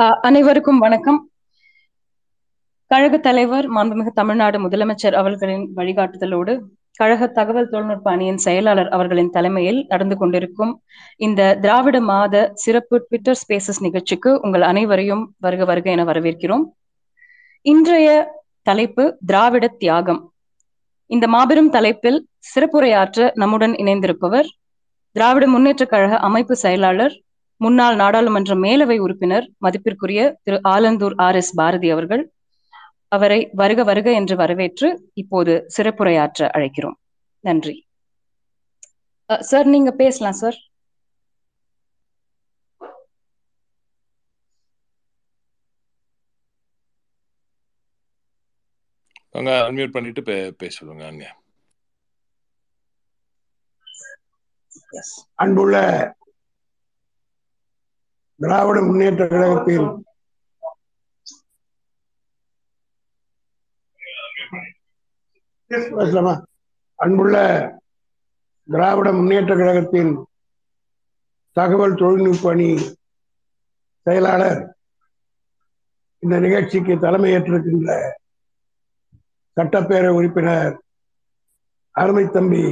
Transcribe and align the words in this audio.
அனைவருக்கும் 0.00 0.78
வணக்கம். 0.78 1.18
கழக 2.90 3.18
தலைவர் 3.18 3.66
மாண்புமிகு 3.70 4.10
தமிழ்நாடு 4.14 4.68
முதலமைச்சர் 4.68 5.12
அவர்களின் 5.12 5.64
வழிகாட்டுதலோடு 5.76 6.52
கழக 6.96 7.26
தகவல் 7.26 7.68
தொழில்நுட்ப 7.68 8.10
அணியின் 8.10 8.36
செயலாளர் 8.36 8.88
அவர்களின் 8.88 9.30
தலைமையில் 9.30 9.84
நடந்து 9.88 10.16
கொண்டிருக்கும் 10.16 10.72
இந்த 11.16 11.58
திராவிட 11.60 12.00
மாத 12.00 12.50
சிறப்பு 12.54 12.98
ட்விட்டர் 12.98 13.38
ஸ்பேசஸ் 13.42 13.80
நிகழ்ச்சிக்கு 13.80 14.40
உங்கள் 14.40 14.62
அனைவரையும் 14.62 15.34
வருக 15.38 15.64
வருக 15.64 15.90
என 15.90 16.04
வரவேற்கிறோம். 16.04 16.64
இன்றைய 17.62 18.08
தலைப்பு 18.62 19.18
திராவிட 19.26 19.68
தியாகம். 19.68 20.32
இந்த 21.06 21.28
மாபெரும் 21.28 21.70
தலைப்பில் 21.70 22.28
சிறப்புரையாற்ற 22.54 23.30
நம்முடன் 23.34 23.72
இணைந்திருப்பவர் 23.72 24.46
திராவிட 25.12 25.46
முன்னேற்ற 25.46 25.84
கழக 25.84 26.16
அமைப்பு 26.16 26.56
செயலாளர் 26.56 27.16
முன்னாள் 27.60 27.96
நாடாளுமன்ற 27.96 28.54
மேலவை 28.56 28.96
உறுப்பினர் 28.98 29.46
மதிப்பிற்குரிய 29.58 30.20
திரு 30.42 30.58
ஆலந்தூர் 30.68 31.16
ஆர் 31.18 31.34
எஸ் 31.34 31.54
பாரதி 31.54 31.90
அவர்கள் 31.90 32.22
அவரை 33.12 33.50
வருக 33.52 33.84
வருக 33.84 34.08
என்று 34.12 34.36
வரவேற்று 34.36 34.88
இப்போது 35.14 35.54
சிறப்புரையாற்ற 35.76 36.48
அழைக்கிறோம். 36.56 36.98
நன்றி. 37.44 37.76
சார் 39.44 39.66
நீங்க 39.66 39.90
பேசலாம் 39.94 40.38
சார். 40.38 40.58
அன்மியூட் 49.34 49.92
பண்ணிட்டு 49.92 50.22
பேச 50.58 50.74
சொல்லுங்க 50.78 51.26
அன்புள்ள 55.38 55.76
திராவிட 58.40 58.78
முன்னேற்ற 58.80 59.22
கழகத்தில் 59.26 59.88
பேசலாமா? 65.94 66.34
அன்புள்ள 66.98 67.36
திராவிட 68.68 69.08
முன்னேற்ற 69.12 69.52
கழகத்தின் 69.56 70.12
தகவல் 71.56 71.94
தொழில்நுட்ப 71.94 72.50
அணி 72.50 72.68
செயலாளர் 74.06 74.60
இந்த 76.22 76.38
நிகழ்ச்சிக்கு 76.38 76.94
தலைமையேற்றிருக்கின்ற 76.96 77.90
சட்டப்பேரவை 79.56 80.14
உறுப்பினர் 80.14 80.74
அருமை 81.94 82.24
தம்பி 82.28 82.64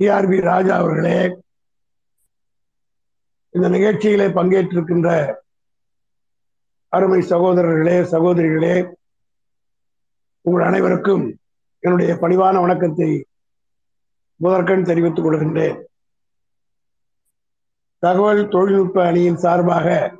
டிஆர்பி 0.00 0.38
ராஜா 0.42 0.74
அவர்களே 0.76 1.16
இந்த 3.52 3.68
நிகழ்ச்சியிலே 3.68 4.26
பங்கேற்றிருக்கின்ற 4.36 5.36
அருமை 6.88 7.20
சகோதரர்களே 7.20 7.96
சகோதரிகளே 8.02 8.94
உங்கள் 10.40 10.66
அனைவருக்கும் 10.66 11.38
என்னுடைய 11.78 12.14
பணிவான 12.14 12.60
வணக்கத்தை 12.60 13.26
முதற்கண் 14.36 14.82
தெரிவித்துக் 14.82 15.26
கொள்கின்றேன். 15.26 15.82
தகவல் 17.98 18.48
தொழில்நுட்ப 18.48 19.06
அணியின் 19.06 19.36
சார்பாக 19.36 20.18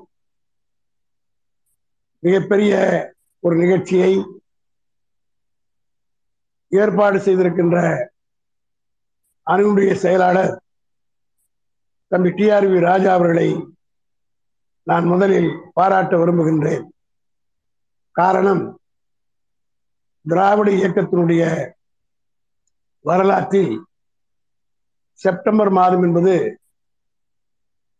மிகப்பெரிய 2.18 2.72
ஒரு 3.40 3.56
நிகழ்ச்சியை 3.56 4.24
ஏற்பாடு 6.68 7.18
செய்திருக்கின்ற 7.18 8.06
அணியுடைய 9.46 9.94
செயலாளர் 9.94 10.62
தம்பி 12.12 12.30
டிஆர்வி 12.30 12.80
ராஜா 12.80 13.14
அவர்களை 13.14 13.48
நான் 14.86 15.04
முதலில் 15.04 15.50
பாராட்ட 15.72 16.16
விரும்புகின்றேன். 16.16 16.84
காரணம் 18.16 18.62
திராவிட 20.26 20.70
இயக்கத்தினுடைய 20.70 21.42
வரலாற்றில் 23.04 23.72
செப்டம்பர் 25.20 25.70
மாதம் 25.70 26.02
என்பது 26.02 26.34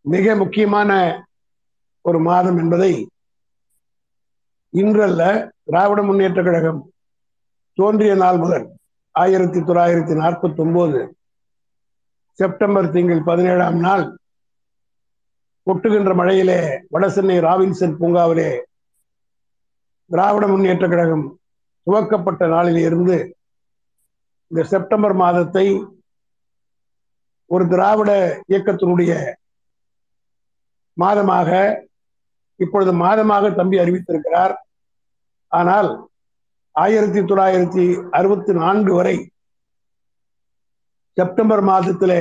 மிக 0.04 0.36
முக்கியமான 0.36 0.90
ஒரு 2.04 2.18
மாதம் 2.20 2.58
என்பதை 2.58 2.92
இன்றல்ல 4.72 5.22
திராவிட 5.64 6.02
முன்னேற்ற 6.02 6.42
கழகம் 6.42 6.80
தோன்றிய 7.78 8.14
நாள் 8.14 8.36
முதல் 8.36 8.66
ஆயிரத்தி 9.14 9.60
தொள்ளாயிரத்தி 9.60 10.14
நாற்பத்தி 10.14 10.60
ஒன்பது 10.60 10.98
செப்டம்பர் 12.40 12.90
திங்கள் 12.90 13.22
பதினேழாம் 13.22 13.78
நாள் 13.78 14.04
கொட்டுகின்ற 15.66 16.12
மழையிலே 16.14 16.60
வடசென்னை 16.94 17.36
ராபின்சன் 17.46 17.96
பூங்காவிலே 18.00 18.50
திராவிட 20.10 20.46
முன்னேற்ற 20.46 20.88
கழகம் 20.88 21.24
துவக்கப்பட்ட 21.86 22.46
நாளில் 22.46 22.76
இருந்து 22.76 23.16
இந்த 24.50 24.62
செப்டம்பர் 24.64 25.14
மாதத்தை 25.14 25.66
ஒரு 27.46 27.68
திராவிட 27.68 28.10
இயக்கத்தினுடைய 28.48 29.12
மாதமாக 30.96 31.50
இப்பொழுது 32.56 32.92
மாதமாக 32.92 33.54
தம்பி 33.54 33.76
அறிவித்திருக்கிறார். 33.78 34.54
ஆனால் 35.52 35.90
ஆயிரத்தி 36.76 37.20
தொள்ளாயிரத்தி 37.20 37.84
அறுபத்தி 38.10 38.52
நான்கு 38.52 38.94
வரை 38.94 39.14
செப்டம்பர் 41.20 41.62
மாதத்திலே 41.62 42.20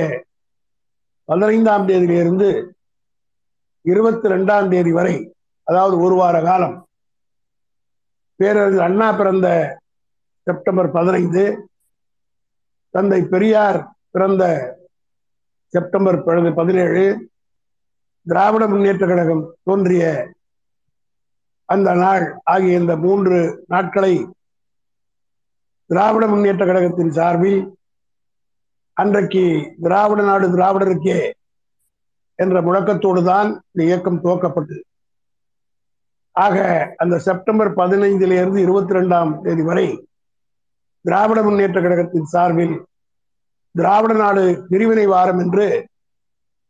பதினைந்தாம் 1.28 1.86
தேதியிலிருந்து 1.86 2.48
இருபத்தி 3.84 4.26
ரெண்டாம் 4.28 4.68
தேதி 4.68 4.92
வரை 4.92 5.14
அதாவது 5.66 5.94
ஒரு 6.00 6.14
வார 6.14 6.36
காலம் 6.40 6.74
பேரறிஞர் 8.40 8.84
அண்ணா 8.84 9.08
பிறந்த 9.12 9.48
செப்டம்பர் 10.46 10.88
பதினைந்து 10.90 11.44
தந்தை 12.94 13.20
பெரியார் 13.28 13.80
பிறந்த 14.10 14.44
செப்டம்பர் 15.74 16.18
பதினேழு 16.56 17.04
திராவிட 18.26 18.64
முன்னேற்ற 18.66 19.04
கழகம் 19.06 19.44
தோன்றிய 19.64 20.04
அந்த 21.68 21.90
நாள் 21.94 22.24
ஆகிய 22.44 22.80
இந்த 22.80 22.94
மூன்று 22.96 23.38
நாட்களை 23.68 24.14
திராவிட 25.90 26.24
முன்னேற்ற 26.26 26.64
கழகத்தின் 26.66 27.12
சார்பில் 27.12 27.60
அன்றைக்கு 29.00 29.42
திராவிட 29.84 30.20
நாடு 30.22 30.46
திராவிடருக்கே 30.54 31.18
என்ற 32.42 32.56
முழக்கத்தோடு 32.66 33.20
தான் 33.24 33.48
இந்த 33.70 33.82
இயக்கம் 33.88 34.22
துவக்கப்பட்டது. 34.24 34.82
ஆக 36.36 36.56
அந்த 37.02 37.14
செப்டம்பர் 37.26 37.70
பதினைந்திலிருந்து 37.80 38.58
இருபத்தி 38.66 38.92
ரெண்டாம் 38.98 39.30
தேதி 39.44 39.62
வரை 39.62 39.86
திராவிட 41.04 41.38
முன்னேற்ற 41.42 41.78
கழகத்தின் 41.80 42.30
சார்பில் 42.32 42.74
திராவிட 43.74 44.12
நாடு 44.14 44.44
பிரிவினை 44.70 45.06
வாரம் 45.06 45.40
என்று 45.44 45.66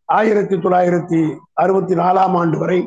ஆயிரத்தி 0.08 0.56
தொள்ளாயிரத்தி 0.56 1.20
அறுபத்தி 1.62 1.94
நாலாம் 2.02 2.36
ஆண்டு 2.40 2.58
வரை 2.58 2.80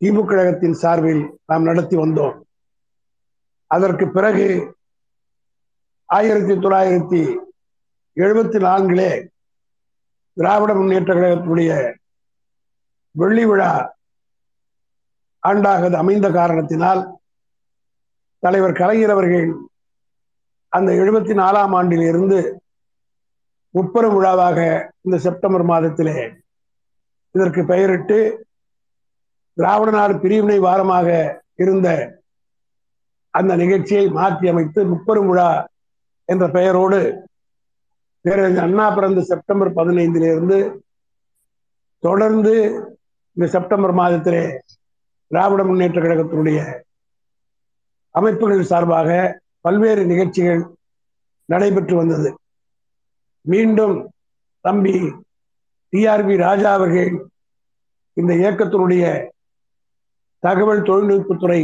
திமுக 0.00 0.28
கழகத்தின் 0.30 0.76
சார்பில் 0.82 1.22
நாம் 1.50 1.68
நடத்தி 1.70 1.96
வந்தோம். 1.96 2.36
அதற்கு 3.66 4.06
பிறகு 4.16 4.48
ஆயிரத்தி 6.08 6.54
தொள்ளாயிரத்தி 6.54 7.22
எழுபத்தி 8.16 8.58
நான்கிலே 8.58 9.10
திராவிட 10.36 10.72
முன்னேற்ற 10.74 11.12
கழகத்தினுடைய 11.14 11.72
வெள்ளி 13.14 13.44
விழா 13.44 13.72
ஆண்டாக 15.42 15.90
அமைந்த 15.96 16.26
காரணத்தினால் 16.30 17.00
தலைவர் 18.42 18.78
கலைஞர் 18.78 19.10
அவர்கள் 19.10 19.48
அந்த 20.72 20.90
எழுபத்தி 20.92 21.34
நாலாம் 21.34 21.74
ஆண்டில் 21.74 22.04
இருந்து 22.08 22.38
முப்பெரும் 23.74 24.14
விழாவாக 24.14 24.58
இந்த 25.02 25.16
செப்டம்பர் 25.18 25.64
மாதத்திலே 25.64 26.16
இதற்கு 27.34 27.62
பெயரிட்டு 27.64 28.18
திராவிட 29.56 29.90
நாடு 29.90 30.14
பிரிவினை 30.14 30.58
வாரமாக 30.58 31.08
இருந்த 31.58 31.88
அந்த 33.34 33.52
நிகழ்ச்சியை 33.56 34.06
மாற்றி 34.10 34.46
அமைத்து 34.48 34.80
முப்பெரும் 34.84 35.28
விழா 35.28 35.50
என்ற 36.28 36.44
பெயரோடு 36.48 36.98
பேரறிஞர் 38.24 38.64
அண்ணா 38.64 38.90
பிறந்த 38.90 39.20
செப்டம்பர் 39.20 39.70
பதினைந்திலிருந்து 39.74 40.58
தொடர்ந்து 41.98 42.52
இந்த 43.36 43.46
செப்டம்பர் 43.46 43.92
மாதத்திலே 43.92 44.60
திராவிட 45.30 45.64
முன்னேற்ற 45.64 46.00
கழகத்தினுடைய 46.00 46.58
அமைப்புகள் 48.14 48.62
சார்பாக 48.62 49.40
பல்வேறு 49.60 50.06
நிகழ்ச்சிகள் 50.06 50.62
நடைபெற்று 51.48 51.96
வந்தது. 51.96 52.30
மீண்டும் 53.44 54.10
தம்பி 54.60 54.96
டிஆர்பி 55.92 56.36
ராஜா 56.36 56.72
அவர்கள் 56.72 57.12
இந்த 58.16 58.34
இயக்கத்தினுடைய 58.34 59.30
தகவல் 60.38 60.82
தொழில்நுட்பத்துறை 60.82 61.62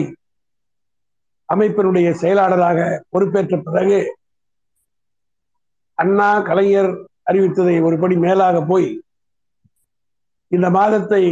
அமைப்பினுடைய 1.48 2.10
செயலாளராக 2.10 3.04
பொறுப்பேற்ற 3.10 3.56
பிறகு 3.62 4.17
அண்ணா 5.98 6.28
கலைஞர் 6.40 6.90
அறிவித்ததை 7.30 7.76
ஒருபடி 7.82 8.16
மேலாக 8.16 8.56
போய் 8.64 8.88
இந்த 10.52 10.66
மாதத்தை 10.70 11.22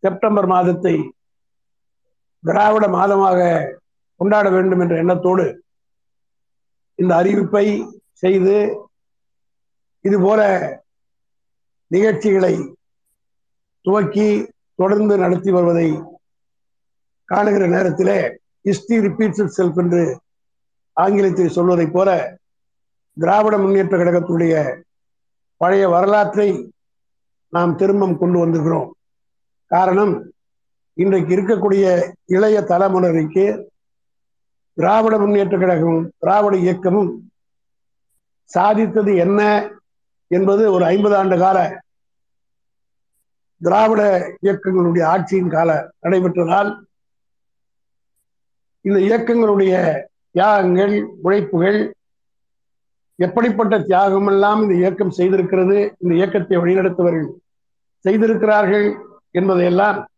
செப்டம்பர் 0.00 0.46
மாதத்தை 0.46 0.94
திராவிட 2.44 2.84
மாதமாக 2.88 3.38
கொண்டாட 4.20 4.46
வேண்டும் 4.50 4.80
என்ற 4.80 4.94
எண்ணத்தோடு 4.96 5.44
இந்த 6.98 7.12
அறிவிப்பை 7.16 7.66
செய்து 8.14 8.56
இதுபோல 10.04 10.40
நிகழ்ச்சிகளை 11.90 12.54
துவக்கி 13.84 14.26
தொடர்ந்து 14.78 15.14
நடத்தி 15.18 15.50
வருவதை 15.50 15.88
காணுகிற 17.28 17.64
நேரத்திலே 17.66 18.18
ஹிஸ்டரி 18.64 18.98
ரிப்பீட்ஸ் 19.00 19.56
செல்ஃப் 19.56 19.78
என்று 19.78 20.02
ஆங்கிலத்தில் 20.96 21.48
சொல்வதைப் 21.48 21.94
போல 21.94 22.10
திராவிட 23.16 23.58
முன்னேற்ற 23.58 23.96
கழகத்துடைய 23.96 24.82
பழைய 25.56 25.88
வரலாற்றை 25.88 26.72
நாம் 27.48 27.76
திரும்பம் 27.76 28.18
கொண்டு 28.18 28.46
வந்திருக்கிறோம். 28.46 28.90
காரணம் 29.66 30.32
இன்றைக்கு 30.94 31.36
இருக்கக்கூடிய 31.36 32.12
இளைய 32.24 32.60
தலைமுறைக்கு 32.60 33.66
திராவிட 34.74 35.18
முன்னேற்ற 35.18 35.58
கழகமும் 35.58 36.10
திராவிட 36.18 36.56
இயக்கமும் 36.56 37.30
சாதித்தது 38.50 39.16
என்ன 39.16 39.70
என்பது 40.28 40.72
ஒரு 40.72 40.84
ஐம்பது 40.84 41.16
ஆண்டு 41.16 41.38
கால 41.38 41.82
திராவிட 43.60 44.30
இயக்கங்களுடைய 44.42 45.04
ஆட்சியின் 45.06 45.50
கால 45.50 45.92
நடைபெற்றதால் 46.02 46.86
இந்த 48.80 48.98
இயக்கங்களுடைய 49.00 50.02
தியாகங்கள் 50.30 51.04
உழைப்புகள் 51.22 51.94
எப்படிப்பட்ட 53.18 53.78
தியாகம் 53.78 54.26
எல்லாம் 54.26 54.62
இந்த 54.62 54.74
இயக்கம் 54.74 55.10
செய்திருக்கிறது 55.10 55.94
இந்த 55.98 56.14
இயக்கத்தை 56.14 56.56
வழிநடத்துவர்கள் 56.56 57.28
செய்திருக்கிறார்கள் 58.00 58.96
என்பதையெல்லாம் 59.30 60.08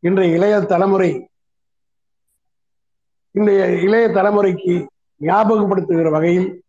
இன்றைய 0.00 0.36
இளைய 0.36 0.60
தலைமுறை 0.60 1.28
இன்றைய 3.30 3.66
இளைய 3.66 4.08
தலைமுறைக்கு 4.08 4.88
ஞாபகப்படுத்துகிற 5.20 6.10
வகையில் 6.10 6.62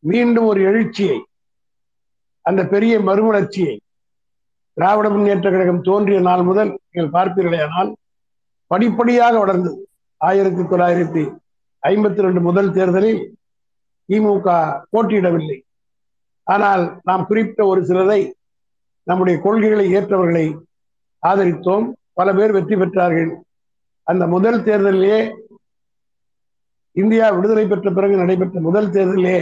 மீண்டும் 0.00 0.44
ஒரு 0.44 0.60
எழுச்சியை 0.60 1.24
அந்த 2.40 2.66
பெரிய 2.66 3.00
மறுமலர்ச்சியை 3.00 3.80
திராவிட 4.74 5.08
முன்னேற்ற 5.10 5.50
கழகம் 5.50 5.80
தோன்றிய 5.80 6.20
நாள் 6.20 6.42
முதல் 6.42 6.78
நீங்கள் 6.90 7.14
பார்ப்பீர்களேயானால் 7.16 7.92
படிப்படியாக 8.66 9.38
வளர்ந்தது. 9.38 9.88
ஆயிரத்தி 10.16 10.62
தொள்ளாயிரத்தி 10.62 11.22
ஐம்பத்தி 11.82 12.20
ரெண்டு 12.20 12.40
முதல் 12.40 12.72
தேர்தலில் 12.72 13.37
திமுக 14.08 14.48
போட்டியிடவில்லை. 14.92 15.58
ஆனால் 16.46 16.84
நாம் 17.08 17.26
குறிப்பிட்ட 17.26 17.62
ஒரு 17.72 17.80
சிலரை 17.88 18.20
நம்முடைய 19.06 19.36
கொள்கைகளை 19.44 19.86
ஏற்றவர்களை 19.96 20.46
ஆதரித்தோம். 21.22 21.86
பல 22.18 22.28
பேர் 22.38 22.56
வெற்றி 22.56 22.76
பெற்றார்கள். 22.76 23.30
அந்த 24.06 24.24
முதல் 24.34 24.60
தேர்தலிலே 24.66 25.18
இந்தியா 26.96 27.26
விடுதலை 27.30 27.64
பெற்ற 27.66 27.88
பிறகு 27.96 28.14
நடைபெற்ற 28.16 28.60
முதல் 28.60 28.92
தேர்தலிலே 28.94 29.38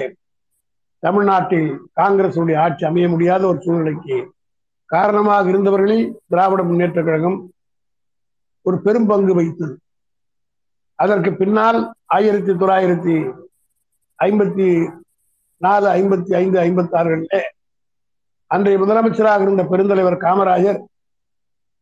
தமிழ்நாட்டில் 1.02 1.68
காங்கிரசுடைய 2.00 2.56
ஆட்சி 2.64 2.84
அமைய 2.86 3.06
முடியாத 3.08 3.42
ஒரு 3.46 3.58
சூழ்நிலைக்கு 3.64 4.16
காரணமாக 4.90 5.50
இருந்தவர்களில் 5.52 6.04
திராவிட 6.28 6.62
முன்னேற்ற 6.62 7.00
கழகம் 7.02 7.38
ஒரு 8.66 8.76
பெரும் 8.84 9.06
பங்கு 9.06 9.32
வைத்தது 9.34 9.74
அதற்கு 10.98 11.30
பின்னால் 11.32 11.78
ஆயிரத்தி 12.16 12.52
தொள்ளாயிரத்தி 12.52 13.14
ஐம்பத்தி 14.18 14.66
நாலு 15.60 15.86
ஐம்பத்தி 15.88 16.32
ஐந்து 16.34 16.58
ஐம்பத்தி 16.60 16.94
ஆறுகளிலே 17.00 17.42
அன்றைய 18.50 18.78
முதலமைச்சராக 18.78 19.40
இருந்த 19.40 19.62
பெருந்தலைவர் 19.62 20.22
காமராஜர் 20.24 20.80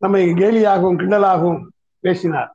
நம்மை 0.02 0.22
கேலியாகவும் 0.40 0.98
கிண்டலாகவும் 1.00 1.60
பேசினார். 2.04 2.50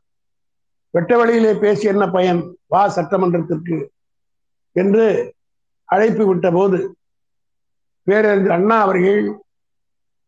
வெட்ட 0.94 1.18
வழியிலே 1.18 1.54
பேசி 1.54 1.88
என்ன 1.88 2.04
பயன்? 2.08 2.42
வா 2.68 2.82
சட்டமன்றத்திற்கு 2.88 3.78
என்று 4.76 5.06
அழைப்பு 5.90 6.24
விட்ட 6.28 6.52
போது 6.52 6.80
பேரறிஞர் 8.08 8.56
அண்ணா 8.58 8.78
அவர்கள் 8.82 9.24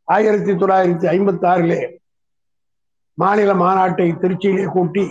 ஆயிரத்தி 0.08 0.52
தொள்ளாயிரத்தி 0.52 1.08
ஐம்பத்தி 1.08 1.46
ஆறிலே 1.46 1.80
மாநில 3.18 3.54
மாநாட்டை 3.54 4.08
திருச்சியிலே 4.22 4.66
கூட்டி 4.66 5.06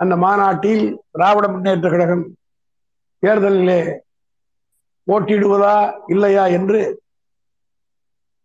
அந்த 0.00 0.16
மாநாட்டில் 0.16 0.84
திராவிட 1.10 1.48
முன்னேற்ற 1.48 1.88
கழகம் 1.90 2.24
தேர்தலிலே 3.24 3.80
போட்டியிடுவதா 5.06 5.76
இல்லையா 6.06 6.44
என்று 6.56 6.80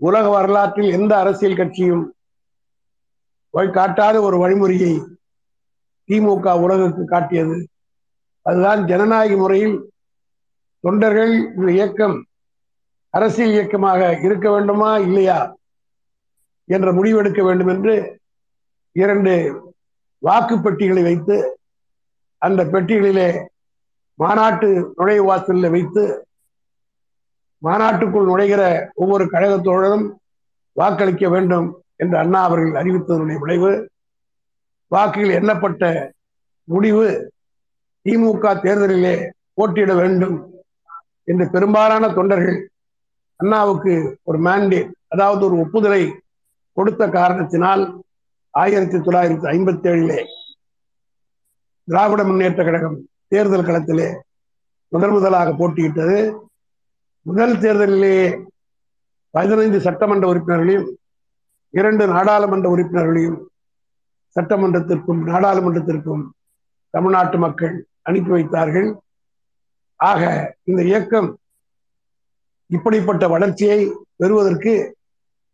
உலக 0.01 0.25
வரலாற்றில் 0.29 0.95
எந்த 0.97 1.13
அரசியல் 1.17 1.59
கட்சியும் 1.59 2.05
காட்டாத 3.73 4.15
ஒரு 4.21 4.37
வழிமுறையை 4.37 4.91
திமுக 6.09 6.51
உலகத்துக்கு 6.63 7.05
காட்டியது. 7.05 7.55
அதுதான் 8.45 8.81
ஜனநாயக 8.85 9.33
முறையில் 9.37 9.75
தொண்டர்கள் 10.83 11.33
இந்த 11.55 11.71
இயக்கம் 11.71 12.15
அரசியல் 13.13 13.51
இயக்கமாக 13.51 14.19
இருக்க 14.21 14.47
வேண்டுமா 14.51 14.91
இல்லையா 14.97 15.39
என்ற 16.69 16.87
முடிவெடுக்க 16.93 17.41
வேண்டும் 17.43 17.67
என்று 17.67 17.93
இரண்டு 18.95 19.33
வாக்கு 20.23 20.55
பெட்டிகளை 20.59 21.03
வைத்து 21.03 21.37
அந்த 22.41 22.63
பெட்டிகளிலே 22.63 23.29
மாநாட்டு 24.19 24.67
நுழைவாசலில் 24.95 25.69
வைத்து 25.69 26.03
மாநாட்டுக்குள் 27.61 28.29
நுழைகிற 28.29 28.61
ஒவ்வொரு 28.93 29.25
கழகத்தோழரும் 29.25 30.05
வாக்களிக்க 30.77 31.29
வேண்டும் 31.29 31.67
என்று 31.95 32.17
அண்ணா 32.17 32.43
அவர்கள் 32.43 32.79
அறிவித்ததனுடைய 32.81 33.37
விளைவு. 33.39 33.71
வாக்குகள் 34.91 35.37
எண்ணப்பட்ட 35.39 35.83
முடிவு 36.67 37.05
திமுக 38.05 38.53
தேர்தலிலே 38.61 39.15
போட்டியிட 39.53 39.93
வேண்டும் 39.93 40.37
என்று 41.23 41.49
பெரும்பாலான 41.49 42.09
தொண்டர்கள் 42.09 42.59
அண்ணாவுக்கு 43.39 43.93
ஒரு 44.23 44.39
மேண்டேட் 44.39 44.91
அதாவது 45.07 45.45
ஒரு 45.45 45.57
ஒப்புதலை 45.57 46.01
கொடுத்த 46.77 47.07
காரணத்தினால் 47.09 47.83
ஆயிரத்தி 48.53 48.97
தொள்ளாயிரத்தி 48.97 49.47
ஐம்பத்தி 49.47 49.87
ஏழிலே 49.89 50.19
திராவிட 51.87 52.23
முன்னேற்ற 52.23 52.63
கழகம் 52.63 52.97
தேர்தல் 53.31 53.67
களத்திலே 53.67 54.07
முதல் 54.91 55.13
முதலாக 55.15 55.49
போட்டியிட்டது. 55.51 56.19
முதல் 57.25 57.59
தேர்தலிலேயே 57.63 58.23
பதினைந்து 59.33 59.79
சட்டமன்ற 59.87 60.25
உறுப்பினர்களையும் 60.31 60.87
இரண்டு 61.73 62.03
நாடாளுமன்ற 62.07 62.67
உறுப்பினர்களையும் 62.75 63.39
சட்டமன்றத்திற்கும் 64.35 65.21
நாடாளுமன்றத்திற்கும் 65.31 66.23
தமிழ்நாட்டு 66.93 67.37
மக்கள் 67.37 67.75
அனுப்பி 68.01 68.31
வைத்தார்கள். 68.35 68.89
ஆக 69.99 70.21
இந்த 70.69 70.81
இயக்கம் 70.83 71.29
இப்படிப்பட்ட 72.69 73.23
வளர்ச்சியை 73.27 73.79
பெறுவதற்கு 74.21 74.73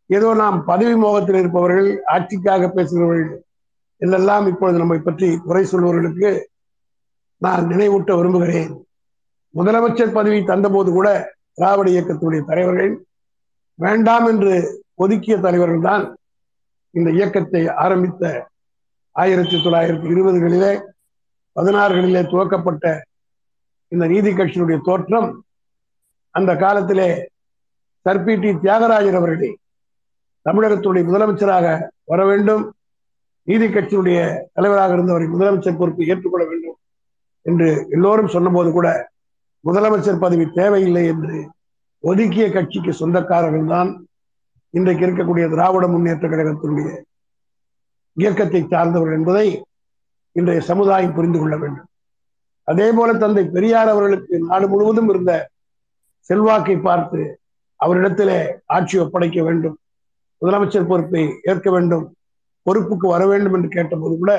ஏதோ 0.10 0.30
நாம் 0.42 0.58
பதவி 0.66 0.96
மோகத்தில் 0.96 1.40
இருப்பவர்கள் 1.42 1.90
ஆட்சிக்காக 2.14 2.68
பேசுகிறவர்கள் 2.76 3.32
இதெல்லாம் 4.02 4.46
இப்பொழுது 4.52 4.82
நம்மை 4.82 5.00
பற்றி 5.00 5.28
குறை 5.48 5.64
சொல்பவர்களுக்கு 5.72 6.32
நான் 7.42 7.64
நினைவூட்ட 7.68 8.12
விரும்புகிறேன். 8.18 8.72
முதலமைச்சர் 9.54 10.12
பதவி 10.12 10.40
தந்தபோது 10.44 10.90
கூட 10.92 11.08
திராவிட 11.54 11.88
இயக்கத்துடைய 11.90 12.42
தலைவர்கள் 12.46 12.92
வேண்டாம் 13.80 14.26
என்று 14.26 14.54
ஒதுக்கிய 14.96 15.36
தலைவர்கள் 15.38 15.82
தான் 15.82 16.04
இந்த 16.94 17.10
இயக்கத்தை 17.12 17.62
ஆரம்பித்த 17.76 18.24
ஆயிரத்தி 19.16 19.58
தொள்ளாயிரத்தி 19.58 20.08
இருபதுகளிலே 20.14 20.74
பதினாறுகளிலே 21.56 22.22
துவக்கப்பட்ட 22.28 22.86
இந்த 23.92 24.06
நீதி 24.08 24.32
கட்சியினுடைய 24.32 24.78
தோற்றம் 24.82 25.30
அந்த 26.36 26.52
காலத்திலே 26.56 27.10
சர்பிடி 28.06 28.50
தியாகராஜர் 28.60 29.20
அவர்களே 29.20 29.52
தமிழகத்துடைய 30.46 31.04
முதலமைச்சராக 31.06 31.68
வர 32.04 32.22
வேண்டும் 32.26 32.64
நீதி 33.48 33.68
கட்சியினுடைய 33.68 34.20
தலைவராக 34.54 34.94
இருந்தவரை 34.94 35.28
முதலமைச்சர் 35.28 35.80
பொறுப்பு 35.80 36.08
ஏற்றுக்கொள்ள 36.08 36.46
வேண்டும் 36.46 36.75
என்று 37.46 37.70
எல்லோரும் 37.90 38.28
சொன்னபோது 38.28 38.72
கூட 38.72 38.88
முதலமைச்சர் 39.64 40.20
பதவி 40.20 40.46
தேவையில்லை 40.52 41.04
என்று 41.08 41.38
ஒதுக்கிய 42.04 42.52
கட்சிக்கு 42.52 42.94
சொந்தக்காரர்கள் 42.94 43.68
தான் 43.68 43.90
இன்றைக்கு 44.74 45.06
இருக்கக்கூடிய 45.06 45.46
திராவிட 45.50 45.88
முன்னேற்ற 45.88 46.28
கழகத்தினுடைய 46.28 46.90
இயக்கத்தை 48.18 48.62
சார்ந்தவர்கள் 48.64 49.18
என்பதை 49.18 49.48
இன்றைய 50.36 50.62
சமுதாயம் 50.62 51.14
புரிந்து 51.14 51.40
கொள்ள 51.40 51.56
வேண்டும். 51.58 51.88
அதே 52.68 52.92
போல 52.92 53.14
தந்தை 53.14 53.44
பெரியார் 53.46 53.88
அவர்களுக்கு 53.88 54.40
நாடு 54.40 54.68
முழுவதும் 54.68 55.10
இருந்த 55.10 55.32
செல்வாக்கை 56.30 56.76
பார்த்து 56.78 57.22
அவரிடத்திலே 57.80 58.38
ஆட்சி 58.66 58.98
ஒப்படைக்க 58.98 59.40
வேண்டும் 59.44 59.76
முதலமைச்சர் 60.42 60.90
பொறுப்பை 60.90 61.24
ஏற்க 61.44 61.70
வேண்டும் 61.72 62.06
பொறுப்புக்கு 62.66 63.08
வர 63.08 63.24
வேண்டும் 63.26 63.54
என்று 63.54 63.70
கேட்டபோது 63.70 64.18
கூட 64.18 64.34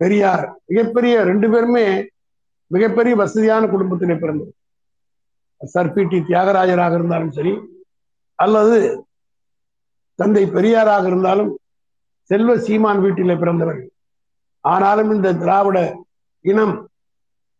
பெரியார் 0.00 0.44
மிகப்பெரிய 0.66 1.14
ரெண்டு 1.24 1.48
பேருமே 1.50 1.86
மிகப்பெரிய 2.72 3.14
வசதியான 3.22 3.62
குடும்பத்திலே 3.66 4.14
பிறந்தது 4.14 4.52
சர் 5.60 5.92
பி 5.92 6.02
டி 6.04 6.18
தியாகராஜராக 6.28 6.94
இருந்தாலும் 6.98 7.34
சரி 7.36 7.52
அல்லது 8.38 8.76
தந்தை 10.18 10.44
பெரியாராக 10.46 11.04
இருந்தாலும் 11.06 11.50
செல்வ 12.30 12.52
சீமான் 12.66 13.00
வீட்டிலே 13.00 13.34
பிறந்தவர்கள். 13.34 13.88
ஆனாலும் 14.64 15.10
இந்த 15.14 15.28
திராவிட 15.42 15.78
இனம் 16.44 16.74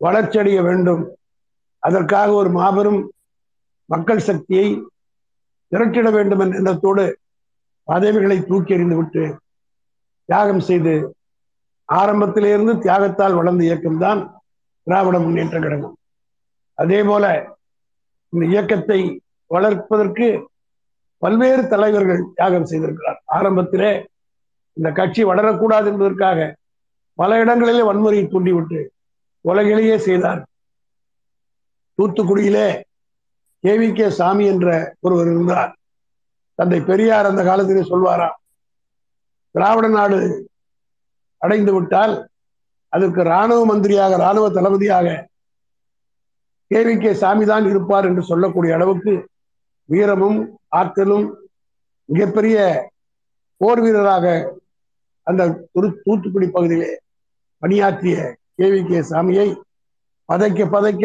வளர்ச்சியடைய 0.00 0.58
வேண்டும். 0.68 1.02
அதற்காக 1.82 2.28
ஒரு 2.32 2.50
மாபெரும் 2.58 3.00
மக்கள் 3.90 4.26
சக்தியை 4.28 4.66
திரட்டிட 5.72 6.08
வேண்டும் 6.10 6.42
என்ற 6.44 6.58
எண்ணத்தோடு 6.60 7.04
பதவிகளை 7.88 8.36
தூக்கி 8.50 8.74
எறிந்துவிட்டு 8.76 9.24
தியாகம் 10.28 10.62
செய்து 10.68 10.94
ஆரம்பத்திலிருந்து 11.88 12.74
தியாகத்தால் 12.84 13.38
வளர்ந்த 13.38 13.62
இயக்கம்தான் 13.68 14.20
திராவிட 14.82 15.18
முன்னேற்ற 15.18 15.60
கழகம். 15.60 15.98
அதே 16.74 17.02
போல 17.02 17.54
இந்த 18.28 18.46
இயக்கத்தை 18.46 19.22
வளர்ப்பதற்கு 19.46 20.48
பல்வேறு 21.18 21.68
தலைவர்கள் 21.68 22.22
தியாகம் 22.34 22.66
செய்திருக்கிறார். 22.66 23.18
ஆரம்பத்திலே 23.26 24.06
இந்த 24.72 24.90
கட்சி 24.90 25.24
வளரக்கூடாது 25.24 25.86
என்பதற்காக 25.86 26.56
பல 27.14 27.38
இடங்களிலே 27.38 27.82
வன்முறையை 27.82 28.28
தூண்டிவிட்டு 28.28 28.92
உலகிலேயே 29.40 29.98
செய்தார். 29.98 30.46
தூத்துக்குடியிலே 31.98 32.82
கேவி 33.64 33.92
கே 33.92 34.10
சாமி 34.10 34.46
என்ற 34.46 34.94
ஒருவர் 35.00 35.26
இருந்தார். 35.26 35.76
தந்தை 36.54 36.80
பெரியார் 36.80 37.26
அந்த 37.26 37.44
காலத்திலே 37.44 37.80
சொல்வாராம் 37.80 38.38
திராவிட 39.50 39.88
நாடு 39.88 40.48
அடைந்து 41.38 41.72
விட்டால் 41.74 42.31
அதற்கு 42.92 43.20
இராணுவ 43.22 43.64
மந்திரியாக 43.66 44.16
இராணுவ 44.16 44.48
தளபதியாக 44.48 45.06
கேவி 46.70 46.98
கே 46.98 47.12
சாமி 47.14 47.44
தான் 47.44 47.66
இருப்பார் 47.66 48.06
என்று 48.06 48.22
சொல்லக்கூடிய 48.22 48.74
அளவுக்கு 48.74 49.12
வீரமும் 49.88 50.38
ஆற்றலும் 50.70 51.26
மிகப்பெரிய 52.08 52.58
போர் 53.60 53.80
வீரராக 53.80 54.24
அந்த 55.26 55.42
துரு- 55.74 56.02
தூத்துக்குடி 56.04 56.46
பகுதியிலே 56.50 56.90
பணியாற்றிய 57.62 58.16
கேவி 58.56 58.84
கே 58.86 59.02
சாமியை 59.02 59.48
பதைக்க 60.28 60.64
பதைக்க 60.66 61.04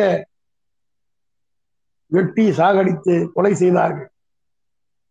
வெட்டி 2.11 2.51
சாகடித்து 2.51 3.31
கொலை 3.33 3.53
செய்தார்கள். 3.53 4.07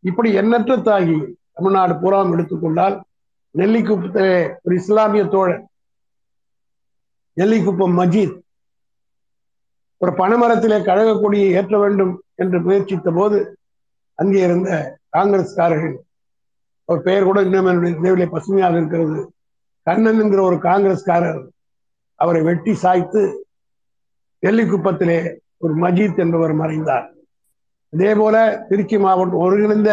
இப்படி 0.04 0.32
எண்ணற்ற 0.32 0.76
தாகி 0.78 1.16
தமிழ்நாடு 1.52 1.94
பூராவும் 1.94 2.32
எடுத்துக்கொண்டால் 2.32 2.96
நெல்லிக்குப்பத்திலே 3.54 4.34
ஒரு 4.64 4.74
இஸ்லாமிய 4.74 5.24
தோழன் 5.24 5.64
நெல்லிக்குப்பம் 7.36 7.96
மஜீத். 8.00 8.36
ஒரு 10.00 10.12
பனைமரத்திலே 10.20 10.78
கழக 10.84 11.10
கொடியை 11.18 11.48
ஏற்ற 11.50 11.74
வேண்டும் 11.78 12.12
என்று 12.34 12.58
முயற்சித்த 12.60 13.10
போது 13.10 13.38
அங்கே 14.18 14.40
இருந்த 14.42 14.70
காங்கிரஸ்காரர்கள் 15.16 15.96
ஒரு 16.88 17.00
பெயர் 17.00 17.24
கூட 17.24 17.38
இன்னும் 17.42 17.68
என்னுடைய 17.70 17.94
நினைவிலே 17.96 18.26
பசுமையாக 18.30 18.76
இருக்கிறது 18.76 19.18
கண்ணன் 19.86 20.20
என்கிற 20.20 20.42
ஒரு 20.42 20.56
காங்கிரஸ்காரர் 20.68 21.40
அவரை 22.20 22.40
வெட்டி 22.42 22.74
சாய்த்து 22.74 23.22
நெல்லிக்குப்பத்திலே 24.42 25.18
ஒரு 25.58 25.74
மஜீத் 25.74 26.22
என்பவர் 26.24 26.54
மறைந்தார். 26.54 27.06
அதே 27.92 28.10
போல 28.14 28.36
திருச்சி 28.68 28.96
மாவட்டம் 28.98 29.42
ஒருங்கிணைந்த 29.44 29.92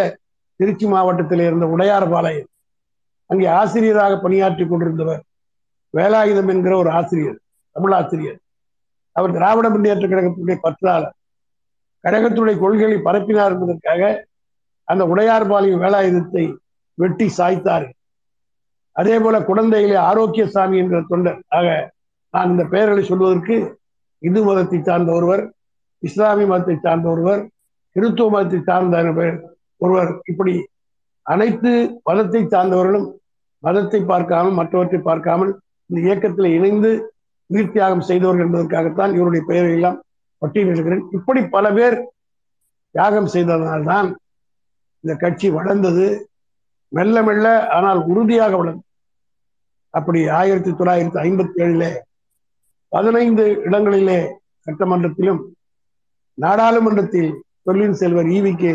திருச்சி 0.60 0.86
மாவட்டத்தில் 0.88 1.40
இருந்த 1.40 1.66
உடையார்பாளையம் 1.66 2.50
அங்கே 3.30 3.48
ஆசிரியராக 3.60 4.18
பணியாற்றி 4.20 4.64
கொண்டிருந்தவர் 4.66 5.22
வேலாயுதம் 5.94 6.52
என்கிற 6.54 6.74
ஒரு 6.78 6.90
ஆசிரியர் 7.00 7.40
தமிழ் 7.76 7.96
ஆசிரியர். 8.00 8.40
அவர் 9.16 9.36
திராவிட 9.38 9.68
முன்னேற்ற 9.70 10.06
கழகத்துடைய 10.08 10.58
பற்றாளர். 10.66 11.16
கழகத்துடைய 12.04 12.56
கொள்கைகளை 12.62 12.98
பரப்பினார் 13.08 13.54
என்பதற்காக 13.56 14.02
அந்த 14.88 15.04
உடையார்பாளையம் 15.14 15.84
வேலாயுதத்தை 15.84 16.44
வெட்டி 16.98 17.28
சாய்த்தார். 17.38 17.88
அதே 18.96 19.16
போல 19.20 19.36
குழந்தையிலே 19.50 19.98
ஆரோக்கியசாமி 20.10 20.76
என்ற 20.84 20.98
தொண்டர். 21.12 21.40
ஆக 21.58 21.68
நான் 22.34 22.52
இந்த 22.54 22.64
பெயர்களை 22.74 23.04
சொல்வதற்கு 23.04 23.56
இந்து 24.22 24.42
மதத்தை 24.44 24.80
சார்ந்த 24.82 25.12
ஒருவர் 25.12 25.44
இஸ்லாமிய 26.04 26.48
மதத்தை 26.52 26.76
சார்ந்த 26.86 27.08
ஒருவர் 27.14 27.42
கிறிஸ்துவ 27.96 28.28
மதத்தை 28.36 28.60
சார்ந்த 28.70 29.02
ஒருவர் 29.82 30.12
இப்படி 30.32 30.54
அனைத்து 31.26 31.72
மதத்தை 32.08 32.42
சார்ந்தவர்களும் 32.54 33.08
மதத்தை 33.64 34.00
பார்க்காமல் 34.12 34.58
மற்றவற்றை 34.60 35.00
பார்க்காமல் 35.10 35.52
இந்த 35.94 36.08
இயக்கத்தில் 36.08 36.54
இணைந்து 36.54 36.92
உயிர் 37.46 37.72
தியாகம் 37.72 38.02
செய்தவர்கள் 38.02 38.46
என்பதற்காகத்தான் 38.46 39.12
இவருடைய 39.14 39.46
பெயரை 39.48 39.72
எல்லாம் 39.72 39.98
பட்டியலிடுகிறேன் 40.42 41.04
இப்படி 41.12 41.42
பல 41.56 41.74
பேர் 41.74 41.98
தியாகம் 42.92 43.30
செய்ததனால்தான் 43.34 44.08
இந்த 45.04 45.14
கட்சி 45.16 45.50
வளர்ந்தது. 45.50 46.06
மெல்ல 46.88 47.24
மெல்ல 47.24 47.68
ஆனால் 47.68 48.00
உறுதியாக 48.04 48.58
வளர்ந்தது. 48.58 48.88
அப்படி 49.90 50.28
ஆயிரத்தி 50.28 50.72
தொள்ளாயிரத்தி 50.72 51.20
ஐம்பத்தி 51.26 51.62
ஏழிலே 51.66 51.92
பதினைந்து 52.90 53.46
இடங்களிலே 53.66 54.20
சட்டமன்றத்திலும் 54.66 55.42
நாடாளுமன்றத்தில் 56.34 57.32
தொழில் 57.64 57.94
செல்வர் 57.94 58.26
ஈவி 58.26 58.56
கே 58.58 58.74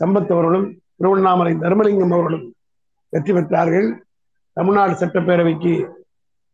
சம்பத் 0.00 0.32
அவர்களும் 0.32 0.68
திருவண்ணாமலை 0.96 1.52
தர்மலிங்கம் 1.54 2.14
அவர்களும் 2.16 2.46
வெற்றி 3.08 3.32
பெற்றார்கள். 3.32 3.88
தமிழ்நாடு 4.52 4.92
சட்டப்பேரவைக்கு 4.92 5.74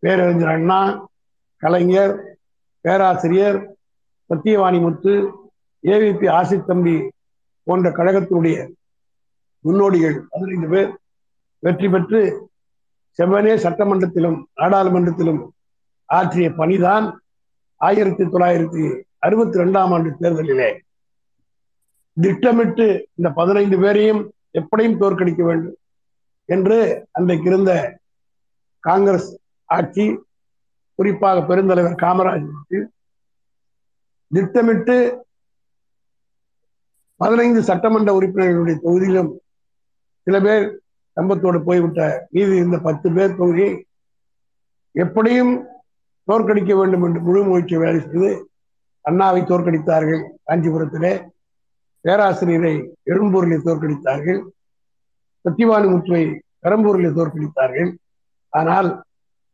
பேரறிஞர் 0.03 0.49
அண்ணா 0.49 1.09
கலைஞர் 1.57 2.37
பேராசிரியர் 2.81 3.77
சத்தியவாணி 4.31 4.81
முத்து 4.81 5.15
ஏவிபி 5.85 6.29
ஆசித் 6.31 6.67
தம்பி 6.67 7.11
போன்ற 7.65 7.91
கழகத்தினுடைய 7.91 8.73
முன்னோடிகள் 9.61 10.27
பதினைந்து 10.31 10.69
பேர் 10.69 10.99
வெற்றி 11.59 11.89
பெற்று 11.89 12.51
செவ்வனே 13.19 13.55
சட்டமன்றத்திலும் 13.57 14.45
நாடாளுமன்றத்திலும் 14.57 15.51
ஆற்றிய 16.05 16.51
பணிதான் 16.51 17.19
ஆயிரத்தி 17.77 18.25
தொள்ளாயிரத்தி 18.25 19.03
அறுபத்தி 19.19 19.59
ரெண்டாம் 19.59 19.93
ஆண்டு 19.93 20.11
தேர்தலிலே. 20.21 20.81
திட்டமிட்டு 22.21 23.09
இந்த 23.15 23.31
பதினைந்து 23.31 23.79
பேரையும் 23.79 24.33
எப்படியும் 24.51 25.01
தோற்கடிக்க 25.01 25.43
வேண்டும் 25.43 25.77
என்று 26.45 27.07
அன்றைக்கு 27.13 27.49
இருந்த 27.49 27.99
காங்கிரஸ் 28.81 29.40
ஆட்சி 29.77 30.05
குறிப்பாக 30.99 31.43
பெருந்தலைவர் 31.49 32.03
காமராஜருக்கு 32.03 32.79
திட்டமிட்டு 34.31 34.97
பதினைந்து 37.21 37.61
சட்டமன்ற 37.71 38.11
உறுப்பினர்களுடைய 38.19 38.77
தொகுதியிலும் 38.85 39.31
சில 40.27 40.37
பேர் 40.41 40.65
சம்பத்தோடு 41.17 41.59
போய்விட்ட 41.69 42.01
மீது 42.31 42.53
இந்த 42.65 42.77
பத்து 42.87 43.09
பேர் 43.17 43.39
தொகுதியை 43.41 43.73
எப்படியும் 44.95 45.53
தோற்கடிக்க 46.29 46.73
வேண்டும் 46.79 47.05
என்று 47.07 47.21
முழு 47.27 47.41
முயற்சி 47.43 47.77
வேலை 47.77 48.01
செய்து 48.01 48.31
அண்ணாவை 49.05 49.43
தோற்கடித்தார்கள். 49.51 50.23
காஞ்சிபுரத்திலே 50.47 51.13
பேராசிரியரை 52.05 52.75
எழும்பூரிலே 53.11 53.59
தோற்கடித்தார்கள். 53.67 54.41
சத்தியவானி 55.45 55.89
முத்துவை 55.93 56.25
பெரம்பூரிலே 56.65 57.11
தோற்கடித்தார்கள். 57.19 57.91
ஆனால் 58.53 58.91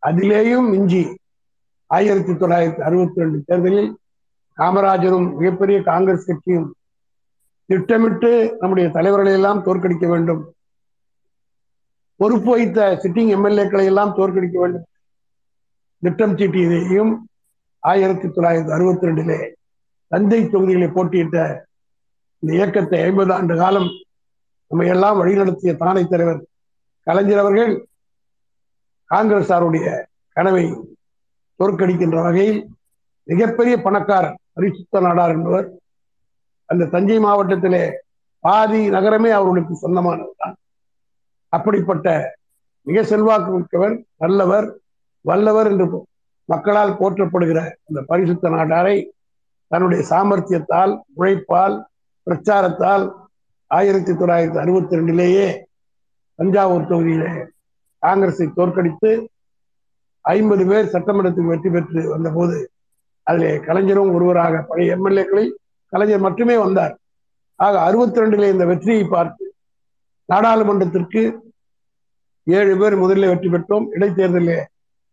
அதிலேயும் 0.08 0.66
மிஞ்சி 0.72 1.02
ஆயிரத்தி 1.90 2.32
தொள்ளாயிரத்தி 2.32 2.82
அறுபத்தி 2.88 3.20
ரெண்டு 3.20 3.38
தேர்தலில் 3.46 3.90
காமராஜரும் 4.58 5.28
மிகப்பெரிய 5.38 5.78
காங்கிரஸ் 5.82 6.26
கட்சியும் 6.26 6.68
திட்டமிட்டு 7.70 8.30
நம்முடைய 8.60 8.88
தலைவர்களை 8.88 9.32
எல்லாம் 9.32 9.62
தோற்கடிக்க 9.64 10.06
வேண்டும். 10.08 10.42
பொறுப்பு 12.20 12.50
வைத்த 12.50 12.80
சிட்டிங் 13.02 13.30
எம்எல்ஏக்களை 13.36 13.84
எல்லாம் 13.84 14.14
தோற்கடிக்க 14.18 14.56
வேண்டும். 14.58 14.86
திட்டம் 16.02 16.36
சீட்டியதையும் 16.38 17.12
ஆயிரத்தி 17.82 18.28
தொள்ளாயிரத்தி 18.28 18.72
அறுபத்தி 18.76 19.06
ரெண்டிலே 19.06 19.38
தந்தை 20.12 20.40
தொகுதிகளை 20.44 20.88
போட்டியிட்ட 20.88 21.36
இந்த 22.42 22.50
இயக்கத்தை 22.54 22.98
ஐம்பது 23.00 23.32
ஆண்டு 23.32 23.54
காலம் 23.56 23.88
நம்ம 24.70 24.86
எல்லாம் 24.94 25.20
வழிநடத்திய 25.20 25.72
தானை 25.82 26.04
தலைவர் 26.08 26.40
கலைஞர் 27.06 27.42
அவர்கள் 27.42 27.72
காங்கிரசாருடைய 29.10 29.86
கனவை 30.36 30.64
தோற்கடிக்கின்ற 31.60 32.22
வகையில் 32.22 32.60
மிகப்பெரிய 33.28 33.76
பணக்காரர் 33.76 34.38
பரிசுத்த 34.52 35.00
நாடார் 35.00 35.30
என்பவர் 35.30 35.68
அந்த 36.68 36.84
தஞ்சை 36.84 37.18
மாவட்டத்திலே 37.18 37.84
பாதி 38.44 38.88
நகரமே 38.88 39.30
அவர்களுக்கு 39.30 39.74
சொந்தமானதுதான். 39.74 40.56
அப்படிப்பட்ட 41.52 42.34
மிக 42.82 43.02
செல்வாக்கு 43.02 43.50
மிக்கவர் 43.52 43.94
நல்லவர் 44.16 44.66
வல்லவர் 45.24 45.66
என்று 45.66 45.86
மக்களால் 46.48 46.98
போற்றப்படுகிற 46.98 47.60
அந்த 47.88 48.00
பரிசுத்த 48.02 48.48
நாட்டாரை 48.48 48.96
தன்னுடைய 49.70 50.02
சாமர்த்தியத்தால் 50.10 50.92
உழைப்பால் 51.14 51.76
பிரச்சாரத்தால் 52.26 53.04
ஆயிரத்தி 53.70 54.12
தொள்ளாயிரத்தி 54.12 54.58
அறுபத்தி 54.58 54.96
ரெண்டிலேயே 54.96 55.46
தஞ்சாவூர் 56.38 56.88
தொகுதியிலே 56.88 57.30
காங்கிரஸை 58.02 58.46
தோற்கடித்து 58.58 59.10
ஐம்பது 60.24 60.64
பேர் 60.66 60.92
சட்டமன்றத்துக்கு 60.94 61.52
வெற்றி 61.52 61.70
பெற்று 61.70 62.00
வந்தபோது 62.14 62.56
அதிலே 63.22 63.52
கலைஞரும் 63.66 64.14
ஒருவராக 64.16 64.62
பழைய 64.68 64.96
எம்எல்ஏக்களில் 64.96 65.52
கலைஞர் 65.92 66.24
மட்டுமே 66.26 66.56
வந்தார். 66.56 66.94
ஆக 67.54 67.74
அறுபத்தி 67.80 68.20
ரெண்டிலே 68.20 68.48
இந்த 68.54 68.64
வெற்றியை 68.70 69.04
பார்த்து 69.04 69.44
நாடாளுமன்றத்திற்கு 70.28 71.22
ஏழு 72.46 72.74
பேர் 72.80 72.96
முதலில் 73.02 73.30
வெற்றி 73.32 73.48
பெற்றோம். 73.48 73.86
இடைத்தேர்தலில் 73.96 74.66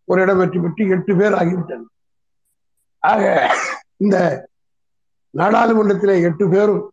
ஒரு 0.07 0.21
இடம் 0.21 0.41
வெற்றி 0.41 0.59
பெற்று 0.59 0.83
எட்டு 0.95 1.13
பேர் 1.19 1.37
ஆகிவிட்டனர். 1.41 1.91
ஆக 2.99 3.21
இந்த 3.97 4.17
நாடாளுமன்றத்திலே 5.33 6.15
எட்டு 6.29 6.45
பேரும் 6.49 6.83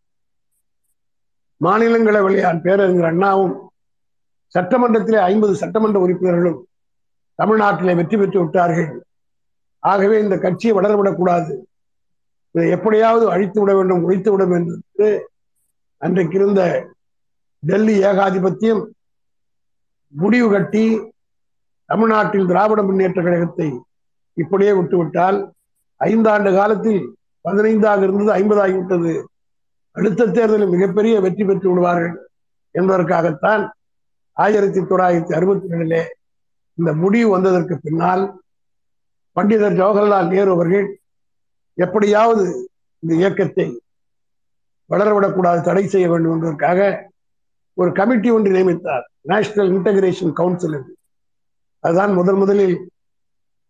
மாநிலங்களவையான் 1.61 2.63
பேரறிஞர் 2.67 3.11
அண்ணாவும் 3.11 3.57
சட்டமன்றத்திலே 4.54 5.19
ஐம்பது 5.30 5.54
சட்டமன்ற 5.62 5.99
உறுப்பினர்களும் 6.04 6.61
தமிழ்நாட்டிலே 7.38 7.92
வெற்றி 7.99 8.16
பெற்று 8.21 8.38
விட்டார்கள். 8.40 8.88
ஆகவே 9.83 10.16
இந்த 10.25 10.37
கட்சியை 10.45 10.73
வளரவிடக்கூடாது. 10.78 11.52
இதை 12.54 12.64
எப்படியாவது 12.76 13.25
அழித்து 13.35 13.59
விட 13.61 13.73
வேண்டும் 13.78 14.02
ஒழித்து 14.07 14.30
விட 14.33 14.45
வேண்டும் 14.52 14.80
என்று 14.88 15.09
அன்றைக்கு 16.02 16.37
இருந்த 16.38 16.61
டெல்லி 17.62 17.95
ஏகாதிபத்தியம் 18.11 18.83
முடிவு 20.14 20.49
கட்டி 20.52 20.85
தமிழ்நாட்டில் 21.88 22.49
திராவிட 22.50 22.80
முன்னேற்ற 22.83 23.21
கழகத்தை 23.23 23.69
இப்படியே 24.37 24.73
விட்டுவிட்டால் 24.78 25.38
ஐந்தாண்டு 26.00 26.50
காலத்தில் 26.59 27.00
பதினைந்தாக 27.45 28.04
இருந்தது 28.07 28.33
ஐம்பதாகிவிட்டது 28.40 29.12
அடுத்த 29.97 30.28
தேர்தலில் 30.37 30.73
மிகப்பெரிய 30.75 31.14
வெற்றி 31.25 31.45
பெற்று 31.45 31.69
விடுவார்கள் 31.71 32.14
என்பதற்காகத்தான் 32.75 33.62
ஆயிரத்தி 34.33 34.81
தொள்ளாயிரத்தி 34.81 35.33
அறுபத்தி 35.35 35.69
ஏழிலே 35.69 36.03
இந்த 36.79 36.93
முடிவு 36.93 37.31
வந்ததற்கு 37.31 37.79
பின்னால் 37.79 38.25
பண்டிதர் 39.37 39.79
ஜவஹர்லால் 39.81 40.29
நேரு 40.29 40.51
அவர்கள் 40.51 40.87
எப்படியாவது 41.79 42.45
இந்த 43.03 43.15
இயக்கத்தை 43.15 43.67
வளரவிடக்கூடாது 44.91 45.61
தடை 45.61 45.87
செய்ய 45.87 46.09
வேண்டும் 46.09 46.33
என்பதற்காக 46.33 47.09
ஒரு 47.75 47.93
கமிட்டி 47.93 48.31
ஒன்று 48.31 48.51
நியமித்தார். 48.53 49.05
நேஷனல் 49.21 49.71
இன்டகிரேஷன் 49.71 50.33
கவுன்சில் 50.33 50.73
என்று. 50.73 50.95
அதுதான் 51.85 52.13
முதன் 52.13 52.35
முதலில் 52.35 52.77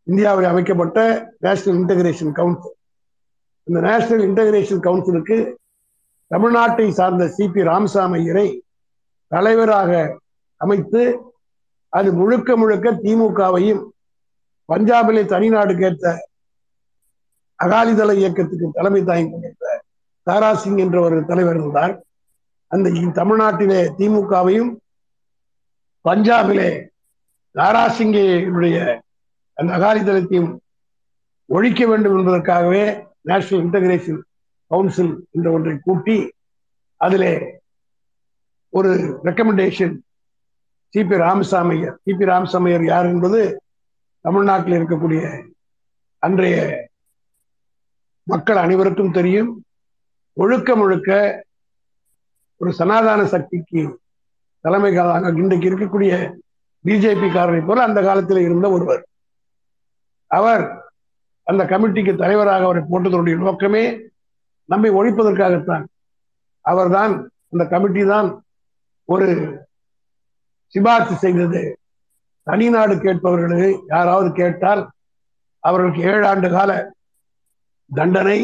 இந்தியாவில் 0.06 0.44
அமைக்கப்பட்ட 0.44 0.98
நேஷனல் 1.38 1.78
இன்டகிரேஷன் 1.80 2.32
கவுன்சில் 2.32 2.76
இந்த 3.66 3.80
நேஷனல் 3.80 4.24
இன்டகிரேஷன் 4.28 4.84
கவுன்சிலுக்கு 4.86 5.36
தமிழ்நாட்டை 6.30 6.88
சார்ந்த 6.90 7.28
சி 7.28 7.48
பி 7.48 7.62
ராமசாமி 7.62 8.18
ஐயரை 8.18 8.48
தலைவராக 9.32 10.19
அமைத்து 10.60 11.02
அது 11.88 12.12
முழுக்க 12.12 12.56
முழுக்க 12.56 12.90
திமுகவையும் 12.90 13.82
பஞ்சாபிலே 14.68 15.22
தனிநாடு 15.24 15.78
கேட்ட 15.78 16.28
அகாலிதள 17.58 18.10
இயக்கத்துக்கு 18.14 18.66
தலைமை 18.72 19.04
தாங்கி 19.04 19.30
கொண்டிருந்த 19.30 19.82
தாராசிங் 20.26 20.78
என்ற 20.78 21.00
ஒரு 21.00 21.24
தலைவர் 21.24 21.56
இருந்தார். 21.56 21.94
அந்த 22.68 22.90
தமிழ்நாட்டிலே 22.90 23.80
திமுகவையும் 23.98 24.70
பஞ்சாபிலே 26.04 26.70
தாராசிங்கினுடைய 27.54 28.76
அந்த 29.58 29.70
அகாலிதளத்தையும் 29.78 30.50
ஒழிக்க 31.48 31.86
வேண்டும் 31.86 32.18
என்பதற்காகவே 32.18 32.84
நேஷனல் 33.22 33.64
இன்டகிரேஷன் 33.64 34.20
கவுன்சில் 34.70 35.26
என்ற 35.30 35.50
ஒன்றை 35.52 35.78
கூட்டி 35.78 36.32
அதிலே 36.96 37.32
ஒரு 38.72 38.90
recommendation 39.24 39.94
C P 40.92 41.16
Ramaswamy Iyer 41.24 41.96
C P 42.06 42.24
Ramaswamy Iyer 42.30 42.84
யார் 42.84 43.08
என்பது 43.12 43.40
தமிழ்நாட்டில் 44.24 44.76
இருக்கக்கூடிய 44.78 45.22
அன்றைய 46.22 46.56
மக்கள் 48.26 48.56
அனைவருக்கும் 48.56 49.14
தெரியும். 49.18 49.50
ஒழுக்க 50.36 50.76
முழுக்க 50.76 51.10
ஒரு 52.60 52.70
சனாதான 52.78 53.20
சக்திக்கு 53.34 53.82
தலைமை 54.64 54.90
இன்றைக்கு 55.40 55.70
இருக்கக்கூடிய 55.70 56.12
பிஜேபி 56.84 57.28
காரனை 57.36 57.62
போல 57.66 57.82
அந்த 57.82 58.00
காலத்தில் 58.02 58.42
இருந்த 58.46 58.66
ஒருவர். 58.70 59.02
அவர் 60.26 60.64
அந்த 61.46 61.62
கமிட்டிக்கு 61.64 62.12
தலைவராக 62.16 62.64
அவரை 62.64 62.82
போட்டதனுடைய 62.90 63.36
நோக்கமே 63.44 63.84
நம்மை 64.68 64.90
ஒழிப்பதற்காகத்தான். 64.90 65.84
அவர்தான் 66.64 67.12
அந்த 67.52 67.64
கமிட்டி 67.72 68.02
தான் 68.04 68.28
ஒரு 69.04 69.28
சிபார்சு 70.74 71.14
செய்தது. 71.16 71.62
தனிநாடு 72.46 72.94
கேட்பவர்களுக்கு 73.00 73.70
யாராவது 73.88 74.28
கேட்டால் 74.32 74.82
அவர்களுக்கு 75.64 76.02
ஏழு 76.02 76.24
ஆண்டு 76.26 76.48
கால 76.48 76.70
தண்டனை 77.90 78.38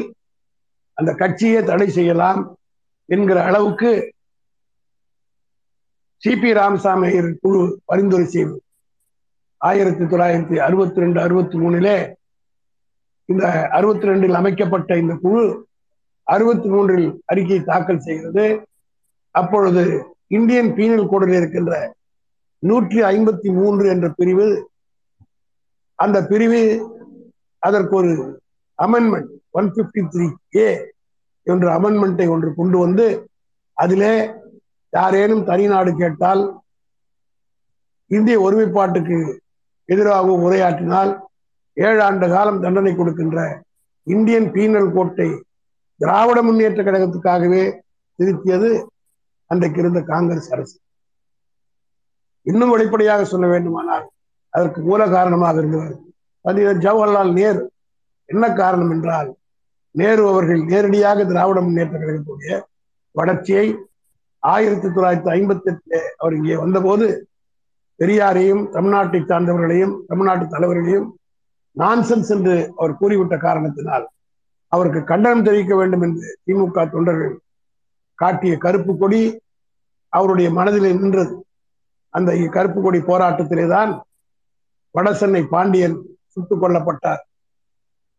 அந்த 0.99 1.11
கட்சியை 1.13 1.61
தடை 1.63 1.89
செய்யலாம் 1.91 2.41
என்கிற 3.09 3.39
அளவுக்கு 3.45 3.91
சி 6.23 6.33
பி 6.37 6.51
ராமசாமி 6.53 7.09
குழு 7.43 7.61
பரிந்துரை 7.85 8.27
செய்வது 8.27 8.61
ஆயிரத்தி 9.61 10.05
தொள்ளாயிரத்தி 10.05 10.57
அறுபத்தி 10.59 10.99
ரெண்டு 11.01 11.19
அறுபத்தி 11.21 11.57
மூணிலே 11.59 11.97
இந்த 13.29 13.45
அறுபத்தி 13.71 14.09
ரெண்டில் 14.11 14.39
அமைக்கப்பட்ட 14.41 14.97
இந்த 14.97 15.15
குழு 15.17 15.45
அறுபத்தி 16.27 16.69
மூன்றில் 16.69 17.09
அறிக்கை 17.27 17.59
தாக்கல் 17.63 18.05
செய்கிறது 18.07 18.47
அப்பொழுது 19.35 19.85
இந்தியன் 20.29 20.71
பீனல் 20.75 21.09
கோடில் 21.09 21.37
இருக்கின்ற 21.37 21.75
நூற்றி 22.69 22.99
ஐம்பத்தி 23.13 23.49
மூன்று 23.59 23.87
என்ற 23.95 24.07
பிரிவு 24.19 24.47
அந்த 25.99 26.19
பிரிவு 26.31 26.61
அதற்கு 27.63 27.95
ஒரு 28.01 28.13
amendment 28.79 29.31
one 29.59 29.69
fifty 29.77 30.03
three 30.15 30.27
A 30.59 30.69
என்ற 31.47 31.67
அமெண்ட்மெண்ட்டை 31.79 32.27
ஒன்று 32.35 32.49
கொண்டு 32.59 32.77
வந்து 32.85 33.07
அதிலே 33.77 34.15
யாரேனும் 34.93 35.47
தனிநாடு 35.51 35.91
கேட்டால் 36.01 36.43
இந்திய 38.11 38.37
ஒருமைப்பாட்டுக்கு 38.47 39.19
எதிராக 39.89 40.37
உரையாற்றினால் 40.47 41.13
ஏழு 41.77 42.01
ஆண்டு 42.09 42.27
காலம் 42.35 42.63
தண்டனை 42.65 42.93
கொடுக்கின்ற 42.95 43.39
இந்தியன் 44.07 44.49
பீனல் 44.55 44.93
கோட்டை 44.97 45.29
திராவிட 46.01 46.39
முன்னேற்ற 46.47 46.81
கழகத்துக்காகவே 46.85 47.63
திருத்தியது 48.19 48.69
அன்றைக்கு 49.51 49.79
இருந்த 49.83 50.01
காங்கிரஸ் 50.13 50.51
அரசு. 50.55 50.77
இன்னும் 52.47 52.71
வெளிப்படையாக 52.71 53.25
சொல்ல 53.25 53.47
வேண்டுமானால் 53.47 54.05
அதற்கு 54.51 54.81
மூல 54.81 55.09
காரணமாக 55.09 55.59
இருந்தவர் 55.59 55.95
பண்டிதர் 56.45 56.83
ஜவஹர்லால் 56.85 57.33
நேரு. 57.33 57.71
என்ன 58.25 58.53
காரணம் 58.53 58.91
என்றால் 58.91 59.35
நேரு 59.91 60.29
அவர்கள் 60.29 60.63
நேரடியாக 60.65 61.25
திராவிட 61.25 61.61
முன்னேற்ற 61.61 61.99
கழகத்துடைய 61.99 62.65
வளர்ச்சியை 63.13 63.67
ஆயிரத்தி 64.39 64.89
தொள்ளாயிரத்தி 64.89 65.31
ஐம்பத்தி 65.37 65.69
எட்டுல 65.73 66.01
அவர் 66.17 66.35
இங்கே 66.35 66.57
வந்தபோது 66.57 67.29
பெரியாரையும் 68.01 68.63
தமிழ்நாட்டை 68.73 69.21
சார்ந்தவர்களையும் 69.23 69.95
தமிழ்நாட்டு 70.07 70.47
தலைவர்களையும் 70.47 71.09
நான்சென்ஸ் 71.77 72.31
என்று 72.31 72.73
அவர் 72.77 72.99
கூறிவிட்ட 73.01 73.37
காரணத்தினால் 73.39 74.07
அவருக்கு 74.69 75.05
கண்டனம் 75.05 75.43
தெரிவிக்க 75.43 75.75
வேண்டும் 75.77 76.01
என்று 76.01 76.39
திமுக 76.47 76.91
தொண்டர்கள் 76.91 77.35
காட்டிய 78.15 78.57
கருப்பு 78.57 78.93
கொடி 78.97 79.41
அவருடைய 80.09 80.51
மனதில் 80.51 80.99
நின்றது. 81.01 81.46
அந்த 82.09 82.49
கருப்பு 82.51 82.83
கொடி 82.83 82.99
போராட்டத்திலே 82.99 83.69
தான் 83.69 84.05
வடசென்னை 84.99 85.45
பாண்டியன் 85.45 86.03
சுட்டுக் 86.27 86.63
கொல்லப்பட்டார். 86.63 87.23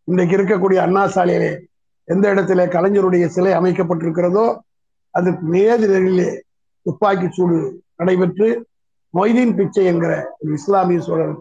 இன்றைக்கு 0.04 0.38
இருக்கக்கூடிய 0.38 0.76
அண்ணா 0.76 1.06
சாலையிலே 1.06 1.66
எந்த 2.04 2.30
இடத்திலே 2.30 2.66
கலைஞருடைய 2.66 3.26
சிலை 3.26 3.52
அமைக்கப்பட்டிருக்கிறதோ 3.52 4.60
அதுக்கு 5.10 5.48
நேரிலே 5.48 6.44
துப்பாக்கி 6.82 7.28
சூடு 7.30 7.84
நடைபெற்று 7.96 8.68
மொய்தீன் 9.14 9.56
பிச்சை 9.56 9.86
என்கிற 9.86 10.36
ஒரு 10.40 10.54
இஸ்லாமிய 10.54 11.02
சோழர் 11.02 11.36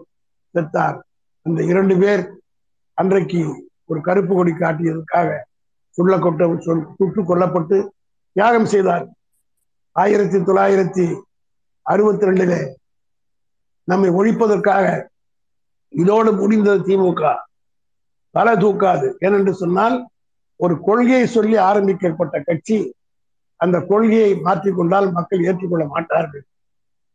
செத்தார். 0.53 0.99
அந்த 1.41 1.63
இரண்டு 1.63 1.97
பேர் 1.97 2.41
அன்றைக்கு 2.93 3.69
ஒரு 3.85 4.01
கருப்பு 4.01 4.35
கொடி 4.35 4.51
காட்டியதற்காக 4.51 5.43
சுள்ள 5.89 6.17
கொட்ட 6.17 6.59
சுட்டுக் 6.97 7.27
கொல்லப்பட்டு 7.27 7.93
தியாகம் 8.31 8.65
செய்தார். 8.65 9.07
ஆயிரத்தி 9.91 10.37
தொள்ளாயிரத்தி 10.37 11.19
அறுபத்தி 11.87 12.27
ரெண்டுல 12.29 12.55
நம்மை 13.87 14.09
ஒழிப்பதற்காக 14.19 14.85
இதோடு 15.93 16.31
முடிந்தது 16.33 16.79
திமுக. 16.87 17.21
தலை 18.35 18.53
தூக்காது. 18.53 19.07
ஏனென்று 19.25 19.51
சொன்னால் 19.61 19.95
ஒரு 20.59 20.75
கொள்கையை 20.81 21.25
சொல்லி 21.27 21.57
ஆரம்பிக்கப்பட்ட 21.69 22.35
கட்சி 22.39 22.77
அந்த 23.59 23.77
கொள்கையை 23.89 24.31
மாற்றிக்கொண்டால் 24.47 25.07
மக்கள் 25.11 25.45
ஏற்றுக்கொள்ள 25.49 25.85
மாட்டார்கள் 25.85 26.43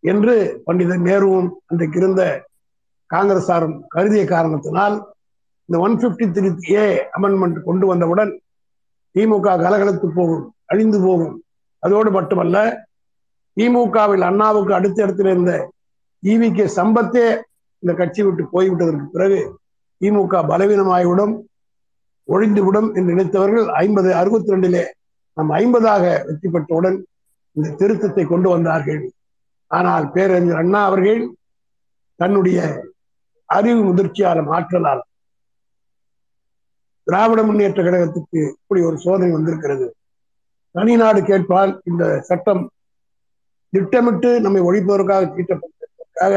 என்று 0.03 0.35
பண்டிதர் 0.67 1.05
நேருவும் 1.09 1.51
அன்றைக்கு 1.67 1.99
இருந்த 1.99 2.23
காங்கிரசாரும் 3.11 3.77
கருதிய 3.95 4.25
காரணத்தினால் 4.27 4.97
இந்த 5.69 5.77
one 5.85 5.99
fifty 6.03 6.27
three 6.37 6.51
A 6.75 6.85
amendment 7.17 7.59
கொண்டு 7.63 7.85
வந்தவுடன் 7.87 8.33
திமுக 9.15 9.49
கலகலத்து 9.65 10.09
போகும் 10.15 10.45
அழிந்து 10.65 10.99
போகும். 11.01 11.35
அதோடு 11.83 12.11
மட்டுமல்ல 12.11 12.59
திமுகவில் 13.57 14.25
அண்ணாவுக்கு 14.29 14.73
அடுத்த 14.79 14.99
இடத்துல 15.07 15.33
இருந்த 15.35 15.55
ஈவி 16.23 16.49
கே 16.57 16.65
சம்பத்தே 16.79 17.27
இந்த 17.83 17.93
கட்சி 18.01 18.21
விட்டு 18.25 18.43
போய்விட்டதற்கு 18.55 19.07
பிறகு 19.15 19.41
திமுக 20.01 20.43
பலவீனமாகிவிடும் 20.51 21.35
ஒழிந்துவிடும் 22.29 22.89
என்று 22.97 23.11
நினைத்தவர்கள் 23.13 23.67
ஐம்பது 23.85 24.11
அறுபத்தி 24.21 24.53
ரெண்டிலே 24.53 24.85
நம் 25.37 25.53
ஐம்பதாக 25.61 26.05
வெற்றி 26.29 26.49
பெற்றவுடன் 26.55 26.99
இந்த 27.57 27.69
திருத்தத்தை 27.81 28.25
கொண்டு 28.27 28.49
வந்தார்கள். 28.55 29.01
ஆனால் 29.71 30.05
பேரறிஞர் 30.15 30.61
அண்ணா 30.61 30.81
அவர்கள் 30.89 31.21
தன்னுடைய 32.21 32.59
அறிவு 33.49 33.81
முதிர்ச்சியாலும் 33.89 34.51
ஆற்றலால் 34.57 35.03
திராவிட 37.07 37.41
முன்னேற்ற 37.49 37.81
கழகத்துக்கு 37.83 38.41
இப்படி 38.61 38.81
ஒரு 38.89 38.97
சோதனை 39.05 39.31
வந்திருக்கிறது. 39.37 39.87
தனி 40.75 40.95
நாடு 41.03 41.21
கேட்பால் 41.31 41.73
இந்த 41.91 42.05
சட்டம் 42.29 42.63
திட்டமிட்டு 43.73 44.31
நம்மை 44.41 44.61
ஒழிப்பதற்காக 44.61 45.29
தீட்டப்பட்டதற்காக 45.37 46.35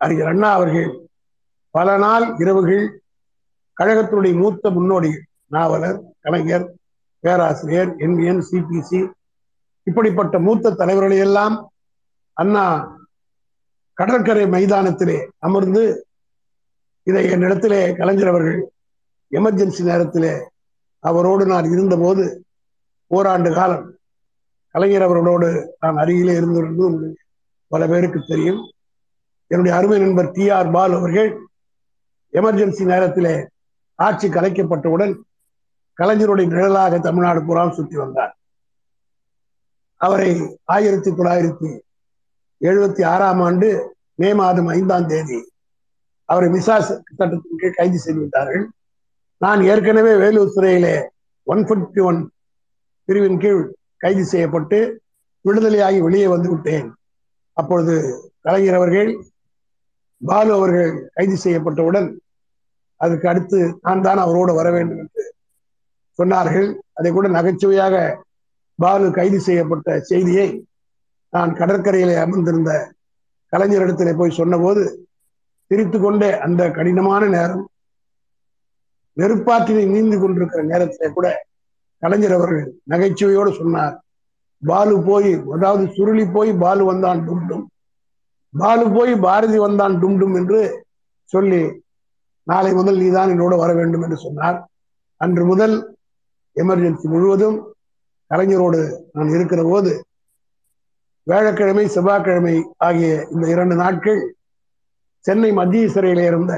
அறிஞர் 0.00 0.30
அண்ணா 0.32 0.48
அவர்கள் 0.52 0.88
பல 1.74 1.96
நாள் 1.96 2.26
இரவுகள் 2.38 2.84
கழகத்தினுடைய 3.76 4.34
மூத்த 4.34 4.70
முன்னோடிகள் 4.70 5.24
நாவலர் 5.46 5.98
கலைஞர் 6.20 6.66
பேராசிரியர் 7.24 7.90
என்விஎன் 7.98 8.44
சிபிசி 8.48 9.00
இப்படிப்பட்ட 9.86 10.36
மூத்த 10.38 10.74
தலைவர்களை 10.74 11.18
எல்லாம் 11.18 11.56
அண்ணா 12.36 12.64
கடற்கரை 13.98 14.46
மைதானத்திலே 14.46 15.18
அமர்ந்து 15.38 15.82
இதை 17.06 17.22
என்னிடத்திலே 17.30 17.80
கலைஞர் 17.96 18.28
அவர்கள் 18.28 18.58
எமர்ஜென்சி 19.32 19.82
நேரத்திலே 19.82 20.32
அவரோடு 21.04 21.44
நான் 21.46 21.66
இருந்தபோது 21.70 22.24
ஓராண்டு 23.10 23.50
காலம் 23.52 23.84
கலைஞர் 24.76 25.04
அவர்களோடு 25.04 25.76
நான் 25.80 25.96
அருகிலே 25.96 26.32
இருந்து 26.36 27.10
பல 27.68 27.86
பேருக்கு 27.86 28.20
தெரியும். 28.22 28.58
என்னுடைய 29.46 29.76
அருமை 29.76 29.98
நண்பர் 29.98 30.30
டி 30.30 30.50
ஆர் 30.56 30.70
பால் 30.70 30.94
அவர்கள் 30.96 31.30
எமர்ஜென்சி 32.32 32.84
நேரத்திலே 32.90 33.48
ஆட்சி 33.94 34.28
கலைக்கப்பட்டவுடன் 34.28 35.14
கலைஞருடைய 36.00 36.46
நிழலாக 36.52 36.98
தமிழ்நாடு 36.98 37.40
புறாம் 37.40 37.72
சுற்றி 37.76 37.96
வந்தார். 37.96 38.32
அவரை 39.96 40.30
ஆயிரத்தி 40.64 41.10
தொள்ளாயிரத்தி 41.10 41.70
எழுபத்தி 42.60 43.04
ஆறாம் 43.04 43.40
ஆண்டு 43.40 43.70
மே 44.14 44.34
மாதம் 44.34 44.66
ஐந்தாம் 44.66 45.06
தேதி 45.06 45.40
அவரை 46.24 46.48
மிசா 46.48 46.76
சட்டத்தின் 46.88 47.60
கீழ் 47.62 47.78
கைது 47.78 47.98
செய்து 47.98 48.20
விட்டார்கள். 48.20 48.68
நான் 49.38 49.62
ஏற்கனவே 49.62 50.16
வேலூர் 50.16 50.54
சிறையிலே 50.58 50.94
ஒன் 51.42 51.64
பிப்டி 51.64 52.04
ஒன் 52.10 52.20
பிரிவின் 53.04 53.38
கீழ் 53.38 53.75
கைது 54.00 54.24
செய்யப்பட்டு 54.32 54.78
விடுதலையாகி 55.44 55.98
வெளியே 56.06 56.28
வந்து 56.34 56.48
விட்டேன். 56.52 56.86
அப்பொழுது 57.56 57.94
கலைஞர் 58.46 58.78
அவர்கள் 58.78 59.10
பாலு 60.20 60.50
அவர்கள் 60.58 60.92
கைது 61.16 61.36
செய்யப்பட்டவுடன் 61.44 62.08
அதுக்கு 63.00 63.26
அடுத்து 63.32 63.58
நான் 63.86 64.04
தான் 64.06 64.20
அவரோடு 64.24 64.52
வர 64.58 64.68
வேண்டும் 64.76 65.00
என்று 65.02 65.24
சொன்னார்கள். 66.18 66.68
அதை 66.98 67.10
கூட 67.12 67.26
நகைச்சுவையாக 67.36 67.94
பாலு 68.78 69.06
கைது 69.18 69.38
செய்யப்பட்ட 69.48 69.98
செய்தியை 70.10 70.48
நான் 71.32 71.52
கடற்கரையிலே 71.60 72.14
அமர்ந்திருந்த 72.24 72.72
கலைஞரிடத்திலே 73.52 74.12
போய் 74.20 74.38
சொன்னபோது 74.38 74.82
சிரித்து 75.70 75.98
கொண்டே 75.98 76.30
அந்த 76.46 76.62
கடினமான 76.76 77.22
நேரம் 77.36 77.64
நெருப்பாற்றினை 79.16 79.84
நீந்து 79.92 80.16
கொண்டிருக்கிற 80.22 80.62
நேரத்திலே 80.72 81.08
கூட 81.16 81.26
கலைஞர் 82.02 82.32
அவர்கள் 82.32 82.64
நகைச்சுவையோடு 82.90 83.50
சொன்னார். 83.58 83.94
பாலு 84.62 84.94
போய் 85.02 85.32
அதாவது 85.54 85.84
சுருளி 85.96 86.32
போய் 86.32 86.50
பாலு 86.52 86.84
வந்தான் 86.84 87.20
டும் 87.26 87.44
டும். 87.48 87.64
பாலு 88.54 88.84
போய் 88.90 89.14
பாரதி 89.16 89.58
வந்தான் 89.58 89.94
டும் 90.02 90.18
டும் 90.20 90.36
என்று 90.36 90.60
சொல்லி 91.32 91.60
நாளை 92.46 92.72
முதல் 92.72 92.98
நீதான் 92.98 93.32
என்னோட 93.34 93.54
வர 93.56 93.70
வேண்டும் 93.72 94.02
என்று 94.02 94.16
சொன்னார். 94.16 94.58
அன்று 95.20 95.44
முதல் 95.44 95.74
எமர்ஜென்சி 96.56 97.06
முழுவதும் 97.08 97.56
கலைஞரோடு 98.30 98.80
நான் 99.12 99.28
இருக்கிற 99.28 99.62
போது 99.64 99.90
வேழக்கிழமை 101.26 101.84
செவ்வாய்க்கிழமை 101.88 102.54
ஆகிய 102.78 103.10
இந்த 103.30 103.44
இரண்டு 103.48 103.74
நாட்கள் 103.74 104.20
சென்னை 105.24 105.50
மத்திய 105.52 105.88
சிறையில் 105.88 106.22
இருந்த 106.24 106.52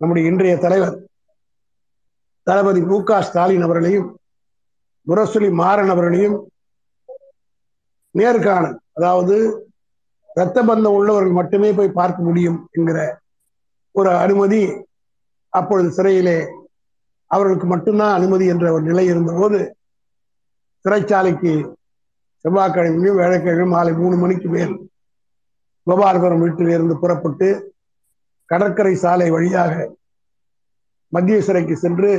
நம்முடைய 0.00 0.30
இன்றைய 0.30 0.56
தலைவர் 0.58 0.96
தளபதி 2.46 2.80
மு 2.80 2.98
க 3.02 3.20
ஸ்டாலின் 3.22 3.62
அவர்களையும் 3.62 4.08
முரசொலி 5.08 5.50
மாறன் 5.50 5.88
அவர்களையும் 5.88 6.36
நேர்காணல் 8.14 8.78
அதாவது 8.92 9.36
இரத்த 10.30 10.62
பந்தம் 10.62 10.96
உள்ளவர்கள் 10.98 11.32
மட்டுமே 11.32 11.72
போய் 11.72 11.90
பார்க்க 11.90 12.22
முடியும் 12.22 12.58
என்கிற 12.72 12.98
ஒரு 13.94 14.10
அனுமதி 14.16 14.60
அப்பொழுது 15.52 15.90
சிறையிலே 15.90 16.38
அவர்களுக்கு 17.30 17.66
மட்டும்தான் 17.66 18.14
அனுமதி 18.14 18.46
என்ற 18.46 18.72
ஒரு 18.72 18.82
நிலை 18.82 19.06
இருந்தபோது 19.06 19.58
சிறைச்சாலைக்கு 20.84 21.52
செவ்வாய்க்கிழமையும் 22.44 23.18
வேலைக்கிழமையும் 23.20 23.74
மாலை 23.76 23.92
மூணு 23.92 24.16
மணிக்கு 24.16 24.48
மேல் 24.48 24.74
கோபாலபுரம் 25.86 26.40
வீட்டில் 26.40 26.68
இருந்து 26.68 26.98
புறப்பட்டு 26.98 27.48
கடற்கரை 28.50 28.94
சாலை 28.94 29.30
வழியாக 29.30 29.72
மத்திய 31.12 31.42
சிறைக்கு 31.42 31.76
சென்று 31.76 32.10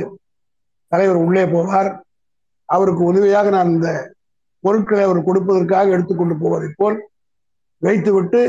தலைவர் 0.92 1.16
உள்ளே 1.16 1.44
போவார். 1.44 1.90
அவருக்கு 2.70 3.02
உதவியாக 3.10 3.50
நான் 3.50 3.72
இந்த 3.74 3.90
பொருட்களை 4.64 5.02
அவர் 5.04 5.26
கொடுப்பதற்காக 5.28 5.94
எடுத்துக்கொண்டு 5.96 6.34
போவதை 6.42 6.68
போல் 6.80 6.96
வைத்துவிட்டு 7.82 8.40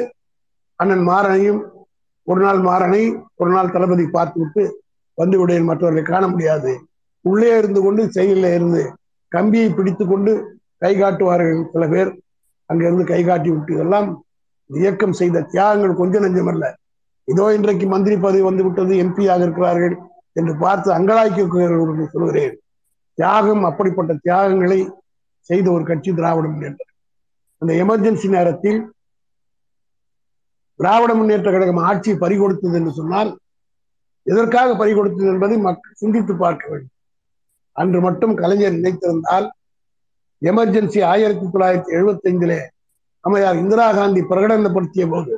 அண்ணன் 0.79 1.05
மாறனையும் 1.09 1.61
ஒரு 2.27 2.41
நாள் 2.45 2.59
மாறனை 2.67 3.01
ஒரு 3.41 3.51
நாள் 3.51 3.73
தளபதி 3.75 4.05
பார்த்துவிட்டு 4.15 4.63
வந்து 5.17 5.37
விடேன் 5.39 5.69
மற்றவர்களை 5.69 6.03
காண 6.03 6.23
முடியாது. 6.27 6.71
உள்ளே 7.25 7.49
இருந்து 7.59 7.79
கொண்டு 7.81 8.01
செயலில் 8.15 8.49
இருந்து 8.57 8.83
கம்பியை 9.31 9.69
பிடித்து 9.71 10.03
கொண்டு 10.05 10.31
கை 10.81 10.93
காட்டுவார்கள் 10.95 11.61
சில 11.73 11.85
பேர். 11.87 12.11
அங்கிருந்து 12.69 13.05
கை 13.11 13.21
காட்டி 13.23 13.49
விட்டு 13.53 13.71
இதெல்லாம் 13.77 14.07
இயக்கம் 14.69 15.17
செய்த 15.19 15.45
தியாகங்கள் 15.53 15.99
கொஞ்சம் 16.01 16.23
நஞ்சமல்ல 16.25 16.65
இதோ 17.27 17.45
இன்றைக்கு 17.57 17.85
மந்திரி 17.87 18.15
பதவி 18.17 18.43
வந்து 18.47 18.63
விட்டது 18.65 18.93
எம்பியாக 19.03 19.45
இருக்கிறார்கள் 19.45 19.95
என்று 20.35 20.53
பார்த்து 20.63 20.89
அங்கலாய்க்கு 20.97 22.07
சொல்கிறேன் 22.15 22.55
தியாகம் 23.21 23.63
அப்படிப்பட்ட 23.63 24.13
தியாகங்களை 24.21 24.79
செய்த 25.49 25.67
ஒரு 25.71 25.83
கட்சி 25.83 26.11
திராவிட 26.13 26.47
முன்னேற்ற 26.47 26.83
அந்த 27.61 27.71
எமர்ஜென்சி 27.83 28.27
நேரத்தில் 28.29 28.79
திராவிட 30.79 31.13
முன்னேற்ற 31.13 31.51
கழகம் 31.51 31.81
ஆட்சி 31.83 32.11
பறிகொடுத்தது 32.13 32.77
என்று 32.79 32.91
சொன்னால் 32.91 33.31
எதற்காக 34.27 34.69
பறிகொடுத்தது 34.75 35.27
என்பதை 35.33 35.57
மக்கள் 35.57 35.99
சிந்தித்து 36.01 36.33
பார்க்க 36.35 36.63
வேண்டும். 36.69 36.95
அன்று 37.75 37.99
மட்டும் 38.01 38.33
கலைஞர் 38.35 38.77
நினைத்திருந்தால் 38.77 39.47
எமர்ஜென்சி 40.41 40.99
ஆயிரத்தி 41.03 41.45
தொள்ளாயிரத்தி 41.45 41.91
எழுபத்தி 41.97 42.27
ஐந்திலே 42.29 42.59
அம்மையார் 43.23 43.57
இந்திரா 43.57 43.91
காந்தி 43.91 44.21
பிரகடனப்படுத்திய 44.21 45.05
போது 45.09 45.33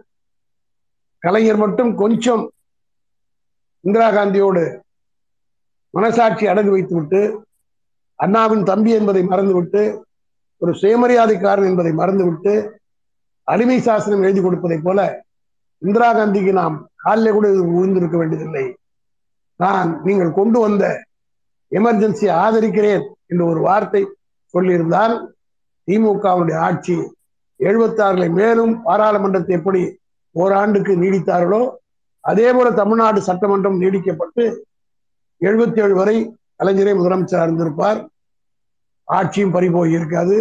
கலைஞர் 1.23 1.57
மட்டும் 1.57 1.95
கொஞ்சம் 1.95 2.43
இந்திரா 3.83 4.07
காந்தியோடு 4.09 4.63
மனசாட்சி 5.93 6.45
அடகு 6.45 6.69
வைத்துவிட்டு 6.69 7.21
அண்ணாவின் 8.23 8.63
தம்பி 8.71 8.91
என்பதை 8.99 9.21
மறந்துவிட்டு 9.31 9.81
ஒரு 10.61 10.71
சுயமரியாதைக்காரன் 10.81 11.69
என்பதை 11.71 11.91
மறந்துவிட்டு 12.01 12.53
அடிமை 13.47 13.77
சாசனம் 13.87 14.23
எழுதி 14.25 14.41
கொடுப்பதை 14.41 14.77
போல 14.83 14.99
இந்திரா 15.81 16.09
காந்திக்கு 16.17 16.51
நாம் 16.61 16.75
காலில் 17.03 17.35
கூட 17.35 17.47
உழுந்திருக்க 17.77 18.17
வேண்டியதில்லை. 18.19 18.65
நான் 19.59 19.89
நீங்கள் 20.03 20.37
கொண்டு 20.37 20.59
வந்த 20.59 20.83
எமர்ஜென்சியை 21.71 22.33
ஆதரிக்கிறேன் 22.43 23.03
என்று 23.31 23.43
ஒரு 23.51 23.59
வார்த்தை 23.67 24.01
சொல்லியிருந்தால் 24.53 25.15
திமுகவுடைய 25.87 26.57
ஆட்சி 26.67 26.95
எழுபத்தாறுல 27.59 28.25
மேலும் 28.39 28.73
பாராளுமன்றத்தை 28.83 29.53
எப்படி 29.57 29.81
ஓராண்டுக்கு 30.35 30.93
நீடித்தார்களோ 31.03 31.61
அதே 32.23 32.47
போல 32.53 32.67
தமிழ்நாடு 32.81 33.19
சட்டமன்றம் 33.29 33.81
நீடிக்கப்பட்டு 33.81 34.43
எழுபத்தி 35.41 35.79
ஏழு 35.83 35.95
வரை 36.01 36.15
கலைஞரே 36.59 36.93
முதலமைச்சராக 36.97 37.47
இருந்திருப்பார். 37.47 37.99
ஆட்சியும் 39.07 39.51
பறிபோய் 39.51 39.95
இருக்காது. 39.97 40.37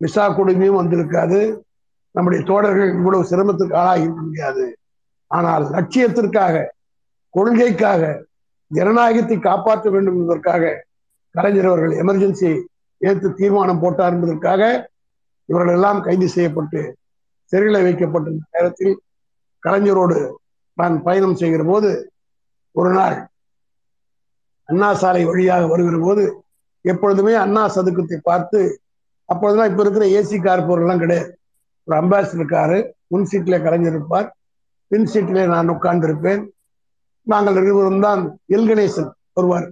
விசா 0.00 0.24
கொடுமையும் 0.28 0.80
வந்திருக்காது. 0.80 1.40
நம்முடைய 2.14 2.40
தோழர்கள் 2.44 2.92
இவ்வளவு 2.94 3.24
சிரமத்திற்கு 3.24 3.76
ஆளாகி 3.76 4.08
முடியாது. 4.20 4.64
ஆனால் 5.30 5.64
லட்சியத்திற்காக 5.70 6.54
கொள்கைக்காக 7.34 8.02
ஜனநாயகத்தை 8.70 9.36
காப்பாற்ற 9.38 9.90
வேண்டும் 9.90 10.18
என்பதற்காக 10.20 10.64
கலைஞர் 11.34 11.68
அவர்கள் 11.68 11.94
எமர்ஜென்சி 11.94 12.50
ஏற்று 13.00 13.28
தீர்மானம் 13.32 13.80
போட்டார் 13.80 14.14
என்பதற்காக 14.14 14.62
இவர்கள் 15.48 15.74
எல்லாம் 15.74 16.00
கைது 16.00 16.26
செய்யப்பட்டு 16.28 16.80
சிறையில் 17.52 17.82
வைக்கப்பட்ட 17.82 18.30
நேரத்தில் 18.56 18.94
கலைஞரோடு 19.62 20.18
நான் 20.78 20.96
பயணம் 21.02 21.36
செய்கிற 21.36 21.62
போது 21.64 21.90
ஒரு 22.76 22.90
நாள் 22.90 23.16
அண்ணா 24.68 24.90
சாலை 24.92 25.22
வழியாக 25.24 25.66
வருகிற 25.66 25.96
போது 25.98 26.24
எப்பொழுதுமே 26.84 27.34
அண்ணா 27.44 27.62
சதுக்கத்தை 27.76 28.18
பார்த்து 28.30 28.60
அப்பொழுதுதான் 29.28 29.70
இப்போ 29.70 29.82
இருக்கிற 29.84 30.06
ஏசி 30.18 30.36
கார் 30.44 30.68
பொருள்லாம் 30.68 31.02
கிடையாது. 31.02 31.30
ஒரு 31.88 31.94
அம்பாசிடர் 32.00 32.52
காரு 32.54 32.78
முன் 33.12 33.28
சீட்டில் 33.30 33.62
கலைஞர் 33.66 33.94
இருப்பார் 33.94 34.28
பின் 34.90 35.08
சீட்டிலே 35.12 35.44
நான் 35.52 35.72
உட்கார்ந்து 35.74 36.06
இருப்பேன் 36.08 36.42
நாங்கள் 37.26 37.58
இருவரும் 37.62 38.04
தான் 38.06 38.22
எல் 38.56 38.68
கணேசன் 38.70 39.10
வருவார் 39.36 39.68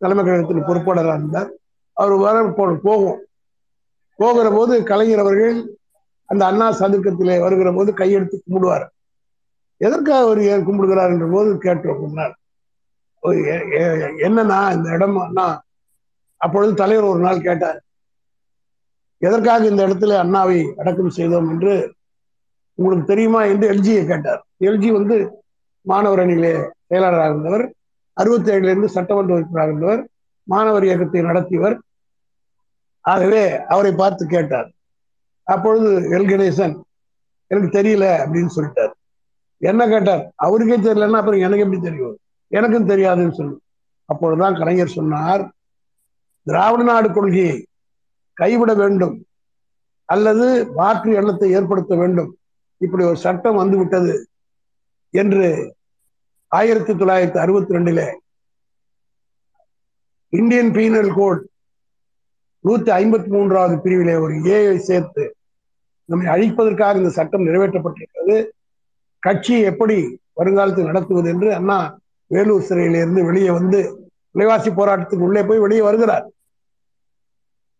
தலைமை 0.00 0.22
கழகத்தின் 0.24 0.68
பொறுப்பாளராக 0.68 1.18
இருந்தார். 1.20 1.50
அவர் 1.96 2.14
வர 2.24 2.36
போகும் 2.58 3.20
போகிற 4.18 4.46
போது 4.56 4.74
கலைஞர் 4.90 5.22
அவர்கள் 5.24 5.56
அந்த 6.28 6.42
அண்ணா 6.50 6.66
சதுக்கத்திலே 6.80 7.36
வருகிற 7.44 7.68
போது 7.76 7.90
கையெடுத்து 8.00 8.36
கும்பிடுவார். 8.38 8.86
எதற்காக 9.80 10.20
அவர் 10.26 10.40
ஏன் 10.52 10.66
கும்பிடுகிறார் 10.66 11.12
என்ற 11.14 11.26
போது 11.34 11.50
கேட்டோம் 11.66 12.02
முன்னாள் 12.04 12.34
என்னன்னா 14.26 14.58
இந்த 14.76 14.88
இடம் 14.96 15.18
அண்ணா 15.26 15.46
அப்பொழுது 16.38 16.74
தலைவர் 16.74 17.04
ஒரு 17.04 17.20
நாள் 17.20 17.40
கேட்டார் 17.40 17.82
எதற்காக 19.18 19.66
இந்த 19.66 19.86
இடத்துல 19.86 20.12
அண்ணாவை 20.24 20.72
அடக்கம் 20.72 21.10
செய்தோம் 21.10 21.48
என்று 21.50 21.94
உங்களுக்கு 22.74 23.06
தெரியுமா? 23.06 23.44
என்று 23.44 23.72
எல்ஜியை 23.72 24.06
கேட்டார். 24.06 24.46
எல்ஜி 24.60 24.92
வந்து 24.92 25.44
மாணவர் 25.82 26.18
அணியிலே 26.18 26.52
செயலாளராக 26.86 27.30
இருந்தவர் 27.30 27.72
அறுபத்தி 28.12 28.52
ஏழுல 28.52 28.70
இருந்து 28.70 28.88
சட்டமன்ற 28.88 29.34
உறுப்பினராக 29.34 29.70
இருந்தவர் 29.70 30.08
மாணவர் 30.42 30.84
இயக்கத்தை 30.84 31.20
நடத்தியவர். 31.22 31.76
ஆகவே 33.00 33.42
அவரை 33.64 33.92
பார்த்து 33.92 34.26
கேட்டார். 34.26 34.68
அப்பொழுது 35.42 35.90
எல். 36.10 36.28
கணேசன் 36.30 36.74
எனக்கு 37.46 37.68
தெரியல 37.78 38.06
அப்படின்னு 38.22 38.48
சொல்லிட்டார். 38.56 38.92
என்ன 39.60 39.88
கேட்டார்? 39.88 40.32
அவருக்கே 40.36 40.76
தெரியலன்னா 40.76 41.20
அப்புறம் 41.20 41.40
எனக்கு 41.40 41.64
எப்படி 41.64 41.80
தெரியும்? 41.80 42.16
எனக்கும் 42.48 42.88
தெரியாதுன்னு 42.88 43.32
சொல்லு. 43.32 43.60
அப்பொழுதுதான் 44.04 44.54
கலைஞர் 44.54 44.96
சொன்னார் 44.98 45.42
திராவிட 46.48 46.82
நாடு 46.82 47.08
கொள்கையை 47.12 47.56
கைவிட 48.40 48.74
வேண்டும். 48.74 49.16
அல்லது 50.08 50.46
மாற்று 50.78 51.12
எண்ணத்தை 51.12 51.48
ஏற்படுத்த 51.50 51.96
வேண்டும். 51.96 52.30
இப்படி 52.84 53.04
ஒரு 53.04 53.16
சட்டம் 53.16 53.60
வந்துவிட்டது 53.60 54.14
என்று 55.14 55.48
ஆயிரத்தி 56.52 56.92
தொள்ளாயிரத்தி 56.92 57.38
அறுபத்தி 57.44 57.74
ரெண்டுல 57.76 58.02
இந்தியன் 60.32 60.70
பீனல் 60.76 61.12
கோட் 61.14 61.42
நூத்தி 62.64 62.90
ஐம்பத்தி 63.00 63.28
மூன்றாவது 63.34 63.76
பிரிவிலே 63.84 64.14
ஒரு 64.20 64.34
ஏஐ 64.54 64.76
சேர்த்து 64.88 65.24
நம்மை 66.04 66.26
அழிப்பதற்காக 66.34 66.96
இந்த 66.96 67.10
சட்டம் 67.10 67.46
நிறைவேற்றப்பட்டிருக்கிறது. 67.46 68.36
கட்சியை 69.18 69.62
எப்படி 69.62 69.96
வருங்காலத்தில் 70.32 70.90
நடத்துவது 70.90 71.28
என்று 71.34 71.48
அண்ணா 71.54 71.78
வேலூர் 72.26 72.66
சிறையிலிருந்து 72.68 73.24
வெளியே 73.24 73.50
வந்து 73.50 73.80
விலைவாசி 74.30 74.70
போராட்டத்துக்கு 74.70 75.26
உள்ளே 75.28 75.42
போய் 75.42 75.64
வெளியே 75.66 75.82
வருகிறார். 75.88 76.26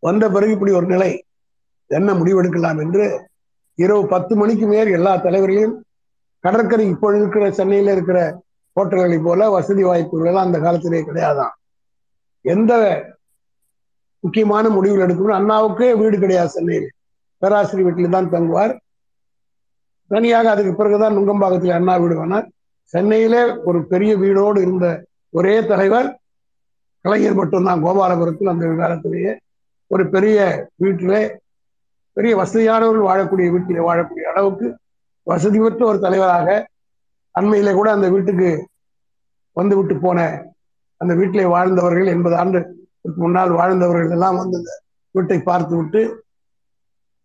வந்த 0.02 0.24
பிறகு 0.30 0.52
இப்படி 0.52 0.72
ஒரு 0.72 0.87
நிலை. 0.87 1.11
என்ன 1.90 2.14
முடிவெடுக்கலாம் 2.14 2.80
என்று 2.84 3.04
இரவு 3.78 4.02
பத்து 4.06 4.37
மணிக்கு 4.37 4.66
மேல் 4.66 4.90
எல்லா 4.90 5.12
தலைவர்களையும் 5.16 5.76
கடற்கரை 6.44 6.84
இப்போ 6.88 7.08
இருக்கிற 7.16 7.44
சென்னையில 7.50 7.92
இருக்கிற 7.92 8.18
ஹோட்டல்களை 8.76 9.18
போல 9.22 9.50
வசதி 9.50 9.82
வாய்ப்புகள் 9.84 10.26
எல்லாம் 10.26 10.46
அந்த 10.46 10.58
காலத்திலே 10.58 11.00
கிடையாதான் 11.00 11.54
எந்த 12.44 12.72
முக்கியமான 14.24 14.68
முடிவுகள் 14.68 15.06
எடுக்கணும் 15.06 15.38
அண்ணாவுக்கே 15.38 15.88
வீடு 15.96 16.16
கிடையாது 16.18 16.48
சென்னையில். 16.48 16.88
பேராசிரியர் 17.42 17.87
வீட்டில் 17.87 18.14
தான் 18.14 18.30
தங்குவார். 18.30 18.72
தனியாக 20.11 20.50
அதுக்கு 20.50 20.72
பிறகுதான் 20.74 21.16
நுங்கம்பாக்கத்தில் 21.16 21.76
அண்ணா 21.78 21.96
வீடு 21.96 22.14
வேணார் 22.20 22.46
சென்னையிலே 22.94 23.42
ஒரு 23.68 23.87
பெரிய 23.87 24.16
வீடோடு 24.16 24.58
இருந்த 24.61 24.87
ஒரே 25.30 25.66
தலைவர் 25.66 26.08
கலைஞர் 27.04 27.34
மட்டும்தான். 27.34 27.82
கோபாலபுரத்தில் 27.84 28.52
அந்த 28.52 28.74
காலத்திலேயே. 28.82 29.32
ஒரு 29.90 30.05
பெரிய 30.09 30.38
வீட்டிலே 30.77 31.20
பெரிய 32.16 32.37
வசதியானவர்கள் 32.37 33.09
வாழக்கூடிய 33.11 33.48
வீட்டிலே 33.55 33.81
வாழக்கூடிய 33.81 34.24
அளவுக்கு 34.33 34.66
வசதி 35.27 35.59
பெற்ற 35.59 35.87
ஒரு 35.87 35.98
தலைவராக 35.98 36.48
அண்மையிலே 37.35 37.72
கூட 37.74 37.88
அந்த 37.92 38.09
வீட்டுக்கு 38.11 38.51
வந்து 39.57 39.77
விட்டு 39.77 39.94
போன 39.96 40.18
அந்த 41.01 41.14
வீட்டிலே 41.14 41.44
வாழ்ந்தவர்கள் 41.44 42.07
எண்பது 42.07 42.37
ஆண்டு 42.37 42.61
முன்னால் 43.16 43.51
வாழ்ந்தவர்கள் 43.51 44.11
எல்லாம் 44.11 44.37
வந்து 44.37 44.57
அந்த 44.57 44.72
வீட்டை 45.14 45.38
பார்த்து 45.42 45.74
விட்டு 45.77 46.01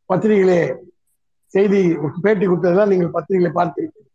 பத்திரிகையிலே 0.10 0.60
செய்தி 1.54 1.82
பேட்டி 2.22 2.46
கொடுத்ததெல்லாம் 2.46 2.92
நீங்கள் 2.94 3.16
பத்திரிகையில 3.16 3.52
பார்த்துருக்கீங்க 3.60 4.10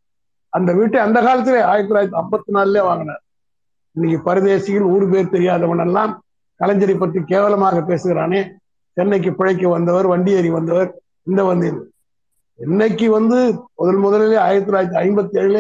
அந்த 0.52 0.70
வீட்டை 0.72 0.98
அந்த 1.00 1.18
காலத்திலே 1.20 1.60
ஆயிரத்தி 1.70 1.90
தொள்ளாயிரத்தி 1.90 2.20
ஐம்பத்தி 2.20 2.50
நாலுல 2.56 2.82
வாங்கினார். 2.84 3.22
இன்னைக்கு 3.96 4.18
பரதேசிகள் 4.30 4.90
ஊர் 4.94 5.06
பேர் 5.10 5.34
தெரியாதவன் 5.34 5.78
எல்லாம் 5.78 6.12
கலைஞரை 6.60 6.94
பற்றி 6.98 7.18
கேவலமாக 7.32 7.82
பேசுகிறானே. 7.90 8.40
சென்னைக்கு 8.96 9.30
பிழைக்க 9.38 9.68
வந்தவர் 9.76 10.06
வண்டி 10.12 10.30
ஏறி 10.38 10.50
வந்தவர் 10.58 10.88
இந்த 11.30 11.40
வந்து 11.50 11.68
இன்னைக்கு 12.58 13.06
வந்து 13.16 13.36
முதல் 13.80 14.00
முதலிலே 14.04 14.38
ஆயிரத்தி 14.44 14.68
தொள்ளாயிரத்தி 14.68 14.98
ஐம்பத்தி 15.02 15.36
ஏழுல 15.40 15.58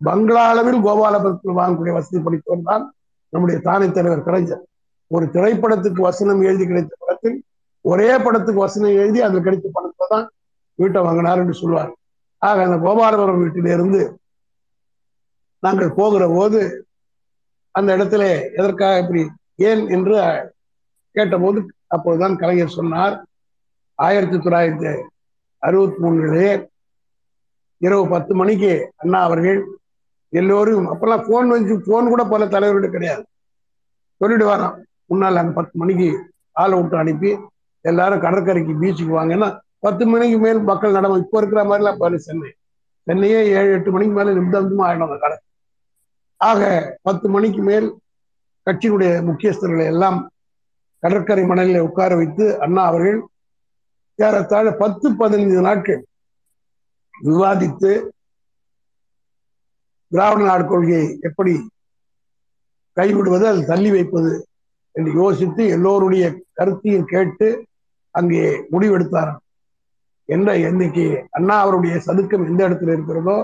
பங்களா 0.00 0.42
அளவில் 0.52 0.78
கோபாலபுரத்தில் 0.86 1.58
வாங்கக்கூடிய 1.58 1.94
வசதி 1.96 2.18
படித்தவர் 2.26 2.68
தான் 2.70 2.84
நம்முடைய 3.32 3.58
தானை 3.66 3.88
தலைவர் 3.90 4.26
கலைஞர். 4.26 4.62
ஒரு 5.10 5.24
திரைப்படத்துக்கு 5.34 6.00
வசனம் 6.08 6.40
எழுதி 6.48 6.64
கிடைத்த 6.66 6.92
படத்தில் 7.02 7.36
ஒரே 7.84 8.10
படத்துக்கு 8.24 8.60
வசனம் 8.66 8.96
எழுதி 9.02 9.20
அதில் 9.26 9.44
கிடைத்த 9.46 9.68
பணத்தை 9.76 10.06
தான் 10.14 10.26
வீட்டை 10.78 11.00
வாங்கினார் 11.06 11.42
என்று 11.42 11.56
சொல்வார். 11.62 11.90
ஆக 12.42 12.64
அந்த 12.68 12.78
கோபாலபுரம் 12.86 13.42
வீட்டிலிருந்து 13.42 14.00
நாங்கள் 15.62 15.96
போகிற 15.98 16.24
போது 16.36 16.60
அந்த 17.74 17.90
இடத்துல 17.96 18.24
எதற்காக 18.58 19.00
இப்படி 19.02 19.22
ஏன் 19.58 19.82
என்று 19.88 20.16
கேட்டபோது 21.16 21.60
அப்போதுதான் 21.86 22.36
கலைஞர் 22.36 22.76
சொன்னார் 22.78 23.14
ஆயிரத்தி 23.98 24.36
தொள்ளாயிரத்தி 24.36 24.90
அறுபத்தி 25.62 25.98
மூணுலே 26.02 26.50
இரவு 27.80 28.04
பத்து 28.08 28.32
மணிக்கு 28.34 28.72
அண்ணா 28.96 29.18
அவர்கள் 29.20 29.58
எல்லோரும் 30.32 30.86
அப்பெல்லாம் 30.92 31.26
போன் 31.28 31.48
வந்து 31.48 31.74
போன் 31.86 32.10
கூட 32.12 32.22
பல 32.24 32.46
தலைவர்கள் 32.46 32.94
கிடையாது. 32.96 33.22
சொல்லிட்டு 34.20 34.46
வரோம் 34.46 34.76
முன்னால் 35.06 35.40
அங்க 35.40 35.52
பத்து 35.52 35.74
மணிக்கு 35.78 36.08
ஆளை 36.52 36.74
விட்டு 36.80 36.96
அனுப்பி 36.96 37.30
எல்லாரும் 37.84 38.24
கடற்கரைக்கு 38.24 38.72
பீச்சுக்கு 38.80 39.12
வாங்கன்னா 39.18 39.48
பத்து 39.78 40.04
மணிக்கு 40.06 40.38
மேல் 40.38 40.60
மக்கள் 40.70 40.96
நடவு 40.98 41.22
இப்போ 41.22 41.38
இருக்கிற 41.38 41.62
மாதிரிலாம் 41.64 42.00
பாரு 42.02 42.16
சென்னை. 42.20 42.50
சென்னையே 43.06 43.40
ஏழு 43.58 43.70
எட்டு 43.72 43.90
மணிக்கு 43.90 44.14
மேல 44.14 44.32
நிமிடம் 44.38 44.84
ஆயிடும் 44.86 45.06
அந்த 45.08 45.18
கடை. 45.24 45.36
ஆக 46.40 46.60
பத்து 47.02 47.26
மணிக்கு 47.28 47.62
மேல் 47.62 47.86
கட்சியினுடைய 48.68 49.10
முக்கியஸ்தர்களை 49.22 49.86
எல்லாம் 49.86 50.18
கடற்கரை 51.02 51.42
மணலில் 51.44 51.86
உட்கார 51.86 52.12
வைத்து 52.16 52.44
அண்ணா 52.64 52.84
அவர்கள் 52.86 53.18
ஏறத்தாழ 54.18 54.68
பத்து 54.76 55.08
பதினைந்து 55.16 55.60
நாட்கள் 55.60 56.00
விவாதித்து 57.24 57.90
திராவிட 60.12 60.42
நாடு 60.44 60.64
கொள்கையை 60.64 61.06
எப்படி 61.22 61.52
கைவிடுவது 62.96 63.44
அது 63.48 63.60
தள்ளி 63.64 63.90
வைப்பது 63.90 64.30
என்று 64.94 65.10
யோசித்து 65.14 65.62
எல்லோருடைய 65.68 66.24
கருத்தையும் 66.54 67.08
கேட்டு 67.08 67.48
அங்கே 68.14 68.42
முடிவெடுத்தார் 68.72 69.32
என்ற 70.28 70.50
இன்னைக்கு 70.64 71.04
அண்ணா 71.30 71.56
அவருடைய 71.58 71.96
சதுக்கம் 72.06 72.46
எந்த 72.46 72.60
இடத்துல 72.68 72.94
இருக்கிறதோ 72.94 73.36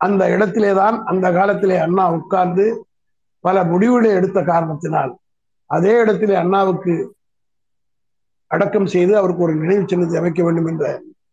அந்த 0.00 0.22
இடத்திலே 0.28 0.72
தான் 0.72 0.96
அந்த 1.04 1.26
காலத்திலே 1.32 1.76
அண்ணா 1.76 2.04
உட்கார்ந்து 2.10 2.66
பல 3.44 3.64
முடிவுகளை 3.64 4.10
எடுத்த 4.10 4.38
காரணத்தினால் 4.42 5.12
அதே 5.70 5.92
இடத்திலே 5.98 6.34
அண்ணாவுக்கு 6.34 6.94
அடக்கம் 8.50 8.86
செய்து 8.86 9.12
அவருக்கு 9.16 9.42
ஒரு 9.42 9.54
நினைவு 9.54 9.84
சின்னத்தை 9.88 10.18
அமைக்க 10.18 10.42
வேண்டும் 10.42 10.66
என்ற 10.66 10.84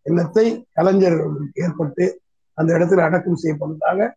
எண்ணத்தை 0.01 0.45
கலைஞர் 0.71 1.17
ஏற்பட்டு 1.53 2.05
அந்த 2.57 2.69
இடத்துல 2.77 3.05
அடக்கம் 3.07 3.41
செய்யப்பட்டதாக 3.43 4.09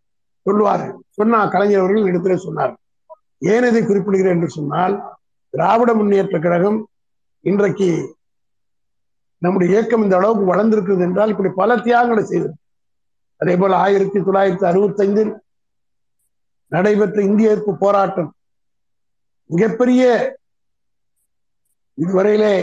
சொல்லுவார்கள் 0.45 0.97
சொன்னா 1.09 1.39
கலைஞர் 1.45 1.79
அவர்கள் 1.79 2.09
இடத்திலே 2.09 2.37
சொன்னார். 2.37 2.73
ஏன் 3.51 3.63
இதை 3.63 3.81
குறிப்பிடுகிறேன்? 3.83 4.35
என்று 4.35 4.49
சொன்னால் 4.49 4.95
திராவிட 5.53 5.93
முன்னேற்ற 5.93 6.39
கழகம் 6.39 6.79
இன்றைக்கு 7.45 7.89
நம்முடைய 9.41 9.71
இயக்கம் 9.73 10.03
இந்த 10.03 10.15
அளவுக்கு 10.15 10.45
வளர்ந்திருக்கிறது 10.45 11.03
என்றால் 11.03 11.29
இப்படி 11.29 11.49
பல 11.55 11.77
தியாகங்களை 11.77 12.23
செய்தது 12.23 12.55
அதே 13.41 13.55
போல 13.55 13.75
ஆயிரத்தி 13.75 14.19
தொள்ளாயிரத்தி 14.19 14.65
அறுபத்தி 14.65 15.03
ஐந்தில் 15.03 15.31
நடைபெற்ற 16.73 17.21
இந்திய 17.29 17.51
எதிர்ப்பு 17.51 17.73
போராட்டம். 17.83 18.31
மிகப்பெரிய 19.45 20.03
இதுவரையிலே 21.97 22.53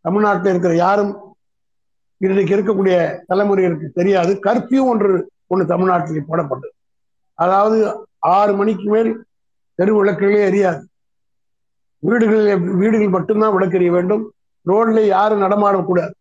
தமிழ்நாட்டில் 0.00 0.50
இருக்கிற 0.50 0.74
யாரும் 0.74 1.12
இன்றைக்கு 2.24 2.54
இருக்கக்கூடிய 2.56 2.96
தலைமுறைகளுக்கு 3.28 3.88
தெரியாது. 3.98 4.32
கர்ஃபியூ 4.46 4.82
ஒன்று 4.92 5.10
ஒன்று 5.46 5.64
தமிழ்நாட்டில் 5.72 6.28
போடப்பட்டது. 6.30 6.74
அதாவது 7.34 7.78
ஆறு 8.36 8.52
மணிக்கு 8.60 8.86
மேல் 8.94 9.10
தெரு 9.78 9.92
விளக்குகளே 9.98 10.40
எரியாது. 10.50 10.82
வீடுகளில் 11.98 12.64
வீடுகள் 12.80 13.14
மட்டும்தான் 13.16 13.54
விளக்கெறிய 13.56 13.90
வேண்டும். 13.90 14.24
ரோட்ல 14.70 15.00
யாரும் 15.06 15.42
நடமாடக்கூடாது 15.42 16.14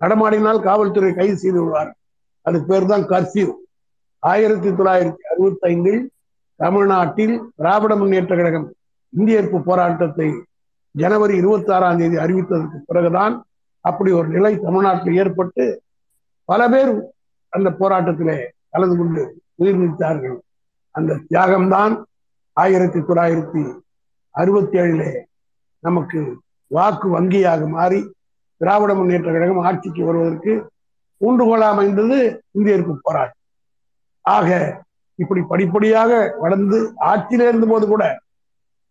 நடமாடினால் 0.00 0.60
காவல்துறை 0.66 1.12
கைது 1.14 1.36
செய்து 1.36 1.58
விடுவார் 1.60 1.90
அதுக்கு 2.46 2.66
பேர் 2.72 2.90
தான் 2.92 3.06
கர்ஃபியூ. 3.12 3.48
ஆயிரத்தி 4.22 4.68
தொள்ளாயிரத்தி 4.68 5.24
அறுபத்தி 5.32 5.66
ஐந்தில் 5.72 6.02
தமிழ்நாட்டில் 6.60 7.34
திராவிட 7.56 7.92
முன்னேற்ற 7.96 8.32
கழகம் 8.36 8.66
இந்திய 9.12 9.38
எதிர்ப்பு 9.38 9.60
போராட்டத்தை 9.60 10.28
ஜனவரி 10.94 11.34
இருபத்தி 11.36 11.70
ஆறாம் 11.72 11.98
தேதி 11.98 12.16
அறிவித்ததற்கு 12.16 12.78
பிறகுதான் 12.86 13.34
அப்படி 13.84 14.10
ஒரு 14.12 14.28
நிலை 14.28 14.52
தமிழ்நாட்டில் 14.56 15.14
ஏற்பட்டு 15.14 15.64
பல 16.48 16.68
பேர் 16.68 16.92
அந்த 17.52 17.68
போராட்டத்திலே 17.80 18.36
கலந்து 18.70 18.96
கொண்டு 18.96 19.22
உயிர் 19.54 19.80
நீத்தார்கள் 19.82 20.36
அந்த 20.94 21.20
தியாகம்தான் 21.28 21.94
ஆயிரத்தி 22.56 23.00
தொள்ளாயிரத்தி 23.00 23.62
அறுபத்தி 24.34 24.76
ஏழிலே 24.78 25.10
நமக்கு 25.84 26.20
வாக்கு 26.70 27.06
வங்கியாக 27.16 27.68
மாறி 27.68 28.00
திராவிட 28.60 28.94
முன்னேற்ற 28.94 29.28
கழகம் 29.32 29.64
ஆட்சிக்கு 29.64 30.02
வருவதற்கு 30.04 30.52
ஊன்றுகோலா 31.20 31.68
அமைந்தது 31.74 32.18
இந்திய 32.50 32.74
எதிர்ப்பு 32.74 32.94
போராட்டம். 33.02 33.42
ஆக 34.24 34.48
இப்படி 35.18 35.40
படிப்படியாக 35.42 36.10
வளர்ந்து 36.40 36.78
ஆட்சியிலே 37.10 37.46
இருந்த 37.48 37.66
போது 37.66 37.86
கூட 37.86 38.04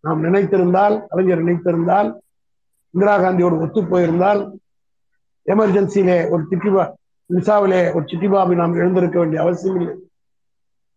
நாம் 0.04 0.24
நினைத்திருந்தால் 0.24 0.96
கலைஞர் 1.08 1.44
நினைத்திருந்தால் 1.44 2.10
இந்திரா 2.94 3.16
காந்தியோடு 3.18 3.62
ஒத்து 3.66 3.82
போயிருந்தால் 3.84 4.42
எமர்ஜென்சியிலே 5.46 6.18
ஒரு 6.30 6.42
சிட்டிபா 6.50 6.84
மிசாவிலே 7.30 7.80
ஒரு 7.94 8.06
சிட்டிபாபி 8.12 8.54
நாம் 8.56 8.76
எழுந்திருக்க 8.76 9.18
வேண்டிய 9.20 9.42
அவசியம் 9.42 9.80
இல்லை. 9.80 9.94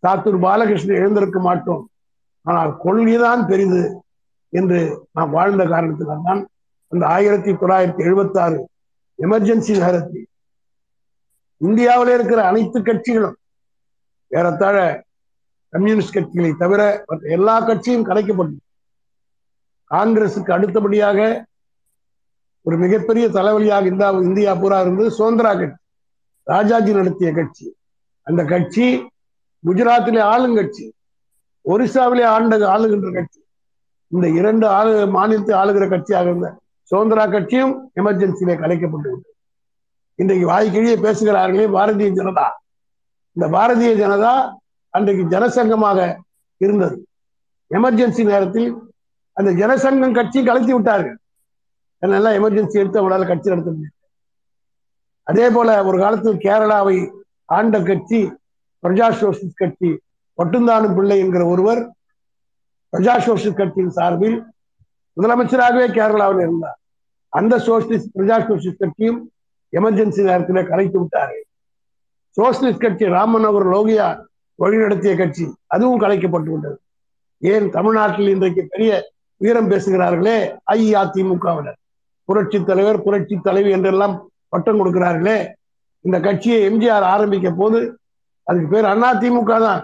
சாத்தூர் 0.02 0.38
பாலகிருஷ்ணன் 0.44 1.00
எழுந்திருக்க 1.02 1.38
மாட்டோம். 1.40 1.82
ஆனால் 2.46 2.72
கொள்கைதான் 2.84 3.42
பெரிது 3.46 3.80
என்று 4.52 4.78
நாம் 5.12 5.30
வாழ்ந்த 5.30 5.64
காரணத்தினால் 5.64 6.26
தான் 6.28 6.40
அந்த 6.92 7.04
ஆயிரத்தி 7.06 7.50
தொள்ளாயிரத்தி 7.52 8.02
எழுபத்தி 8.06 8.38
ஆறு 8.38 8.58
எமர்ஜென்சி 9.18 9.72
நேரத்தில் 9.78 10.26
இந்தியாவிலே 11.60 12.14
இருக்கிற 12.14 12.40
அனைத்து 12.46 12.78
கட்சிகளும் 12.80 13.36
ஏறத்தாழ 14.30 14.76
கம்யூனிஸ்ட் 15.72 16.16
கட்சிகளை 16.16 16.50
தவிர 16.62 16.80
எல்லா 17.36 17.54
கட்சியும் 17.68 18.08
கலைக்கப்பட்டது 18.08 18.60
காங்கிரசுக்கு 19.90 20.50
அடுத்தபடியாக 20.56 21.18
ஒரு 22.66 22.76
மிகப்பெரிய 22.84 23.26
தலைவலியாக 23.36 23.86
இந்தா 23.92 24.08
இந்தியா 24.28 24.52
பூரா 24.62 24.78
இருந்தது 24.84 25.10
சுதந்திரா 25.18 25.52
கட்சி. 25.60 25.78
ராஜாஜி 26.46 26.92
நடத்திய 26.98 27.30
கட்சி. 27.38 27.66
அந்த 28.26 28.42
கட்சி 28.52 28.86
குஜராத்திலே 29.64 30.22
ஆளுங்கட்சி 30.32 30.84
ஒரிசாவிலே 31.64 32.24
ஆண்ட 32.34 32.58
ஆளுகின்ற 32.74 33.08
கட்சி. 33.16 33.40
இந்த 34.12 34.26
இரண்டு 34.38 34.66
ஆளு 34.78 34.92
மாநிலத்தை 35.16 35.54
ஆளுகிற 35.62 35.84
கட்சியாக 35.92 36.30
இருந்த 36.30 36.48
சுதந்திரா 36.90 37.24
கட்சியும் 37.34 37.74
எமர்ஜென்சியிலே 38.00 38.56
கலைக்கப்பட்டு 38.62 39.08
விட்டது 39.12 39.36
இன்றைக்கு 40.18 40.46
வாய்க்கிழியே 40.52 40.96
பேசுகிறார்களே 41.06 41.66
பாரதிய 41.76 42.08
ஜனதா. 42.20 42.46
இந்த 43.36 43.46
பாரதிய 43.56 43.92
ஜனதா 44.02 44.32
அன்றைக்கு 44.90 45.38
ஜனசங்கமாக 45.38 46.16
இருந்தது. 46.56 47.06
எமர்ஜென்சி 47.70 48.24
நேரத்தில் 48.24 48.68
அந்த 49.32 49.50
ஜனசங்கம் 49.52 50.14
கட்சியும் 50.14 50.46
கலைத்து 50.46 50.74
விட்டார்கள். 50.74 51.16
என்னெல்லாம் 52.02 52.36
எமர்ஜென்சி 52.38 52.80
எடுத்து 52.82 53.00
அவங்களால 53.00 53.26
கட்சி 53.26 53.48
நடத்த 53.48 53.70
முடியும். 53.70 53.96
அதே 55.22 55.50
போல 55.50 55.84
ஒரு 55.84 55.98
காலத்தில் 55.98 56.36
கேரளாவை 56.36 56.96
ஆண்ட 57.44 57.80
கட்சி 57.80 58.20
பிரஜா 58.82 59.08
சோசிஸ்ட் 59.20 59.54
கட்சி 59.54 59.90
பட்டுந்தானு 60.38 60.94
பிள்ளை 60.94 61.18
என்கிற 61.18 61.46
ஒருவர் 61.46 61.92
பிரஜா 62.92 63.14
சோசிஸ்ட் 63.26 63.54
கட்சியின் 63.54 63.90
சார்பில் 63.90 64.52
முதலமைச்சராகவே 65.20 65.86
கேரளாவில் 65.96 66.40
இருந்தார். 66.40 66.78
அந்த 67.28 67.56
சோசியலிஸ்ட் 67.56 68.14
பிரஜா 68.18 68.36
சோசியலிஸ்ட் 68.48 68.78
கட்சியும் 68.78 69.32
எமர்ஜென்சி 69.72 70.22
நேரத்தில் 70.22 70.68
கலைத்து 70.68 70.98
விட்டார்கள். 70.98 71.44
சோசியலிஸ்ட் 72.36 72.84
கட்சி 72.84 73.04
ராமநகர் 73.04 73.66
லோகியா 73.66 74.08
வழிநடத்திய 74.60 75.16
கட்சி 75.16 75.44
அதுவும் 75.66 76.00
கலைக்கப்பட்டு 76.00 76.50
விட்டது. 76.52 76.78
ஏன் 77.42 77.70
தமிழ்நாட்டில் 77.70 78.32
இன்றைக்கு 78.34 78.62
பெரிய 78.72 78.90
உயரம் 79.36 79.70
பேசுகிறார்களே? 79.70 80.38
அஇஅதிமுகவினர். 80.72 81.78
புரட்சி 82.24 82.58
தலைவர் 82.64 83.02
புரட்சி 83.02 83.36
தலைவி 83.42 83.70
என்றெல்லாம் 83.70 84.14
பட்டம் 84.48 84.78
கொடுக்கிறார்களே. 84.80 85.38
இந்த 86.04 86.20
கட்சியை 86.20 86.58
எம்ஜிஆர் 86.70 87.06
ஆரம்பிக்க 87.14 87.50
போது 87.50 87.78
அதுக்கு 88.46 88.68
பேர் 88.68 88.90
அதிமுக 88.90 89.58
தான். 89.60 89.82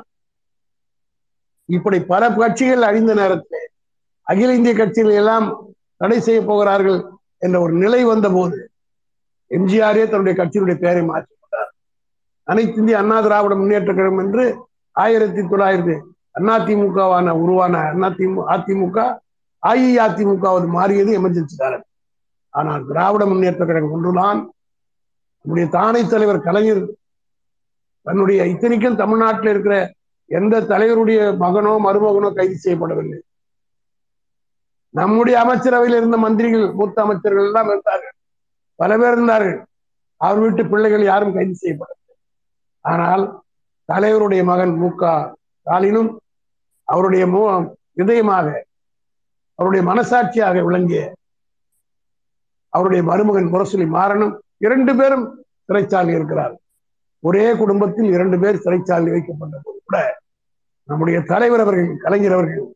இப்படி 1.69 1.99
பல 2.01 2.23
கட்சிகள் 2.31 2.89
அழிந்த 2.89 3.15
நேரத்தில் 3.15 3.65
அகில 4.27 4.55
இந்திய 4.55 4.75
கட்சிகள் 4.75 5.19
எல்லாம் 5.21 5.47
தடை 5.97 6.19
செய்ய 6.21 6.41
போகிறார்கள் 6.43 6.99
என்ற 7.39 7.57
ஒரு 7.61 7.73
நிலை 7.73 8.01
வந்த 8.05 8.29
போது 8.31 8.59
எம்ஜிஆரே 9.51 10.05
தன்னுடைய 10.09 10.35
கட்சியினுடைய 10.39 10.77
பெயரை 10.85 11.03
மாற்றி 11.03 11.36
அனைத்து 12.49 12.81
இந்திய 12.81 12.99
அண்ணா 12.99 13.17
திராவிட 13.21 13.55
முன்னேற்ற 13.55 13.91
கழகம் 13.95 14.21
என்று 14.25 14.45
ஆயிரத்தி 14.97 15.43
தொள்ளாயிரத்தி 15.53 15.97
அதிமுகவான 16.57 17.33
உருவான 17.43 17.75
அதிமுக 18.09 18.45
அதிமுக 18.55 18.99
அஇஅதிமுகவது 19.63 20.67
மாறியது 20.77 21.11
எமர்ஜென்சி 21.19 21.57
காலம். 21.57 21.85
ஆனால் 22.51 22.83
திராவிட 22.87 23.23
முன்னேற்ற 23.27 23.63
கழகம் 23.67 23.95
ஒன்றுதான் 23.97 24.39
நம்முடைய 25.45 25.67
தானை 25.77 26.03
தலைவர் 26.07 26.47
கலைஞர் 26.49 26.83
தன்னுடைய 28.07 28.41
இத்தனைக்கும் 28.53 29.01
தமிழ்நாட்டில் 29.03 29.51
இருக்கிற 29.51 29.77
எந்த 30.31 30.65
தலைவருடைய 30.73 31.21
மகனோ 31.43 31.73
மருமகனோ 31.87 32.29
கைது 32.35 32.57
செய்யப்படவில்லை. 32.65 33.19
நம்முடைய 34.95 35.37
அமைச்சரவையில் 35.45 35.99
இருந்த 35.99 36.17
மந்திரிகள் 36.17 36.67
மூத்த 36.79 37.03
அமைச்சர்கள் 37.03 37.47
எல்லாம் 37.49 37.69
இருந்தார்கள். 37.73 38.15
பல 38.81 38.91
பேர் 38.99 39.13
இருந்தார்கள். 39.13 39.59
அவர் 40.21 40.43
வீட்டு 40.45 40.63
பிள்ளைகள் 40.73 41.05
யாரும் 41.11 41.35
கைது 41.35 41.55
செய்யப்படவில்லை. 41.63 42.06
ஆனால் 42.93 43.25
தலைவருடைய 43.89 44.43
மகன் 44.51 44.75
மு 44.83 44.89
க 45.01 45.13
ஸ்டாலினும் 45.59 46.11
அவருடைய 46.89 47.25
மு 47.35 47.41
இதயமாக 48.03 48.47
அவருடைய 49.59 49.83
மனசாட்சியாக 49.91 50.63
விளங்கிய 50.67 51.03
அவருடைய 52.73 53.03
மருமகன் 53.11 53.53
முரசொலி 53.53 53.87
மாறனும் 53.97 54.33
இரண்டு 54.65 54.93
பேரும் 54.99 55.27
சிறைச்சாலை 55.69 56.13
இருக்கிறார். 56.17 56.55
ஒரே 57.23 57.45
குடும்பத்தில் 57.61 58.11
இரண்டு 58.17 58.37
பேர் 58.43 58.63
சிறைச்சாலை 58.65 59.11
வைக்கப்பட்டது 59.15 59.71
கூட 59.87 59.99
நம்முடைய 60.89 61.19
தலைவர் 61.31 61.63
அவர்கள் 61.65 61.89
கலைஞர் 62.05 62.35
அவர்கள் 62.37 62.67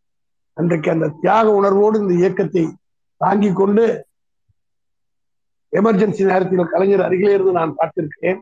அன்றைக்கு 0.57 0.89
அந்த 0.95 1.11
தியாக 1.23 1.47
உணர்வோடு 1.59 2.01
இந்த 2.03 2.15
இயக்கத்தை 2.21 2.65
தாங்கிக் 3.21 3.59
கொண்டு 3.61 3.85
எமர்ஜென்சி 5.73 6.23
நேரத்தில் 6.31 6.73
கலைஞர் 6.73 7.07
அருகிலே 7.07 7.35
இருந்து 7.35 7.53
நான் 7.59 7.77
பார்த்திருக்கிறேன். 7.79 8.41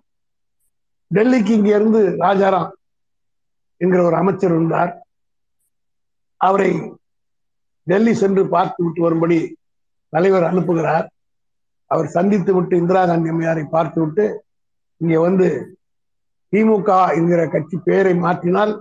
டெல்லிக்கு 1.10 1.50
இங்க 1.50 1.70
இருந்து 1.76 2.00
ராஜாராம் 2.18 2.72
என்கிற 3.76 4.02
ஒரு 4.02 4.16
அமைச்சர் 4.16 4.50
இருந்தார் 4.50 4.92
அவரை 6.40 6.70
டெல்லி 7.86 8.14
சென்று 8.14 8.48
பார்த்து 8.48 8.84
விட்டு 8.84 9.02
வரும்படி 9.02 9.38
தலைவர் 10.12 10.42
அனுப்புகிறார். 10.42 11.06
அவர் 11.86 12.06
சந்தித்து 12.06 12.54
விட்டு 12.54 12.76
இந்திரா 12.76 13.06
காந்தி 13.06 13.28
அம்மையாரை 13.28 13.64
பார்த்து 13.70 14.00
விட்டு 14.00 14.24
இங்க 14.96 15.20
வந்து 15.20 15.48
திமுக 16.52 17.14
என்கிற 17.14 17.48
கட்சி 17.48 17.76
பெயரை 17.76 18.14
மாற்றினால் 18.14 18.72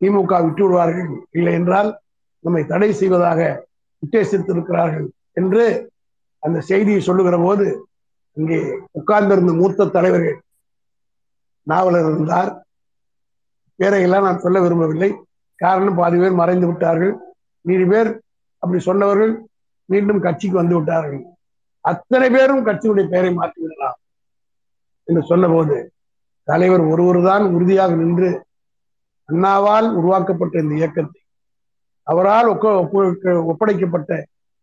திமுக 0.00 0.42
விட்டு 0.42 0.62
விடுவார்கள் 0.64 1.10
இல்லை 1.30 1.52
என்றால் 1.52 1.90
நம்மை 2.40 2.66
தடை 2.66 2.92
செய்வதாக 2.92 3.40
உத்தேசித்திருக்கிறார்கள் 4.02 5.06
என்று 5.32 5.64
அந்த 6.42 6.60
செய்தியை 6.60 7.00
சொல்லுகிற 7.00 7.36
போது 7.38 7.66
இங்கே 8.36 8.58
உட்கார்ந்திருந்த 8.90 9.52
மூத்த 9.52 9.86
தலைவர்கள் 9.86 10.38
நாவலர் 11.66 12.08
இருந்தார். 12.10 12.50
பேரையெல்லாம் 13.80 14.26
நான் 14.28 14.42
சொல்ல 14.44 14.58
விரும்பவில்லை. 14.64 15.10
காரணம் 15.58 15.98
பாதி 16.00 16.16
பேர் 16.22 16.40
மறைந்து 16.40 16.66
விட்டார்கள். 16.68 17.14
மீதி 17.64 17.86
பேர் 17.92 18.10
அப்படி 18.62 18.78
சொன்னவர்கள் 18.88 19.32
மீண்டும் 19.88 20.24
கட்சிக்கு 20.26 20.56
வந்து 20.60 20.76
விட்டார்கள். 20.76 21.22
அத்தனை 21.84 22.28
பேரும் 22.36 22.66
கட்சியுடைய 22.68 23.06
பெயரை 23.12 23.30
மாற்றிவிடலாம் 23.38 23.98
என்று 25.08 25.22
சொன்னபோது 25.30 25.76
தலைவர் 26.48 26.84
ஒருவர் 26.92 27.20
தான் 27.28 27.44
உறுதியாக 27.56 27.92
நின்று 28.00 28.30
அண்ணாவால் 29.28 29.88
உருவாக்கப்பட்ட 29.98 30.54
இந்த 30.62 30.74
இயக்கத்தை 30.80 31.20
அவரால் 32.06 32.48
ஒப்படைக்கப்பட்ட 33.50 34.10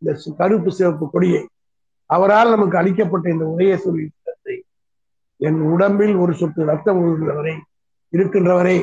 இந்த 0.02 0.12
கருப்பு 0.40 0.72
சிவப்பு 0.78 1.06
கொடியை 1.14 1.42
அவரால் 2.10 2.54
நமக்கு 2.56 2.76
அளிக்கப்பட்ட 2.82 3.28
இந்த 3.30 3.46
உதயசூரிய 3.54 4.08
திட்டத்தை 4.08 4.56
என் 5.42 5.60
உடம்பில் 5.74 6.16
ஒரு 6.24 6.34
சொட்டு 6.34 6.66
ரத்தம் 6.66 7.00
உழுகின்றவரை 7.02 7.56
இருக்கின்றவரை 8.14 8.78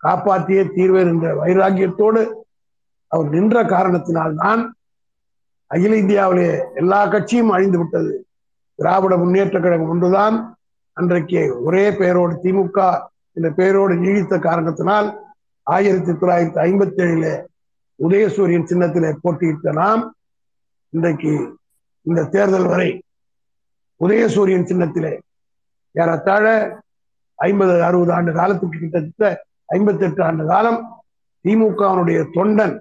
காப்பாற்றியே 0.00 0.62
தீர்வேன் 0.76 1.10
என்ற 1.12 1.28
வைராக்கியத்தோடு 1.40 2.20
அவர் 3.12 3.28
நின்ற 3.28 3.56
காரணத்தினால் 3.64 4.34
தான் 4.34 4.62
அகில 5.70 5.96
இந்தியாவிலே 5.96 6.48
எல்லா 6.74 7.00
கட்சியும் 7.06 7.52
அழிந்து 7.54 7.78
விட்டது. 7.78 8.12
திராவிட 8.78 9.14
முன்னேற்ற 9.16 9.56
கழகம் 9.60 9.90
ஒன்றுதான். 9.90 10.36
அன்றைக்கு 10.96 11.40
ஒரே 11.66 11.84
பெயரோடு 11.90 12.34
திமுக 12.44 12.78
என்ற 13.36 13.48
பெயரோடு 13.50 13.94
நீடித்த 13.94 14.38
காரணத்தினால் 14.38 15.08
ஆயிரத்தி 15.66 16.12
தொள்ளாயிரத்தி 16.12 16.60
ஐம்பத்தி 16.68 17.00
ஏழுல 17.04 17.26
உதயசூரியன் 17.98 18.68
சின்னத்திலே 18.70 19.10
போட்டியிட்ட 19.22 19.72
நாம் 19.72 20.02
இன்றைக்கு 20.92 21.32
இந்த 22.06 22.26
தேர்தல் 22.34 22.68
வரை 22.72 22.90
உதயசூரியன் 24.00 24.68
சின்னத்திலே 24.70 25.12
ஏறத்தாழ 26.02 26.46
ஐம்பது 27.38 27.74
அறுபது 27.82 28.12
ஆண்டு 28.12 28.32
காலத்துக்கு 28.32 28.78
கிட்டத்தட்ட 28.78 29.26
ஐம்பத்தி 29.74 30.04
எட்டு 30.08 30.22
ஆண்டு 30.24 30.44
காலம் 30.46 30.80
திமுகவினுடைய 31.44 32.20
தொண்டன் 32.36 32.74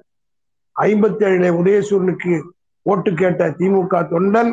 ஐம்பத்தி 0.75 1.23
ஏழுல 1.27 1.49
உதயசூரனுக்கு 1.61 2.33
ஓட்டு 2.85 3.11
கேட்ட 3.13 3.49
திமுக 3.59 4.01
தொண்டன் 4.13 4.51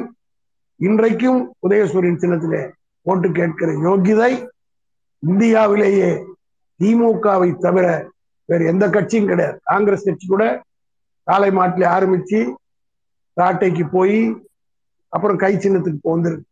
இன்றைக்கும் 0.80 1.40
உதயசூரியன் 1.68 2.22
சின்னத்திலே 2.22 2.62
ஓட்டு 3.06 3.28
கேட்கிற 3.30 3.70
யோகிதை 3.86 4.32
இந்தியாவிலேயே 5.22 6.10
திமுகவை 6.80 7.50
தவிர 7.58 7.86
வேறு 8.48 8.64
எந்த 8.66 8.84
கட்சியும் 8.90 9.26
கிடையாது. 9.26 9.58
காங்கிரஸ் 9.62 10.06
கட்சி 10.06 10.26
கூட 10.26 10.44
காலை 11.28 11.50
மாட்டில் 11.58 11.92
ஆரம்பிச்சு 11.96 12.40
ராட்டைக்கு 13.36 13.84
போய் 13.90 14.18
அப்புறம் 15.12 15.40
கை 15.42 15.52
சின்னத்துக்கு 15.56 16.12
வந்துருக்கு. 16.14 16.48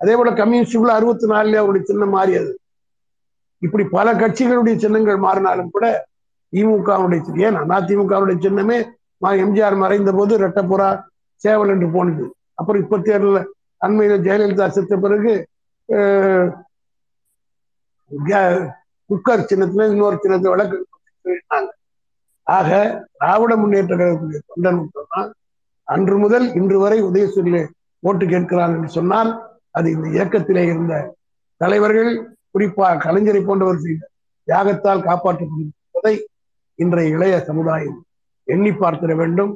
அதே 0.00 0.14
போல 0.18 0.30
கம்யூனிஸ்டுக்குள்ள 0.40 0.94
அறுபத்தி 0.98 1.26
நாலுல 1.32 1.60
அவருடைய 1.62 1.84
சின்னம் 1.90 2.14
மாறியது. 2.16 2.52
இப்படி 3.62 3.84
பல 3.96 4.06
கட்சிகளுடைய 4.22 4.76
சின்னங்கள் 4.84 5.24
மாறினாலும் 5.26 5.72
கூட 5.74 5.86
திமுகவுடைய 6.52 7.20
ஏன் 7.46 7.58
அதிமுகவுடைய 7.78 8.36
சின்னமே 8.46 8.78
எம்ஜிஆர் 9.44 9.76
மறைந்த 9.82 10.10
போது 10.18 10.34
ரெட்டப்புறா 10.44 10.88
சேவல் 11.44 11.72
என்று 11.74 11.88
போனது. 11.94 12.24
அப்புறம் 12.60 12.82
இப்பத்தி 12.84 13.12
ஏழுல 13.16 13.38
அண்மையில 13.84 14.16
ஜெயலலிதா 14.26 14.66
செத்த 14.76 14.96
பிறகு 15.04 15.32
குக்கர் 19.10 19.48
சின்னத்துல 19.50 19.86
இன்னொரு 19.92 20.16
சின்னத்தை 20.24 20.50
விளக்கு 20.52 20.78
ஆக 22.46 22.68
திராவிட 23.18 23.52
முன்னேற்ற 23.62 23.94
கழகத்துடைய 23.96 24.40
தொண்டன் 24.50 24.80
அன்று 25.88 26.16
முதல் 26.22 26.46
இன்று 26.58 26.78
வரை 26.82 26.98
உதயசூரிலே 27.08 27.62
ஓட்டு 28.02 28.24
கேட்கிறான் 28.32 28.74
என்று 28.76 28.90
சொன்னால் 28.98 29.30
அது 29.74 29.88
இந்த 29.90 30.06
இயக்கத்திலே 30.08 30.62
இருந்த 30.72 30.94
தலைவர்கள் 31.60 32.10
குறிப்பாக 32.50 33.02
கலைஞரை 33.04 33.40
போன்றவர் 33.44 33.84
செய்த 33.84 34.02
தியாகத்தால் 34.48 35.06
காப்பாற்றப்படுவதை 35.08 36.14
இன்றைய 36.78 37.14
இளைய 37.16 37.34
சமுதாயம் 37.48 37.98
எண்ணி 38.48 38.70
பார்த்திட 38.70 39.12
வேண்டும். 39.16 39.52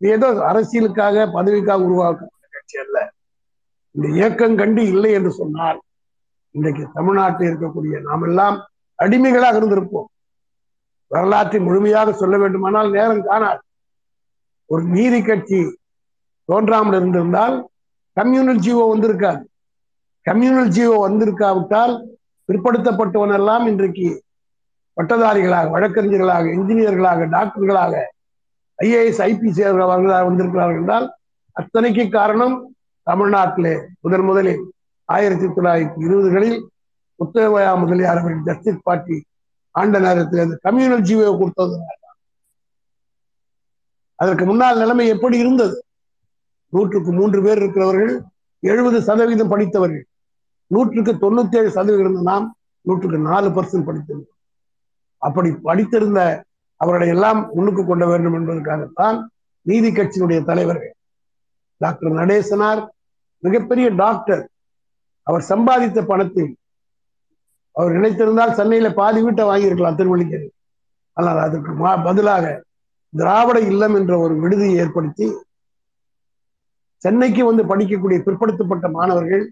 ஏதோ 0.00 0.28
அரசியலுக்காக 0.50 1.26
பதவிக்காக 1.36 1.86
உருவாக்கப்பட்ட 1.88 2.46
கட்சி 2.50 2.76
அல்ல. 2.78 2.98
இந்த 3.94 4.06
இயக்கம் 4.18 4.58
கண்டு 4.60 4.82
இல்லை 4.92 5.10
என்று 5.18 5.30
சொன்னால் 5.40 5.78
இன்றைக்கு 6.54 6.84
தமிழ்நாட்டில் 6.94 7.48
இருக்கக்கூடிய 7.50 7.94
நாம் 8.08 8.24
எல்லாம் 8.28 8.56
அடிமைகளாக 8.98 9.58
இருந்திருப்போம். 9.60 10.08
வரலாற்றை 11.10 11.60
முழுமையாக 11.60 12.12
சொல்ல 12.12 12.34
வேண்டுமானால் 12.38 12.90
நேரம் 12.90 13.26
காணாது. 13.30 13.62
ஒரு 14.70 14.84
நீதி 14.96 15.20
கட்சி 15.22 15.60
தோன்றாமல் 16.48 16.96
இருந்திருந்தால் 16.98 17.56
கம்யூனல் 18.16 18.62
ஜீவோ 18.66 18.84
வந்திருக்காது. 18.92 19.42
கம்யூனல் 20.30 20.68
ஜீவோ 20.68 21.08
வந்திருக்காவிட்டால் 21.08 22.04
பிற்படுத்தப்பட்டவன் 22.48 23.34
எல்லாம் 23.34 23.66
இன்றைக்கு 23.66 24.24
பட்டதாரிகளாக 24.96 25.70
வழக்கறிஞர்களாக 25.70 26.44
இன்ஜினியர்களாக 26.44 27.26
டாக்டர்களாக 27.28 28.02
ஐஏஎஸ் 28.82 29.20
ஐபிஎஸ் 29.20 30.24
வந்திருக்கிறார்கள் 30.24 30.76
என்றால் 30.76 31.14
அத்தனைக்கு 31.52 32.08
காரணம் 32.08 32.74
தமிழ்நாட்டிலே 33.10 33.86
முதன் 34.00 34.20
முதலில் 34.20 34.72
ஆயிரத்தி 35.04 35.46
தொள்ளாயிரத்தி 35.46 35.98
இருபதுகளில் 35.98 36.68
முத்தவையா 37.18 37.78
முதலியார் 37.78 38.16
அவர்கள் 38.16 38.42
ஜஸ்டிஸ் 38.42 38.82
பார்ட்டி 38.82 39.24
ஆண்ட 39.70 39.98
நேரத்தில் 39.98 40.38
அந்த 40.38 40.58
கம்யூனல் 40.68 41.02
ஜீவோ 41.02 41.38
கொடுத்தது. 41.38 41.78
அதற்கு 44.14 44.44
முன்னால் 44.44 44.78
நிலைமை 44.78 45.08
எப்படி 45.08 45.38
இருந்தது? 45.38 45.84
நூற்றுக்கு 46.68 47.12
மூன்று 47.12 47.42
பேர் 47.42 47.58
இருக்கிறவர்கள் 47.58 48.22
எழுபது 48.60 49.02
சதவீதம் 49.02 49.48
படித்தவர்கள் 49.48 50.06
நூற்றுக்கு 50.72 51.12
தொண்ணூத்தி 51.22 51.56
ஏழு 51.60 51.70
சதவீதம் 51.76 52.04
இருந்த 52.04 52.22
நாம் 52.30 52.46
நூற்றுக்கு 52.86 53.18
நாலு 53.26 53.48
பர்சன்ட் 53.56 53.88
படித்திருந்தோம். 53.88 54.36
அப்படி 55.22 55.50
படித்திருந்த 55.66 56.20
அவர்களை 56.80 57.08
எல்லாம் 57.14 57.40
முன்னுக்கு 57.54 57.82
கொண்டு 57.84 58.06
வேண்டும் 58.10 58.36
என்பதற்காகத்தான் 58.38 59.18
நீதி 59.66 59.90
கட்சியினுடைய 59.90 60.40
தலைவர்கள் 60.48 60.94
டாக்டர் 61.80 62.18
நடேசனார் 62.20 62.80
மிகப்பெரிய 63.42 63.86
டாக்டர் 64.02 64.42
அவர் 65.26 65.44
சம்பாதித்த 65.50 66.00
பணத்தில் 66.06 66.50
அவர் 67.76 67.94
நினைத்திருந்தால் 67.96 68.56
சென்னையில 68.58 68.88
பாதி 68.98 69.20
வீட்டை 69.24 69.44
வாங்கியிருக்கலாம் 69.44 69.98
திருவள்ளிக்கேரி 69.98 70.48
ஆனால் 71.16 71.40
அதற்கு 71.44 71.72
பதிலாக 72.06 72.44
திராவிட 73.12 73.58
இல்லம் 73.70 73.96
என்ற 74.00 74.12
ஒரு 74.18 74.34
விடுதியை 74.42 74.74
ஏற்படுத்தி 74.82 75.26
சென்னைக்கு 77.04 77.42
வந்து 77.48 77.62
படிக்கக்கூடிய 77.70 78.18
பிற்படுத்தப்பட்ட 78.26 78.86
மாணவர்கள் 78.90 79.44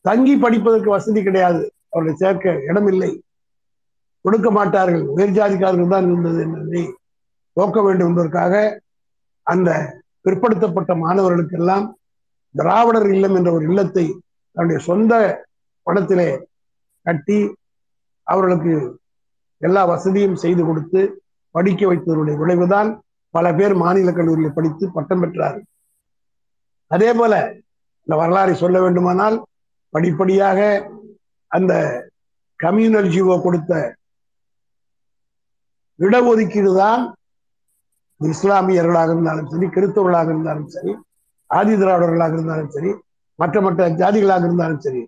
தங்கி 0.00 0.36
படிப்பதற்கு 0.36 0.90
வசதி 0.90 1.22
கிடையாது. 1.22 1.72
அவர்களை 1.90 2.16
சேர்க்க 2.16 2.52
இடமில்லை. 2.52 3.22
கொடுக்க 4.20 4.50
மாட்டார்கள். 4.50 5.06
உயர் 5.06 5.28
ஜாதிக்காரர்கள் 5.28 5.88
தான் 5.88 6.04
இருந்தது 6.04 6.40
என்பதை 6.40 6.94
போக்க 7.52 7.82
வேண்டும் 7.82 8.08
என்பதற்காக 8.08 8.82
அந்த 9.42 10.00
பிற்படுத்தப்பட்ட 10.24 10.94
மாணவர்களுக்கெல்லாம் 10.94 11.96
திராவிடர் 12.54 13.10
இல்லம் 13.10 13.34
என்ற 13.34 13.52
ஒரு 13.52 13.64
இல்லத்தை 13.64 14.20
தன்னுடைய 14.52 14.78
சொந்த 14.78 15.44
பணத்திலே 15.86 16.38
கட்டி 17.02 17.56
அவர்களுக்கு 18.22 19.00
எல்லா 19.58 19.84
வசதியும் 19.84 20.34
செய்து 20.34 20.64
கொடுத்து 20.64 21.22
படிக்க 21.50 21.86
வைத்ததனுடைய 21.86 22.36
விளைவுதான் 22.36 23.00
பல 23.30 23.54
பேர் 23.54 23.74
மாநில 23.74 24.12
கல்லூரியில் 24.12 24.52
படித்து 24.52 24.92
பட்டம் 24.92 25.22
பெற்றார்கள். 25.22 25.66
அதே 26.86 27.12
போல 27.12 27.54
இந்த 28.06 28.14
வரலாறை 28.22 28.52
சொல்ல 28.52 28.80
வேண்டுமானால் 28.80 29.47
படிப்படியாக 29.94 30.58
அந்த 31.50 31.72
கம்யூனல் 32.60 33.12
ஜீவோ 33.14 33.34
கொடுத்த 33.42 33.72
இடஒதுக்கீடு 36.00 36.72
தான் 36.82 37.02
இஸ்லாமியர்களாக 38.20 39.10
இருந்தாலும் 39.14 39.50
சரி 39.52 39.66
கிறிஸ்தவர்களாக 39.76 40.28
இருந்தாலும் 40.34 40.68
சரி 40.74 40.92
ஆதி 41.50 41.74
திராவிடர்களாக 41.76 42.32
இருந்தாலும் 42.32 42.72
சரி 42.76 42.90
மற்ற 43.38 43.60
மற்ற 43.60 43.88
ஜாதிகளாக 44.00 44.46
இருந்தாலும் 44.48 44.82
சரி 44.86 45.02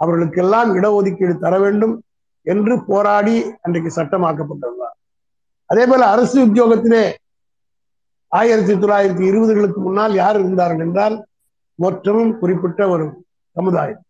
அவர்களுக்கெல்லாம் 0.00 0.70
இடஒதுக்கீடு 0.78 1.34
தர 1.44 1.54
வேண்டும் 1.58 1.94
என்று 2.46 2.74
போராடி 2.90 3.34
அன்றைக்கு 3.64 3.90
சட்டமாக்கப்பட்டிருந்தார் 3.98 4.96
அதே 5.70 5.84
போல 5.86 6.06
அரசு 6.14 6.36
உத்தியோகத்திலே 6.46 7.04
ஆயிரத்தி 8.32 8.74
தொள்ளாயிரத்தி 8.74 9.24
இருபதுகளுக்கு 9.30 9.80
முன்னால் 9.80 10.14
யார் 10.14 10.38
இருந்தார்கள் 10.40 10.84
என்றால் 10.86 11.16
மொத்தமும் 11.78 12.32
குறிப்பிட்ட 12.38 12.88
ஒரு 12.88 13.04
சமுதாயம். 13.56 14.02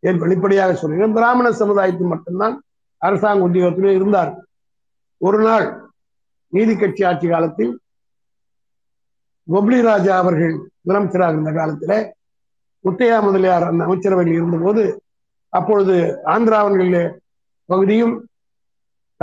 ஏன் 0.00 0.18
வெளிப்படையாக 0.18 0.74
சொல்கிறேன். 0.74 1.12
பிராமண 1.12 1.52
சமுதாயத்தில் 1.52 2.06
மட்டும்தான் 2.06 2.62
அரசாங்க 2.98 3.48
உத்தியோகத்திலே 3.48 3.94
இருந்தார். 3.94 4.46
ஒரு 5.18 5.42
நாள் 5.42 5.90
நீதி 6.48 6.76
கட்சி 6.76 7.04
ஆட்சி 7.04 7.28
காலத்தில் 7.28 7.80
பொப்ளி 9.52 9.80
ராஜா 9.80 10.18
அவர்கள் 10.18 10.54
முதலமைச்சராக 10.84 11.32
இருந்த 11.32 11.50
காலத்துல 11.50 12.12
முத்தையா 12.84 13.22
முதலியார் 13.22 13.62
அந்த 13.62 13.84
அமைச்சரவையில் 13.84 14.34
இருந்தபோது 14.34 15.02
அப்பொழுது 15.48 16.20
ஆந்திராவன்களிலே 16.24 17.18
பகுதியும் 17.64 18.28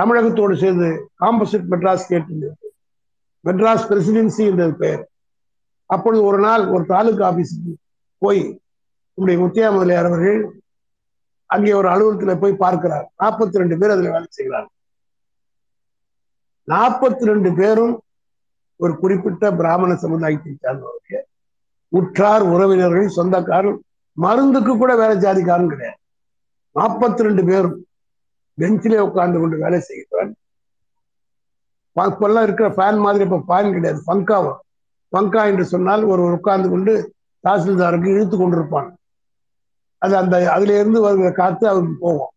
தமிழகத்தோடு 0.02 0.56
சேர்ந்து 0.56 1.10
காம்போசிட் 1.20 1.70
மெட்ராஸ் 1.70 2.08
கேட்டு 2.08 2.56
மெட்ராஸ் 3.46 3.88
பிரசிடென்சி 3.90 4.38
என்றது 4.38 4.76
பெயர். 4.76 5.10
அப்பொழுது 5.86 6.24
ஒரு 6.24 6.40
நாள் 6.40 6.68
ஒரு 6.68 6.86
தாலுகா 6.86 7.32
ஆபீஸுக்கு 7.32 7.74
போய் 8.18 8.62
நம்முடைய 9.14 9.44
முத்தையா 9.44 9.72
முதலியார் 9.74 10.06
அவர்கள் 10.06 10.63
அங்கே 11.54 11.74
ஒரு 11.80 11.88
அலுவலகத்துல 11.94 12.34
போய் 12.42 12.62
பார்க்கிறார். 12.64 13.06
நாற்பத்தி 13.22 13.62
ரெண்டு 13.62 13.76
பேர் 13.80 13.94
அதுல 13.96 14.12
வேலை 14.16 14.28
செய்கிறார் 14.38 14.68
நாற்பத்தி 16.68 17.24
ரெண்டு 17.30 17.50
பேரும் 17.60 17.94
ஒரு 18.80 18.94
குறிப்பிட்ட 19.02 19.44
பிராமண 19.60 19.92
சமுதாயத்தை 20.04 20.54
சார்ந்தவர்கள். 20.54 21.26
உற்றார் 21.92 22.44
உறவினர்கள் 22.54 23.16
சொந்தக்காரர் 23.18 23.80
மருந்துக்கு 24.18 24.74
கூட 24.82 24.92
வேலை 25.02 25.16
ஜாதிக்காரன் 25.26 25.74
கிடையாது. 25.74 26.00
நாற்பத்தி 26.76 27.26
ரெண்டு 27.28 27.44
பேரும் 27.50 27.76
பெஞ்சிலே 28.58 29.00
உட்கார்ந்து 29.08 29.38
கொண்டு 29.42 29.58
வேலை 29.64 29.80
செய்கிறான் 29.90 30.32
இப்பெல்லாம் 31.96 32.46
இருக்கிற 32.48 32.68
ஃபேன் 32.76 33.00
மாதிரி 33.06 33.24
இப்ப 33.28 33.40
ஃபேன் 33.50 33.74
கிடையாது. 33.76 34.00
பங்காவும் 34.10 34.60
பங்கா 35.14 35.42
என்று 35.50 35.66
சொன்னால் 35.72 36.04
ஒரு 36.14 36.24
உட்கார்ந்து 36.36 36.70
கொண்டு 36.74 36.94
தாசில்தாருக்கு 37.44 38.14
இழுத்து 38.14 38.36
கொண்டிருப்பான் 38.38 38.90
அது 40.04 40.14
அந்த 40.22 40.36
அதுல 40.56 40.76
இருந்து 40.80 41.00
வருகிற 41.06 41.30
காத்து 41.42 41.66
அவருக்கு 41.72 41.96
போகும். 42.06 42.32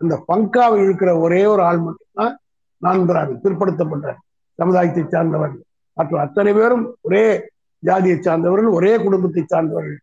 அந்த 0.00 0.14
பங்காவை 0.28 0.76
இழுக்கிற 0.84 1.10
ஒரே 1.24 1.40
ஒரு 1.52 1.62
ஆள் 1.68 1.80
மட்டும்தான் 1.86 2.34
நான்கிறாங்க 2.82 3.32
பிற்படுத்தப்பட்ட 3.44 4.12
சமுதாயத்தை 4.58 5.02
சார்ந்தவர்கள் 5.14 5.64
மற்றும் 5.96 6.22
அத்தனை 6.24 6.52
பேரும் 6.52 6.84
ஒரே 7.06 7.24
ஜாதியை 7.82 8.16
சார்ந்தவர்கள் 8.18 8.76
ஒரே 8.78 8.92
குடும்பத்தை 9.04 9.42
சார்ந்தவர்கள். 9.44 9.98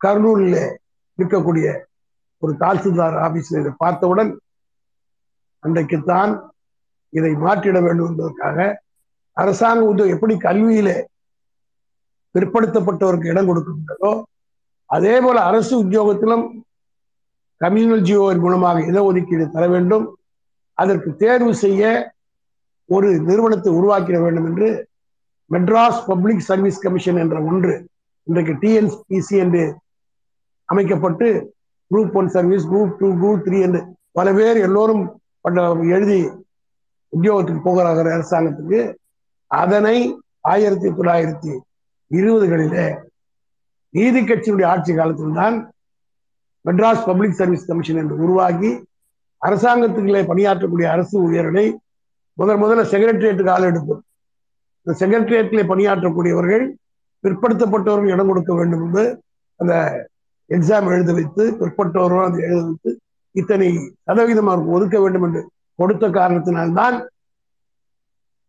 கர்னூலில் 0.00 0.60
இருக்கக்கூடிய 1.18 1.66
ஒரு 2.42 2.52
தாசில்தார் 2.62 3.16
ஆபீஸில் 3.26 3.60
இதை 3.60 3.72
பார்த்தவுடன் 3.76 4.30
அன்றைக்குத்தான் 5.64 6.32
இதை 7.12 7.32
மாற்றிட 7.44 7.78
வேண்டும் 7.86 8.10
என்பதற்காக 8.10 8.66
அரசாங்க 9.36 9.82
உதவி 9.84 10.14
எப்படி 10.14 10.34
கல்வியிலே 10.46 10.96
பிற்படுத்தப்பட்டவருக்கு 12.34 13.32
இடம் 13.32 13.48
கொடுக்கின்றதோ 13.48 14.10
அதே 14.90 15.14
போல 15.20 15.38
அரசு 15.48 15.72
உத்தியோகத்திலும் 15.84 16.44
கம்யூனல் 17.60 18.04
ஜியோவின் 18.08 18.42
மூலமாக 18.44 18.80
இடஒதுக்கீடு 18.90 19.46
தர 19.50 19.64
வேண்டும். 19.68 20.06
அதற்கு 20.78 21.10
தேர்வு 21.22 21.52
செய்ய 21.64 21.82
ஒரு 22.88 23.08
நிறுவனத்தை 23.28 23.70
உருவாக்கிட 23.78 24.18
வேண்டும் 24.24 24.46
என்று 24.50 24.68
மெட்ராஸ் 25.50 26.00
பப்ளிக் 26.06 26.46
சர்வீஸ் 26.48 26.82
கமிஷன் 26.84 27.20
என்ற 27.22 27.36
ஒன்று 27.50 27.74
இன்றைக்கு 28.28 28.54
டிஎன்பிசி 28.62 29.36
என்று 29.44 29.62
அமைக்கப்பட்டு 30.68 31.28
group 31.90 32.16
one 32.20 32.28
service 32.36 32.64
group 32.70 32.94
two 33.00 33.08
group 33.22 33.44
three 33.46 33.58
என்று 33.66 33.80
பல 34.12 34.32
பேர் 34.38 34.58
எல்லோரும் 34.66 35.02
எழுதி 35.96 36.18
உத்தியோகத்துக்கு 37.12 37.62
போகிறார்கள் 37.64 38.14
அரசாங்கத்துக்கு. 38.16 38.80
அதனை 39.50 39.96
ஆயிரத்தி 40.52 40.88
தொள்ளாயிரத்தி 40.88 41.52
இருபதுகளிலே 42.10 42.86
நீதி 43.94 44.20
கட்சியினுடைய 44.20 44.66
ஆட்சி 44.66 44.92
காலத்தில் 44.94 45.32
தான் 45.32 45.56
மெட்ராஸ் 46.64 47.06
பப்ளிக் 47.06 47.38
சர்வீஸ் 47.38 47.68
கமிஷன் 47.68 48.00
என்று 48.02 48.16
உருவாகி 48.16 48.70
அரசாங்கத்துக்குள்ளே 49.42 50.22
பணியாற்றக்கூடிய 50.26 50.86
அரசு 50.86 51.14
ஊழியர்களை 51.20 51.66
முதல் 52.38 52.60
முதல்ல 52.62 52.82
செக்ரட்டரியேட்டுக்கு 52.84 53.50
ஆள் 53.50 53.68
எடுப்போம். 53.68 54.02
இந்த 54.86 54.92
செக்ரட்டரியேட்டிலே 55.00 55.64
பணியாற்றக்கூடியவர்கள் 55.66 56.64
பிற்படுத்தப்பட்டவர்கள் 57.24 58.12
இடம் 58.12 58.30
கொடுக்க 58.30 58.52
வேண்டும் 58.54 58.82
என்று 58.86 59.04
அந்த 59.60 59.74
எக்ஸாம் 60.50 60.90
எழுத 60.92 61.12
வைத்து 61.12 61.44
பிற்பட்டவர்கள் 61.60 62.26
அதை 62.26 62.40
எழுத 62.42 62.60
வைத்து 62.66 62.90
இத்தனை 63.34 63.68
சதவீதம் 64.06 64.50
அவருக்கு 64.50 64.76
ஒதுக்க 64.76 64.98
வேண்டும் 65.00 65.24
என்று 65.24 65.40
கொடுத்த 65.78 66.06
காரணத்தினால்தான் 66.10 66.96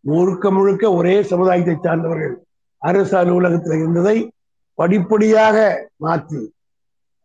முழுக்க 0.03 0.51
முழுக்க 0.51 0.93
ஒரே 0.93 1.15
சமுதாயத்தை 1.31 1.75
சார்ந்தவர்கள் 1.77 2.35
அரசு 2.81 3.15
அலுவலகத்தில் 3.17 3.79
இருந்ததை 3.79 4.17
படிப்படியாக 4.79 5.57
மாற்றி. 6.05 6.41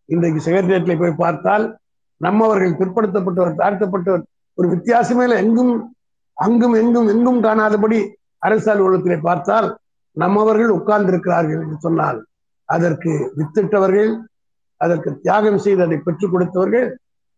இன்றைக்கு 0.09 0.41
செக்ரட்டரியேட்டில் 0.47 1.01
போய் 1.03 1.21
பார்த்தால் 1.25 1.65
நம்மவர்கள் 2.21 2.79
பிற்படுத்தப்பட்டவர் 2.81 3.61
தாழ்த்தப்பட்டவர் 3.61 4.25
ஒரு 4.59 4.67
வித்தியாசமே 4.75 5.23
இல்லை. 5.27 5.39
எங்கும் 5.45 5.73
அங்கும் 6.37 6.75
எங்கும் 6.83 7.09
எங்கும் 7.15 7.41
காணாதபடி 7.47 7.99
அரசு 8.47 8.69
அலுவலகத்திலே 8.73 9.19
பார்த்தால் 9.29 9.69
நம்மவர்கள் 10.23 10.75
உட்கார்ந்திருக்கிறார்கள் 10.79 11.61
என்று 11.65 11.77
சொன்னால் 11.79 12.19
அதற்கு 12.69 13.13
வித்திட்டவர்கள் 13.39 14.11
அதற்கு 14.81 15.11
தியாகம் 15.25 15.63
செய்து 15.65 15.83
அதை 15.87 15.99
பெற்றுக் 16.07 16.33
கொடுத்தவர்கள் 16.33 16.87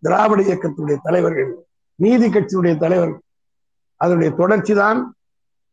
திராவிட 0.02 0.40
இயக்கத்துடைய 0.48 0.96
தலைவர்கள் 1.02 1.50
நீதி 1.98 2.26
கட்சியுடைய 2.28 2.74
தலைவர்கள். 2.84 3.22
அதனுடைய 4.00 4.30
தொடர்ச்சி 4.40 4.74
தான் 4.74 4.98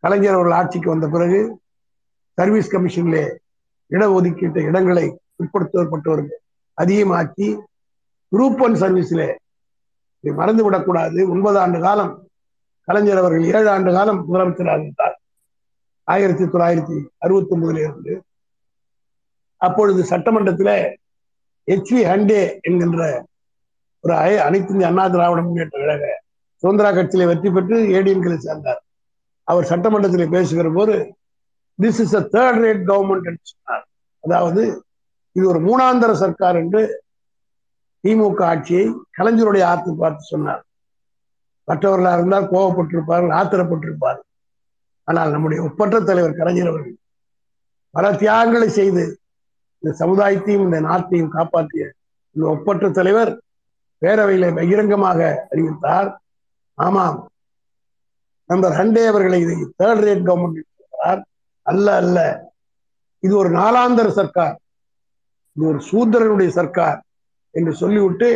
கலைஞர் 0.03 0.37
அவர்கள் 0.37 0.57
ஆட்சிக்கு 0.59 0.89
வந்த 0.93 1.07
பிறகு 1.07 1.39
சர்வீஸ் 2.37 2.71
கமிஷன்லே 2.73 3.23
இடஒதுக்கீட்டு 3.89 4.59
இடங்களை 4.69 5.05
பிற்படுத்தப்பட்டவர்கள் 5.37 6.41
அதிகமாக்கி 6.77 7.47
குரூப் 8.31 8.61
ஒன் 8.65 8.75
சர்வீஸிலே 8.83 9.29
மறந்து 10.39 10.63
விடக்கூடாது 10.63 11.29
ஒன்பது 11.29 11.57
ஆண்டு 11.59 11.79
காலம் 11.79 12.13
கலைஞர் 12.87 13.21
அவர்கள் 13.21 13.43
ஏழு 13.57 13.69
ஆண்டு 13.69 13.91
காலம் 13.93 14.19
முதலமைச்சராக 14.27 14.81
இருந்தார். 14.81 15.15
ஆயிரத்தி 16.03 16.43
தொள்ளாயிரத்தி 16.43 16.97
அறுபத்தி 17.17 17.55
ஒன்பதுல 17.55 17.83
இருந்து. 17.83 18.13
அப்பொழுது 19.57 20.01
சட்டமன்றத்தில் 20.03 20.75
எச் 21.73 21.91
வி 21.93 22.01
ஹண்டே 22.11 22.41
என்கின்ற 22.61 23.25
ஒரு 24.03 24.15
அனைத்து 24.47 24.71
இந்திய 24.73 24.89
அண்ணா 24.91 25.07
திராவிட 25.07 25.41
முன்னேற்ற 25.41 25.79
கழக 25.79 26.05
சுதந்திரா 26.63 26.89
கட்சியில 26.95 27.25
வெற்றி 27.25 27.49
பெற்று 27.49 27.77
ஏடிஎம்களை 27.97 28.37
சேர்ந்தார். 28.37 28.81
அவர் 29.47 29.69
சட்டமன்றத்தில் 29.71 30.33
பேசுகிற 30.35 30.69
போது 30.69 30.95
this 31.83 32.01
is 32.03 32.17
a 32.19 32.23
third 32.35 32.59
rate 32.65 32.83
government 32.91 33.29
என்று 33.31 33.45
சொன்னார். 33.53 33.85
அதாவது 34.23 34.61
இது 35.35 35.45
ஒரு 35.51 35.59
மூணாந்தர 35.67 36.11
சர்க்கார் 36.23 36.59
என்று 36.63 36.81
திமுக 38.03 38.41
ஆட்சியை 38.51 38.85
கலைஞருடைய 39.17 39.63
ஆத்து 39.71 39.91
பார்த்து 40.01 40.23
சொன்னார். 40.33 40.61
மற்றவர்களாக 41.67 42.17
இருந்தால் 42.19 42.51
கோவப்பட்டிருப்பார்கள் 42.53 43.35
ஆத்திரப்பட்டிருப்பார்கள் 43.39 44.29
ஆனால் 45.07 45.33
நம்முடைய 45.33 45.59
ஒப்பற்ற 45.67 45.97
தலைவர் 46.09 46.39
கலைஞர் 46.39 46.71
அவர்கள் 46.71 46.97
பல 47.95 48.05
தியாகங்களை 48.21 48.67
செய்து 48.79 49.03
இந்த 49.83 49.91
சமுதாயத்தையும் 50.01 50.65
இந்த 50.67 50.77
நாட்டையும் 50.89 51.33
காப்பாற்றிய 51.35 51.85
இந்த 52.35 52.45
ஒப்பற்ற 52.53 52.85
தலைவர் 52.99 53.31
பேரவையில 54.01 54.45
பகிரங்கமாக 54.59 55.19
அறிவித்தார். 55.51 56.09
ஆமாம் 56.77 57.19
நண்பர் 58.49 58.75
ஹண்டே 58.79 59.03
அவர்களை 59.11 59.39
இதை 59.43 59.55
தேர்ட் 59.81 60.03
ரேட் 60.05 60.25
கவர்மெண்ட் 60.29 60.59
இருக்கிறார் 60.61 61.21
அல்ல 61.65 61.87
அல்ல. 61.95 62.17
இது 63.23 63.33
ஒரு 63.37 63.49
நாலாந்தர 63.49 64.07
சர்க்கார். 64.09 64.55
இது 65.55 65.67
ஒரு 65.67 65.79
சூத்திரனுடைய 65.89 66.49
சர்க்கார் 66.49 66.99
என்று 67.55 67.73
சொல்லிவிட்டு 67.73 68.29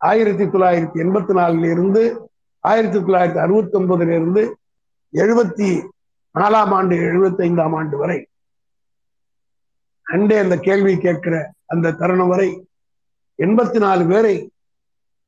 ஆயிரத்தி 0.00 0.44
தொள்ளாயிரத்தி 0.44 0.98
எண்பத்தி 1.04 1.32
நாலுல 1.38 1.70
இருந்து 1.70 2.02
ஆயிரத்தி 2.64 2.98
தொள்ளாயிரத்தி 2.98 3.38
அறுபத்தி 3.38 3.76
ஒன்பதுல 3.78 4.14
இருந்து 4.14 4.42
எழுபத்தி 5.12 5.68
நாலாம் 6.34 6.72
ஆண்டு 6.74 6.94
எழுபத்தி 7.08 7.42
ஐந்தாம் 7.42 7.74
ஆண்டு 7.74 7.96
வரை 7.96 8.18
அண்டே 10.06 10.36
அந்த 10.38 10.56
கேள்வி 10.56 10.94
கேட்கிற 10.96 11.34
அந்த 11.66 11.92
தருணம் 11.92 12.28
வரை 12.28 12.48
எண்பத்தி 13.38 13.78
நாலு 13.78 14.04
பேரை 14.04 14.34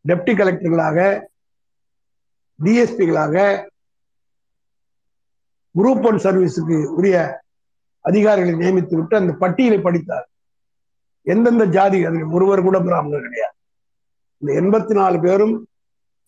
டெப்டி 0.04 0.32
கலெக்டர்களாக 0.34 0.98
டிஎஸ்பிகளாக 2.58 3.36
குரூப் 5.76 6.06
ஒன் 6.08 6.20
சர்வீஸுக்கு 6.26 6.76
உரிய 6.98 7.16
அதிகாரிகளை 8.04 8.54
நியமித்து 8.62 8.94
விட்டு 8.98 9.14
அந்த 9.20 9.32
பட்டியலை 9.42 9.78
படித்தார். 9.86 10.26
எந்தெந்த 11.26 11.64
ஜாதி 11.76 11.98
அதில் 12.08 12.34
ஒருவர் 12.36 12.66
கூட 12.66 12.78
பிராமணர் 12.86 13.26
கிடையாது. 13.26 13.54
இந்த 14.42 14.50
எண்பத்தி 14.60 14.94
நாலு 15.00 15.18
பேரும் 15.26 15.54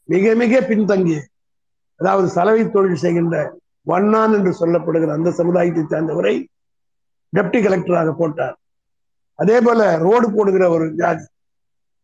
மிக 0.08 0.34
மிக 0.42 0.60
பின்தங்கி 0.70 1.18
அதாவது 2.00 2.28
சலவை 2.36 2.62
தொழில் 2.70 3.02
செய்கின்ற 3.04 3.36
வண்ணான் 3.90 4.34
என்று 4.38 4.52
சொல்லப்படுகிற 4.60 5.12
அந்த 5.16 5.30
சமுதாயத்தை 5.40 5.84
சேர்ந்தவரை 5.92 6.34
டெப்டி 7.32 7.58
கலெக்டராக 7.64 8.10
போட்டார். 8.20 8.56
அதே 9.38 9.56
போல 9.66 9.80
ரோடு 10.06 10.26
போடுகிற 10.36 10.64
ஒரு 10.76 10.86
ஜாதி 11.00 11.24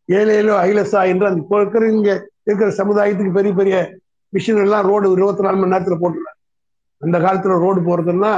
ஏழையிலோ 0.09 0.55
ஐலசா 0.69 1.01
என்று 1.13 1.27
அந்த 1.29 1.59
இருக்கிற 1.61 1.85
இங்க 1.97 2.11
இருக்கிற 2.47 2.69
சமுதாயத்துக்கு 2.81 3.37
பெரிய 3.39 3.53
பெரிய 3.61 3.77
மிஷின் 4.33 4.63
எல்லாம் 4.65 4.87
ரோடு 4.91 5.07
இருபத்தி 5.17 5.45
நாலு 5.47 5.59
மணி 5.61 5.73
நேரத்துல 5.75 5.97
போட்டுறாங்க 6.03 6.34
அந்த 7.05 7.17
காலத்துல 7.25 7.57
ரோடு 7.65 7.81
போறதுன்னா 7.89 8.33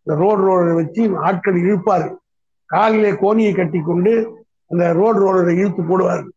இந்த 0.00 0.14
ரோடு 0.22 0.42
ரோலரை 0.46 0.74
வச்சு 0.80 1.02
ஆட்கள் 1.28 1.58
இழுப்பாரு. 1.64 2.08
காலிலே 2.70 3.10
கோணியை 3.22 3.52
கட்டி 3.54 3.80
கொண்டு 3.88 4.12
அந்த 4.70 4.84
ரோடு 4.98 5.18
ரோலரை 5.24 5.54
இழுத்து 5.60 5.82
போடுவார்கள் 5.88 6.34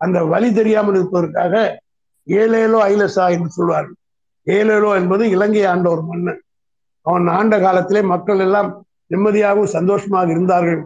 அந்த 0.00 0.18
வழி 0.32 0.48
தெரியாமல் 0.58 0.96
இருப்பதற்காக 0.98 1.54
ஏழேலோ 2.26 2.78
ஐலசா 2.90 3.24
என்று 3.34 3.50
சொல்வார்கள். 3.56 3.98
ஏழேலோ 4.46 4.90
என்பது 5.00 5.24
இலங்கை 5.34 5.64
ஆண்ட 5.72 5.86
ஒரு 5.94 6.02
மன்னன். 6.10 6.40
அவன் 7.06 7.26
ஆண்ட 7.38 7.54
காலத்திலே 7.64 8.02
மக்கள் 8.12 8.42
எல்லாம் 8.46 8.70
நிம்மதியாகவும் 9.12 9.74
சந்தோஷமாக 9.76 10.32
இருந்தார்கள் 10.34 10.80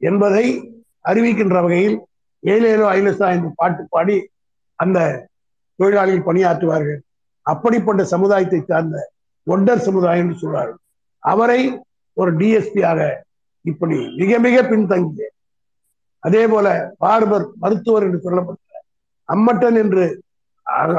என்பதை 0.00 0.44
அறிவிக்கின்ற 1.10 1.58
வகையில் 1.66 1.96
ஏலேலோ 2.42 2.86
ஐலசா 2.98 3.26
என்று 3.36 3.50
பாட்டு 3.60 3.82
பாடி 3.94 4.16
அந்த 4.78 4.98
தொழிலாளிகள் 5.78 6.28
பணியாற்றுவார்கள். 6.28 7.00
அப்படிப்பட்ட 7.46 8.02
சமுதாயத்தை 8.14 8.60
சார்ந்த 8.70 8.96
ஒட்டர் 9.46 9.78
சமுதாயம் 9.78 10.24
என்று 10.24 10.38
சொல்வார்கள் 10.38 10.80
அவரை 11.22 11.60
ஒரு 12.16 12.30
டிஎஸ்பியாக 12.36 13.00
இப்படி 13.64 13.96
மிக 14.16 14.38
மிக 14.38 14.56
பின்தங்கிய 14.62 15.28
அதே 16.22 16.42
போல 16.46 16.66
பார்பர் 17.00 17.46
மருத்துவர் 17.58 18.02
என்று 18.02 18.20
சொல்லப்பட்ட 18.20 18.60
அம்மட்டன் 19.28 19.74
என்று 19.74 20.04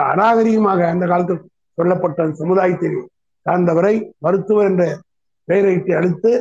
அநாகரிகமாக 0.10 0.82
அந்த 0.88 1.06
காலத்தில் 1.08 1.44
சொல்லப்பட்ட 1.78 2.28
சமுதாயத்தில் 2.34 2.98
சார்ந்தவரை 3.46 3.96
மருத்துவர் 4.20 4.66
என்ற 4.66 4.84
பெயரை 5.48 5.74
அளித்து 5.96 6.32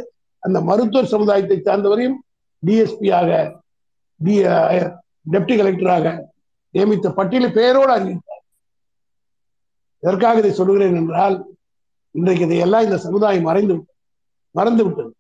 அந்த 0.42 0.58
மருத்துவர் 0.60 1.12
சமுதாயத்தை 1.14 1.56
சார்ந்தவரையும் 1.60 2.18
டிஎஸ்பியாக 2.62 3.30
டி 4.20 4.34
டெப்டி 5.26 5.54
கலெக்டராக 5.56 6.06
நியமித்த 6.74 7.08
பட்டியலை 7.10 7.48
பெயரோடு 7.52 7.92
அறிவித்தார். 7.92 8.42
எதற்காக 10.02 10.38
இதை 10.38 10.52
சொல்கிறேன் 10.52 10.96
என்றால் 10.96 11.36
இன்றைக்கு 12.14 12.44
இதையெல்லாம் 12.46 12.84
இந்த 12.86 12.96
சமுதாயம் 13.04 13.48
மறைந்து 13.48 13.72
விட்டது 13.74 13.92
மறந்து 14.54 14.82
விட்டது 14.86 15.12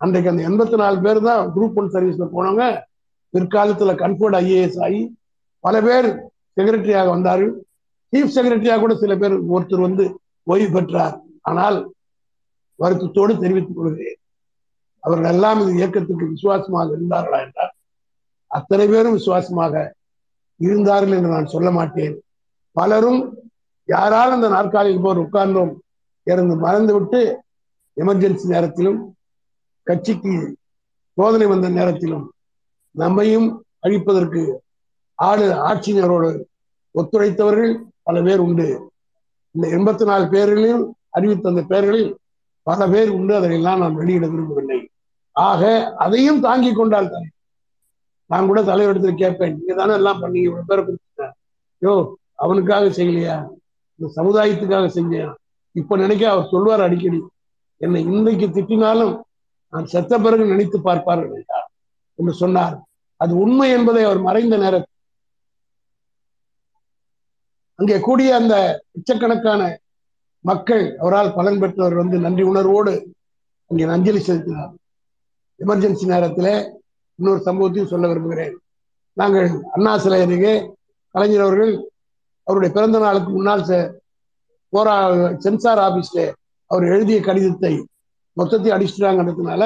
அன்றைக்கு 0.00 0.30
அந்த 0.30 0.42
எண்பத்தி 0.48 0.76
நாலு 0.82 0.96
பேர் 1.04 1.20
தான் 1.28 1.42
குரூப் 1.56 1.76
ஒன் 1.80 1.92
சர்வீஸ்ல 1.94 2.26
போனவங்க 2.34 2.64
பிற்காலத்துல 3.34 3.92
கன்ஃபர்ட் 4.02 4.36
ஐஏஎஸ் 4.40 4.78
ஆகி 4.86 5.02
பல 5.64 5.74
பேர் 5.86 6.08
செக்ரட்டரியாக 6.56 7.08
வந்தார்கள். 7.14 7.52
சீஃப் 8.12 8.34
செக்ரட்டரியாக 8.36 8.80
கூட 8.84 8.94
சில 9.02 9.12
பேர் 9.22 9.34
ஒருத்தர் 9.54 9.86
வந்து 9.86 10.04
ஓய்வு 10.46 10.68
பெற்றார். 10.76 11.14
ஆனால் 11.50 11.78
வருத்தத்தோடு 12.80 13.32
தெரிவித்துக் 13.44 13.78
கொள்கிறேன். 13.78 14.18
அவர்கள் 15.02 15.32
எல்லாம் 15.34 15.60
இந்த 15.62 15.72
இயக்கத்துக்கு 15.80 16.26
விசுவாசமாக 16.34 16.94
இருந்தார்களா 16.96 17.40
என்றால் 17.46 17.72
அத்தனை 18.50 18.86
பேரும் 18.92 19.16
விசுவாசமாக 19.18 19.74
இருந்தார்கள் 20.60 21.16
என்று 21.16 21.34
நான் 21.36 21.52
சொல்ல 21.54 21.68
மாட்டேன். 21.78 22.14
பலரும் 22.76 23.22
யாரால் 23.88 24.34
அந்த 24.36 24.48
நாற்காலியில் 24.56 25.04
போர் 25.06 25.24
உட்கார்ந்தோம் 25.24 25.72
இறந்து 26.24 26.54
மறந்துவிட்டு 26.56 27.20
எமர்ஜென்சி 27.96 28.46
நேரத்திலும் 28.52 29.00
கட்சிக்கு 29.86 30.34
சோதனை 31.18 31.46
வந்த 31.46 31.68
நேரத்திலும் 31.68 32.24
நம்மையும் 32.94 33.48
அழிப்பதற்கு 33.86 34.42
ஆளு 35.18 35.46
ஆட்சியினரோடு 35.68 36.30
ஒத்துழைத்தவர்கள் 36.94 37.72
பல 38.02 38.22
பேர் 38.22 38.38
உண்டு. 38.38 38.66
இந்த 39.54 39.66
எண்பத்தி 39.76 40.04
நாலு 40.04 40.24
பேர்களிலும் 40.24 40.84
அறிவித்த 41.10 41.48
அந்த 41.48 41.62
பெயர்களில் 41.62 42.10
பல 42.62 42.88
பேர் 42.88 43.10
உண்டு. 43.10 43.32
அதையெல்லாம் 43.36 43.78
நான் 43.78 43.94
வெளியிட 43.94 44.26
விரும்பவில்லை. 44.26 44.80
ஆக 45.32 45.62
அதையும் 46.04 46.40
தாங்கி 46.40 46.72
கொண்டால் 46.72 47.10
தானே 47.10 47.28
நான் 48.30 48.46
கூட 48.46 48.60
தலைவரிடத்தில் 48.62 49.20
கேட்பேன் 49.22 49.56
நீங்க 49.56 49.74
தானே 49.74 49.94
எல்லாம் 49.94 50.20
பண்ணீங்க 50.22 50.48
இவ்வளவு 50.48 50.68
பேரை 50.70 50.82
கொடுத்துட்டேன் 50.84 51.34
யோ 51.82 51.94
அவனுக்காக 52.34 52.86
செய்யலையா? 52.88 53.36
இந்த 53.98 54.06
சமுதாயத்துக்காக 54.18 54.86
செஞ்சேன். 54.98 55.32
இப்ப 55.74 55.96
நினைக்க 55.96 56.24
அவர் 56.30 56.50
சொல்வார் 56.52 56.84
அடிக்கடி 56.86 57.20
என்னை 57.80 58.00
இன்றைக்கு 58.10 58.46
திட்டினாலும் 58.48 59.14
நான் 59.72 59.86
செத்த 59.86 60.18
பிறகு 60.18 60.44
நினைத்து 60.44 60.78
பார்ப்பார்கள் 60.80 61.36
என்றார். 61.38 61.68
என்று 62.18 62.32
சொன்னார். 62.32 62.74
அது 63.20 63.32
உண்மை 63.36 63.68
என்பதை 63.70 64.02
அவர் 64.04 64.20
மறைந்த 64.20 64.56
நேரத்தில் 64.56 64.92
அங்கே 67.78 67.96
கூடிய 68.00 68.34
அந்த 68.36 68.54
லட்சக்கணக்கான 68.92 69.62
மக்கள் 70.44 70.84
அவரால் 70.98 71.34
பலன் 71.34 71.60
பெற்றவர் 71.62 71.94
வந்து 71.94 72.16
நன்றி 72.18 72.42
உணர்வோடு 72.42 72.92
அங்கே 73.70 73.84
அஞ்சலி 73.94 74.20
செலுத்தினார். 74.20 74.72
எமர்ஜென்சி 75.60 76.06
நேரத்தில் 76.12 76.52
இன்னொரு 77.18 77.40
சம்பவத்தையும் 77.46 77.90
சொல்ல 77.92 78.06
விரும்புகிறேன். 78.08 78.54
நாங்கள் 79.16 79.48
அண்ணா 79.72 79.92
சிலை 79.98 80.20
அருகே 80.22 80.54
கலைஞர் 81.14 81.44
அவர்கள் 81.46 81.72
அவருடைய 82.46 82.70
பிறந்த 82.74 82.98
நாளுக்கு 82.98 83.30
முன்னால் 83.32 83.68
போரா 84.74 84.94
சென்சார் 85.44 85.82
ஆபீஸ்ல 85.86 86.20
அவர் 86.70 86.84
எழுதிய 86.94 87.18
கடிதத்தை 87.20 87.74
மொத்தத்தை 88.36 88.70
அடிச்சுட்டாங்கன்றதுனால 88.76 89.62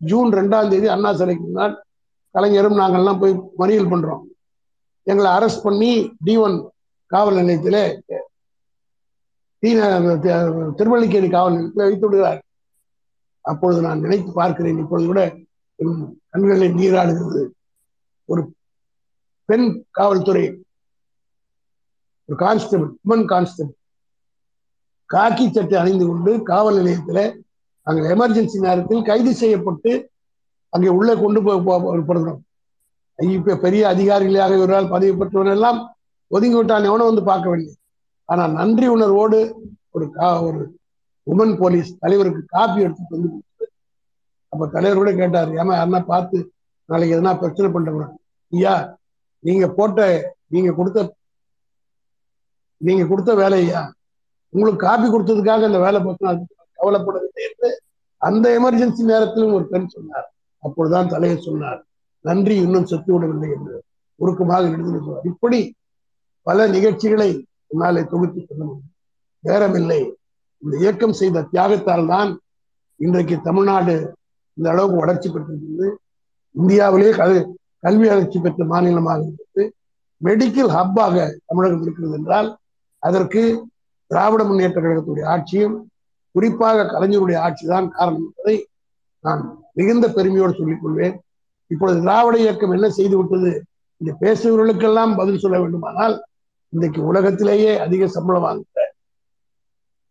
ஜூன் 0.00 0.30
ரெண்டாம் 0.38 0.70
தேதி 0.72 0.88
அண்ணா 0.94 1.10
சிலைக்கு 1.20 1.44
முன்னால் 1.46 1.74
கலைஞரும் 2.34 2.78
நாங்கள்லாம் 2.80 3.20
போய் 3.22 3.34
மறியல் 3.60 3.90
பண்றோம். 3.92 4.22
எங்களை 5.06 5.28
அரெஸ்ட் 5.36 5.64
பண்ணி 5.66 5.90
டி 6.26 6.34
ஒன் 6.44 6.56
காவல் 7.12 7.38
நிலையத்தில் 7.40 7.80
திருவள்ளிக்கேணி 10.78 11.28
காவல் 11.34 11.54
நிலையத்தில் 11.54 11.86
வைத்து 11.86 12.06
விடுகிறார். 12.06 12.40
அப்பொழுது 13.44 13.80
நான் 13.86 14.02
நினைத்து 14.04 14.30
பார்க்கிறேன் 14.32 14.80
இப்பொழுது 14.82 15.08
கூட 15.10 15.22
என் 15.78 15.94
கண்களில் 16.32 16.76
நீராடுகிறது. 16.80 17.42
ஒரு 18.28 18.42
பெண் 19.48 19.68
காவல்துறை 19.98 20.44
ஒரு 22.28 22.36
கான்ஸ்டபிள் 22.44 22.90
உமன் 23.04 23.24
கான்ஸ்டபிள் 23.32 23.74
காக்கி 25.10 25.46
சட்டை 25.48 25.76
அணிந்து 25.80 26.04
கொண்டு 26.06 26.32
காவல் 26.42 26.78
நிலையத்தில் 26.78 27.24
அங்கே 27.86 28.02
எமர்ஜென்சி 28.14 28.58
நேரத்தில் 28.60 29.02
கைது 29.02 29.32
செய்யப்பட்டு 29.34 29.90
அங்கே 30.72 30.90
உள்ளே 30.90 31.14
கொண்டு 31.14 31.40
போகப்படுகிறோம் 31.40 32.40
இப்ப 33.18 33.56
பெரிய 33.56 33.82
அதிகாரிகளாக 33.88 34.56
இவரால் 34.58 34.88
பதவி 34.88 35.12
பெற்றவன் 35.12 35.54
எல்லாம் 35.56 35.78
ஒதுங்கி 36.30 36.56
விட்டான். 36.56 36.88
எவனும் 36.88 37.10
வந்து 37.10 37.22
பார்க்கவில்லை 37.22 37.74
ஆனால் 38.28 38.52
நன்றி 38.52 38.86
உணர்வோடு 38.88 39.38
ஒரு 39.92 40.06
கா 40.10 40.28
ஒரு 40.40 40.62
உமன் 41.26 41.54
போலீஸ் 41.58 41.90
தலைவருக்கு 41.98 42.42
காப்பி 42.54 42.80
எடுத்துட்டு 42.80 43.14
வந்து 43.16 43.28
கொடுத்தது 43.28 43.70
அப்ப 44.52 44.66
தலைவர் 44.66 45.00
கூட 45.00 45.12
கேட்டார் 45.12 45.50
ஏமா 45.58 45.74
யாருன்னா 45.74 46.00
பார்த்து 46.06 46.38
நாளைக்கு 46.88 47.16
எதனா 47.16 47.32
பிரச்சனை 47.38 47.68
பண்றவங்க 47.70 48.06
ஐயா 48.52 48.74
நீங்க 49.44 49.66
போட்ட 49.70 50.00
நீங்க 50.48 50.70
கொடுத்த 50.72 51.06
நீங்க 52.80 53.02
கொடுத்த 53.06 53.32
வேலையா? 53.34 53.80
உங்களுக்கு 54.54 54.80
காப்பி 54.86 55.06
கொடுத்ததுக்காக 55.08 55.68
அந்த 55.70 55.80
வேலை 55.84 56.00
பார்த்தா 56.04 56.30
கவலைப்படவில்லை 56.78 57.42
என்று 57.48 57.68
அந்த 58.22 58.46
எமர்ஜென்சி 58.58 59.02
நேரத்திலும் 59.12 59.54
ஒரு 59.56 59.66
பெண் 59.72 59.92
சொன்னார். 59.94 60.28
அப்பொழுதுதான் 60.62 61.10
தலைவர் 61.14 61.46
சொன்னார். 61.48 61.80
நன்றி 62.24 62.54
இன்னும் 62.66 62.88
செத்து 62.90 63.10
விடவில்லை 63.14 63.48
என்று 63.56 63.74
உருக்கமாக 64.20 64.68
எழுதி 64.74 64.92
சொன்னார் 65.06 65.28
இப்படி 65.32 65.60
பல 66.46 66.66
நிகழ்ச்சிகளை 66.76 67.30
என்னாலே 67.72 68.02
தொகுத்து 68.12 68.40
சொல்ல 68.48 68.70
நேரமில்லை. 69.44 70.00
இந்த 70.62 70.74
இயக்கம் 70.82 71.18
செய்த 71.20 71.46
தியாகத்தால் 71.52 72.06
தான் 72.12 72.30
இன்றைக்கு 73.00 73.36
தமிழ்நாடு 73.48 73.94
இந்த 74.58 74.66
அளவுக்கு 74.72 75.02
வளர்ச்சி 75.02 75.28
பெற்றிருக்கிறது. 75.28 75.88
இந்தியாவிலே 76.54 77.10
கல் 77.20 77.36
கல்வி 77.84 78.06
வளர்ச்சி 78.10 78.38
பெற்ற 78.44 78.64
மாநிலமாக 78.72 79.22
இருக்கிறது 79.26 79.64
மெடிக்கல் 80.20 80.70
ஹப்பாக 80.76 81.16
தமிழகம் 81.48 81.82
இருக்கிறது 81.84 82.14
என்றால் 82.18 82.48
அதற்கு 83.02 83.42
திராவிட 84.14 84.42
முன்னேற்ற 84.44 84.78
கழகத்துடைய 84.80 85.24
ஆட்சியும் 85.34 85.76
குறிப்பாக 86.34 86.86
கலைஞருடைய 86.92 87.38
ஆட்சி 87.46 87.64
தான் 87.66 87.86
காரணம் 87.96 88.24
என்பதை 88.26 88.56
நான் 89.24 89.42
மிகுந்த 89.78 90.06
பெருமையோடு 90.16 90.58
சொல்லிக் 90.58 90.82
கொள்வேன். 90.82 91.14
இப்பொழுது 91.70 91.98
திராவிட 92.00 92.36
இயக்கம் 92.38 92.74
என்ன 92.76 92.86
செய்து 92.98 93.16
விட்டது? 93.18 93.52
இந்த 94.00 94.12
பேசுபவர்களுக்கெல்லாம் 94.22 95.12
பதில் 95.20 95.42
சொல்ல 95.42 95.56
வேண்டுமானால் 95.60 96.14
இன்றைக்கு 96.72 97.00
உலகத்திலேயே 97.10 97.72
அதிக 97.84 98.08
சம்பளம் 98.16 98.44
வாங்குகிற 98.46 98.82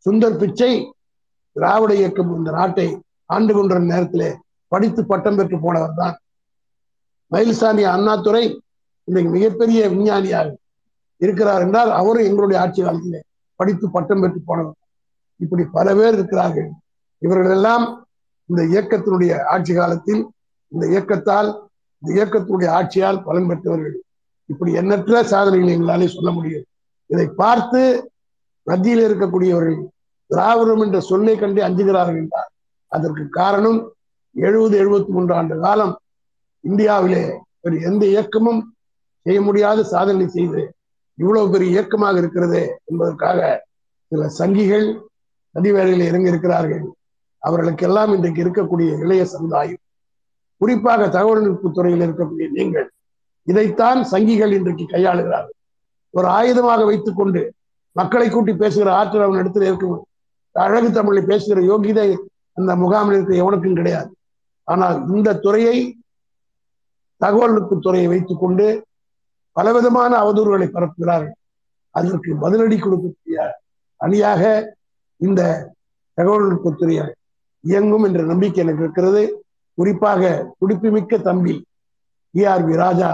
சுந்தர் 0.06 0.40
பிச்சை 0.42 0.72
திராவிட 1.56 1.92
இயக்கம் 2.02 2.32
இந்த 2.38 2.52
நாட்டை 2.58 2.88
ஆண்டு 3.34 3.52
கொண்ட 3.54 3.80
நேரத்திலே 3.92 4.30
படித்து 4.72 5.02
பட்டம் 5.12 5.38
பெற்று 5.40 5.58
போனவர் 5.66 6.00
தான். 6.02 6.16
மயில்சாமி 7.32 7.84
அண்ணாதுரை 7.94 8.44
இன்றைக்கு 9.08 9.30
மிகப்பெரிய 9.38 9.82
விஞ்ஞானியாக 9.94 10.50
இருக்கிறார் 11.22 11.64
என்றால் 11.66 11.92
அவரும் 12.00 12.28
எங்களுடைய 12.30 12.58
ஆட்சி 12.64 12.82
காலத்திலே 12.82 13.22
படித்து 13.64 13.86
பட்டம் 13.98 14.24
பெற்று 14.24 14.40
போனவர். 14.48 14.80
இப்படி 15.40 15.64
பல 15.76 15.88
பேர் 15.98 16.16
இருக்கிறார்கள். 16.18 16.70
இவர்கள் 17.22 17.54
எல்லாம் 17.58 17.86
இந்த 18.50 18.62
இயக்கத்தினுடைய 18.74 19.34
ஆட்சி 19.54 19.74
காலத்தில் 19.74 20.22
இந்த 20.72 20.86
இயக்கத்தால் 20.94 21.50
இந்த 22.04 22.10
இயக்கத்தினுடைய 22.18 22.70
ஆட்சியால் 22.78 23.24
பலன் 23.28 23.50
பெற்றவர்கள். 23.50 23.96
இப்படி 24.50 24.72
எண்ணற்ற 24.82 25.24
சாதனைகளை 25.32 25.72
எங்களாலே 25.76 26.08
சொல்ல 26.16 26.30
முடியும். 26.38 26.66
இதை 27.10 27.28
பார்த்து 27.42 27.82
மத்தியில் 28.68 29.06
இருக்கக்கூடியவர்கள் 29.08 29.80
திராவிடம் 30.32 30.84
என்ற 30.86 31.00
சொல்லை 31.10 31.36
கண்டு 31.38 31.62
அஞ்சுகிறார்கள் 31.68 32.20
என்றார் 32.22 32.50
அதற்கு 32.92 33.24
காரணம் 33.40 33.80
எழுபது 34.36 34.76
எழுபத்தி 34.82 35.12
மூன்று 35.16 35.34
ஆண்டு 35.40 35.56
காலம் 35.66 35.94
இந்தியாவிலே 36.64 37.24
ஒரு 37.66 37.76
எந்த 37.90 38.04
இயக்கமும் 38.14 38.62
செய்ய 39.26 39.40
முடியாத 39.48 39.84
சாதனை 39.94 40.28
செய்து 40.38 40.62
இவ்வளவு 41.18 41.52
பெரிய 41.52 41.72
இயக்கமாக 41.72 42.18
இருக்கிறது 42.18 42.62
என்பதற்காக 42.86 43.40
சில 44.12 44.30
சங்கிகள் 44.40 44.88
அதிவேலையில் 45.56 46.08
இறங்கி 46.10 46.32
இருக்கிறார்கள் 46.34 46.84
அவர்களுக்கெல்லாம் 47.44 48.12
இன்றைக்கு 48.14 48.44
இருக்கக்கூடிய 48.44 48.90
இளைய 49.04 49.26
சமுதாயம். 49.26 49.82
குறிப்பாக 50.62 51.10
தகவல் 51.10 51.60
துறையில் 51.74 52.06
இருக்கக்கூடிய 52.08 52.48
நீங்கள் 52.58 52.88
இதைத்தான் 53.48 54.00
சங்கிகள் 54.12 54.54
இன்றைக்கு 54.58 54.86
கையாளுகிறார்கள். 54.88 55.58
ஒரு 56.10 56.28
ஆயுதமாக 56.28 56.82
வைத்துக் 56.86 57.18
கொண்டு 57.18 57.42
மக்களை 57.92 58.28
கூட்டி 58.30 58.54
பேசுகிற 58.54 58.90
ஆற்றல் 58.96 59.26
அவன் 59.26 59.42
இடத்துல 59.42 59.68
இருக்கும். 59.70 59.98
அழகு 60.52 60.92
தமிழை 60.92 61.22
பேசுகிற 61.24 61.62
யோகிதை 61.72 62.08
அந்த 62.54 62.72
முகாமில் 62.76 63.16
இருக்க 63.16 63.34
எவனுக்கும் 63.44 63.80
கிடையாது. 63.80 64.12
ஆனால் 64.68 64.98
இந்த 65.16 65.36
துறையை 65.36 65.78
தகவல் 67.22 67.80
துறையை 67.82 68.08
வைத்துக் 68.08 68.40
கொண்டு 68.40 68.68
பலவிதமான 69.56 70.12
அவதூறுகளை 70.24 70.68
பரப்புகிறார்கள். 70.76 71.36
அதற்கு 71.96 72.30
பதிலடி 72.42 72.78
கொடுக்கக்கூடிய 72.78 73.38
அணியாக 73.96 74.42
இந்த 75.18 75.42
தகவல் 76.14 76.48
நுட்பத்துறை 76.48 76.96
இயங்கும் 77.60 78.04
என்ற 78.04 78.22
நம்பிக்கை 78.24 78.64
எனக்கு 78.64 78.84
இருக்கிறது. 78.84 79.22
குறிப்பாக 79.78 80.54
துடிப்புமிக்க 80.60 81.18
தம்பி 81.18 81.54
இஆர்பி 82.34 82.74
ராஜா 82.76 83.10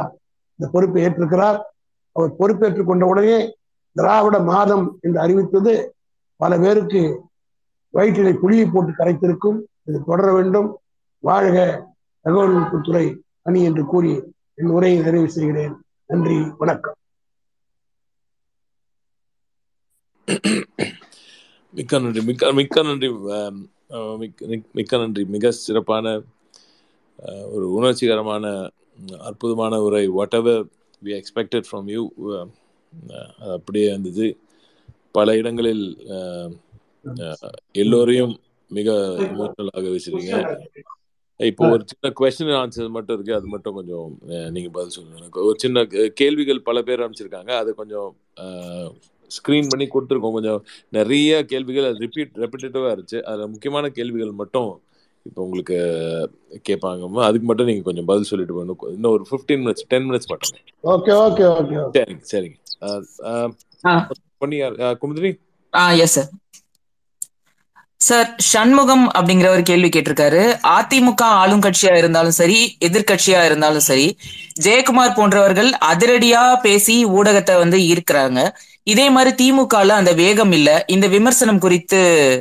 இந்த 0.56 0.68
பொறுப்பை 0.72 1.04
ஏற்றிருக்கிறார். 1.04 1.60
அவர் 2.12 2.38
பொறுப்பேற்றுக் 2.40 2.90
கொண்ட 2.90 3.06
உடனே 3.06 3.38
திராவிட 3.96 4.40
மாதம் 4.40 4.86
என்று 5.02 5.20
அறிவித்தது 5.20 5.74
பல 6.36 6.58
பேருக்கு 6.58 7.02
வயிற்றினை 7.94 8.34
குழியை 8.42 8.66
போட்டு 8.72 8.92
கரைத்திருக்கும். 8.92 9.60
இது 9.84 10.00
தொடர 10.04 10.28
வேண்டும். 10.34 10.68
வாழ்க 11.24 11.58
தகவல் 12.22 12.56
நுட்பத்துறை 12.56 13.06
அணி 13.42 13.64
என்று 13.64 13.84
கூறி 13.86 14.12
என் 14.54 14.74
உரையை 14.78 15.04
நிறைவு 15.04 15.30
செய்கிறேன். 15.30 15.74
நன்றி 16.10 16.38
வணக்கம். 16.60 16.98
மிக்க 21.74 22.00
நன்றி 22.04 22.22
மிக்க 22.28 22.52
மிக்க 22.60 22.82
நன்றி 22.88 23.08
மிக்க 24.78 24.98
நன்றி. 25.02 25.24
மிக 25.36 25.52
சிறப்பான 25.66 26.06
ஒரு 27.56 27.66
உணர்ச்சிகரமான 27.78 28.46
அற்புதமான 29.30 29.74
உரை. 29.88 30.04
Whatever 30.40 30.62
we 31.02 31.12
expected 31.20 31.68
from 31.70 31.90
you 31.96 32.04
அப்படியே 33.56 33.86
இருந்தது. 33.92 34.28
பல 35.18 35.36
இடங்களில் 35.42 35.86
எல்லோரையும் 37.84 38.34
மிக 38.72 38.90
இமோஷனலாக 39.32 39.86
வச்சிருக்கீங்க. 39.94 40.36
இப்போ 41.40 41.64
ஒரு 41.74 41.84
சின்ன 41.92 42.10
கொஸ்டின் 42.20 42.54
ஆன்சர் 42.62 42.90
மட்டும் 42.96 43.16
இருக்கு. 43.18 43.34
அது 43.34 43.48
மட்டும் 43.48 43.76
கொஞ்சம் 43.78 44.08
நீங்க 44.56 44.70
பதில் 44.70 44.94
சொல்லுங்க. 44.96 45.20
எனக்கு 45.22 45.46
ஒரு 45.46 45.58
சின்ன 45.60 45.84
கேள்விகள் 46.22 46.66
பல 46.70 46.82
பேர் 46.88 47.04
அனுப்பிச்சிருக்காங்க. 47.04 47.52
அது 47.62 47.70
கொஞ்சம் 47.82 48.10
ஸ்க்ரீன் 49.32 49.70
பண்ணி 49.72 49.86
கொடுத்துருக்கோம். 49.88 50.36
கொஞ்சம் 50.38 50.62
நிறைய 50.98 51.32
கேள்விகள் 51.52 51.88
அது 51.90 52.04
ரிப்பீட் 52.06 52.40
ரெப்பிட்டேட்டிவாக 52.44 52.94
இருந்துச்சு. 52.96 53.22
அதில் 53.32 53.52
முக்கியமான 53.54 53.90
கேள்விகள் 53.98 54.40
மட்டும் 54.42 54.70
இப்போ 55.26 55.40
உங்களுக்கு 55.46 55.78
கேட்பாங்க. 56.70 57.08
அதுக்கு 57.28 57.48
மட்டும் 57.50 57.70
நீங்கள் 57.70 57.88
கொஞ்சம் 57.88 58.10
பதில் 58.12 58.30
சொல்லிட்டு 58.32 58.58
போகணும் 58.58 58.94
இன்னும் 58.96 59.14
ஒரு 59.18 59.26
ஃபிஃப்டீன் 59.30 59.64
மினிட்ஸ் 59.64 59.88
டென் 59.94 60.08
மினிட்ஸ் 60.10 60.30
மட்டும். 60.32 60.54
ஓகே 60.94 61.14
ஓகே 61.26 61.46
ஓகே 61.56 61.78
சரிங்க 61.98 62.24
சரிங்க. 62.34 62.58
பண்ணியார் 64.44 64.78
குமுதிரி 65.02 65.32
ஆ. 65.74 65.82
எஸ் 66.04 66.16
சார் 66.18 66.30
சார் 68.02 68.30
சண்முகம் 68.52 69.06
அப்படிங்கிற 69.18 69.48
ஒரு 69.48 69.62
கேள்வி 69.62 69.90
கேட்டிருக்காரு. 69.90 70.42
அதிமுக 70.78 71.24
ஆளும் 71.42 71.62
கட்சியா 71.62 71.94
இருந்தாலும் 71.98 72.32
சரி 72.32 72.60
எதிர்கட்சியா 72.88 73.40
இருந்தாலும் 73.46 73.86
சரி 73.90 74.06
ஜெயக்குமார் 74.62 75.18
போன்றவர்கள் 75.18 75.70
அதிரடியா 75.90 76.62
பேசி 76.62 77.06
ஊடகத்தை 77.18 77.56
வந்து 77.58 77.78
ஈர்க்கிறாங்க. 77.90 78.40
இதே 78.84 79.10
மாதிரி 79.10 79.32
திமுகல 79.42 79.98
அந்த 80.02 80.14
வேகம் 80.14 80.52
இல்ல. 80.52 80.70
இந்த 80.88 81.08
விமர்சனம் 81.08 81.60
குறித்து 81.60 82.00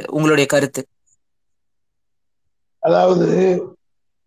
உங்களுடைய 0.09 0.47
கருத்து? 0.47 0.83
அதாவது 2.83 3.27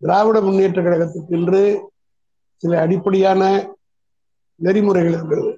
திராவிட 0.02 0.40
முன்னேற்ற 0.40 0.80
கழகத்துக்கு 0.82 1.36
என்று 1.38 1.62
சில 2.62 2.80
அடிப்படையான 2.80 3.42
நெறிமுறைகள் 4.60 5.12
இருக்கிறது. 5.12 5.52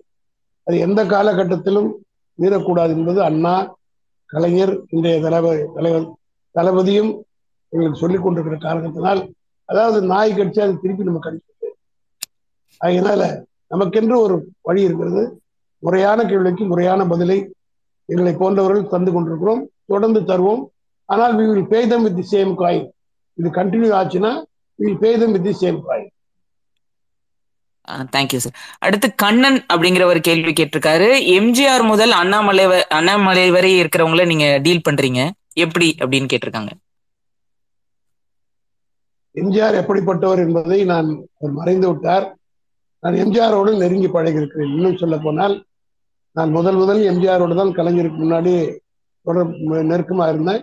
அது 0.67 0.77
எந்த 0.79 1.01
காலகட்டத்திலும் 1.05 1.91
மீறக்கூடாது 2.39 2.93
என்பது 2.99 3.23
அண்ணா 3.23 3.55
கலைஞர் 4.35 4.73
இன்றைய 4.91 5.17
தலைவர் 5.21 5.63
தலைவர் 5.75 6.07
தளபதியும் 6.55 7.11
எங்களுக்கு 7.73 8.03
சொல்லிக் 8.03 8.25
கொண்டிருக்கிற 8.25 8.57
காரணத்தினால் 8.59 9.21
அதாவது 9.69 9.99
நாய் 10.13 10.37
கடிச்சு 10.37 10.61
அது 10.61 10.83
திருப்பி 10.83 11.09
நம்ம 11.09 11.21
கடிச்சு 11.23 11.53
அதனால 12.81 13.23
நமக்கென்று 13.73 14.17
ஒரு 14.25 14.35
வழி 14.63 14.83
இருக்கிறது. 14.83 15.23
முறையான 15.83 16.21
கேள்விக்கு 16.25 16.65
முறையான 16.65 17.01
பதிலை 17.07 17.39
எங்களை 18.09 18.33
போன்றவர்கள் 18.35 18.93
தந்து 18.95 19.11
கொண்டிருக்கிறோம். 19.13 19.63
தொடர்ந்து 19.93 20.21
தருவோம். 20.21 20.63
ஆனால் 21.09 21.33
we 21.39 21.45
will 21.51 21.69
pay 21.69 21.81
them 21.87 22.05
with 22.07 22.19
the 22.21 22.25
same 22.33 22.53
coin 22.61 22.87
இது 23.39 23.49
கண்டினியூ 23.59 23.93
ஆச்சுன்னா 24.01 24.33
will 24.79 24.99
pay 24.99 25.11
them 25.19 25.35
with 25.37 25.47
the 25.49 25.55
same 25.63 25.79
coin 25.89 26.11
thank you 27.89 28.39
sir 28.45 28.57
அடுத்து 28.79 29.15
கண்ணன் 29.23 29.59
அப்படிங்கிற 29.73 30.05
ஒரு 30.13 30.21
கேள்வி 30.21 30.53
கேட்டிருக்காரு. 30.53 31.09
எம்ஜிஆர் 31.39 31.85
முதல் 31.93 32.13
அண்ணாமலை 32.21 32.65
அண்ணாமலை 32.99 33.51
வரை 33.51 33.73
இருக்கிறவங்கள 33.81 34.25
நீங்க 34.27 34.47
டீல் 34.67 34.87
பண்றீங்க? 34.89 35.23
எப்படி 35.65 35.89
அப்படின்னு 35.99 36.31
கேட்டிருக்காங்க. 36.33 36.73
எம்ஜிஆர் 39.41 39.77
எப்படிப்பட்டவர் 39.83 40.43
என்பதை 40.47 40.85
நான் 40.85 41.09
மறைந்து 41.59 41.87
விட்டார். 41.91 42.27
நான் 43.03 43.17
எம்ஜிஆரோடு 43.23 43.71
நெருங்கி 43.83 44.09
பழகியிருக்கிறேன். 44.09 44.73
இன்னும் 44.77 45.01
சொல்ல 45.03 45.17
போனால் 45.25 45.55
நான் 46.37 46.51
முதல் 46.51 46.79
முதல் 46.83 47.01
எம்ஜிஆரோடு 47.11 47.55
தான் 47.61 47.75
கலைஞருக்கு 47.79 48.21
முன்னாடி 48.23 48.53
தொடர் 49.27 49.51
நெருக்கமாக 49.91 50.33
இருந்தேன். 50.33 50.63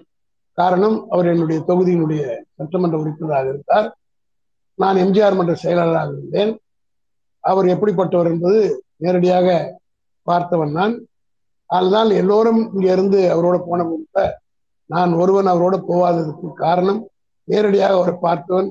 காரணம் 0.53 0.97
அவர் 1.09 1.27
என்னுடைய 1.27 1.59
தொகுதியினுடைய 1.67 2.23
சட்டமன்ற 2.57 2.97
உறுப்பினராக 3.03 3.47
இருந்தார். 3.53 3.87
நான் 4.75 4.95
எம்ஜிஆர் 4.95 5.37
மன்ற 5.39 5.53
செயலாளராக 5.63 6.11
இருந்தேன். 6.17 6.51
அவர் 7.43 7.65
எப்படிப்பட்டவர் 7.65 8.29
என்பது 8.31 8.59
நேரடியாக 8.97 9.47
பார்த்தவன் 10.27 10.71
நான். 10.71 10.95
அதுதான் 11.69 12.09
எல்லோரும் 12.09 12.61
இங்க 12.73 12.91
இருந்து 12.91 13.19
அவரோட 13.35 13.57
போன 13.67 13.83
போது 13.83 14.25
நான் 14.85 15.11
ஒருவன் 15.13 15.45
அவரோட 15.45 15.75
போகாததுக்கு 15.87 16.47
காரணம் 16.53 17.01
நேரடியாக 17.47 17.93
அவரை 17.93 18.15
பார்த்தவன். 18.21 18.69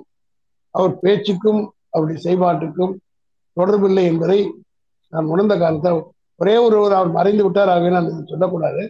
அவர் 0.74 0.98
பேச்சுக்கும் 0.98 1.60
அவருடைய 1.90 2.18
செயல்பாட்டுக்கும் 2.24 2.94
தொடர்பில்லை 3.56 4.04
என்பதை 4.04 4.40
நான் 5.12 5.24
உணர்ந்த 5.24 5.54
காலத்தில் 5.58 5.98
ஒரே 6.36 6.56
ஒருவர் 6.56 6.92
அவர் 6.92 7.10
மறைந்து 7.10 7.42
விட்டார் 7.44 7.68
ஆகவே 7.68 7.88
நான் 7.88 8.10
இதை 8.10 8.22
சொல்லக்கூடாது. 8.26 8.82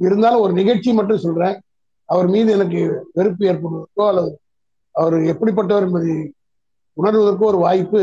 இருந்தாலும் 0.00 0.40
ஒரு 0.40 0.52
நிகழ்ச்சி 0.52 0.92
மட்டும் 0.92 1.18
சொல்றேன். 1.18 1.56
அவர் 2.04 2.28
மீது 2.28 2.52
எனக்கு 2.52 2.80
வெறுப்பு 3.12 3.46
ஏற்படுவதற்கோ 3.46 4.04
அல்லது 4.08 4.30
அவர் 4.94 5.16
எப்படிப்பட்டவர் 5.32 5.86
என்பதை 5.86 6.14
உணர்வதற்கோ 6.96 7.44
ஒரு 7.44 7.58
வாய்ப்பு 7.58 8.00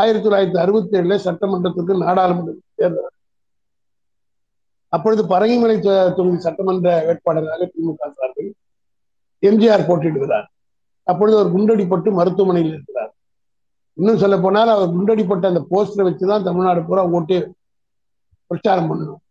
ஆயிரத்தி 0.00 0.28
தொள்ளாயிரத்தி 0.28 0.56
அறுபத்தி 0.56 0.98
ஏழுல 0.98 1.16
சட்டமன்றத்துக்கு 1.26 2.04
நாடாளுமன்ற 2.04 2.52
தேர்தல். 2.74 3.12
அப்பொழுது 4.88 5.22
பரங்கிமலை 5.22 5.80
தொகுதி 6.16 6.38
சட்டமன்ற 6.38 6.90
வேட்பாளராக 7.06 7.68
திமுக 7.72 8.10
சார்பில் 8.10 8.54
எம்ஜிஆர் 9.42 9.88
போட்டியிடுகிறார். 9.88 10.46
அப்பொழுது 11.02 11.38
அவர் 11.38 11.54
குண்டடிப்பட்டு 11.54 12.12
மருத்துவமனையில் 12.12 12.72
இருக்கிறார். 12.72 13.14
இன்னும் 13.92 14.16
சொல்ல 14.16 14.36
போனால் 14.38 14.68
அவர் 14.68 14.94
குண்டடிப்பட்ட 14.96 15.46
அந்த 15.46 15.66
போஸ்டரை 15.70 16.06
வச்சுதான் 16.06 16.42
தமிழ்நாடு 16.42 16.84
பூரா 16.84 17.06
ஓட்டே 17.06 17.50
பிரச்சாரம் 18.46 18.88
பண்ணணும். 18.90 19.22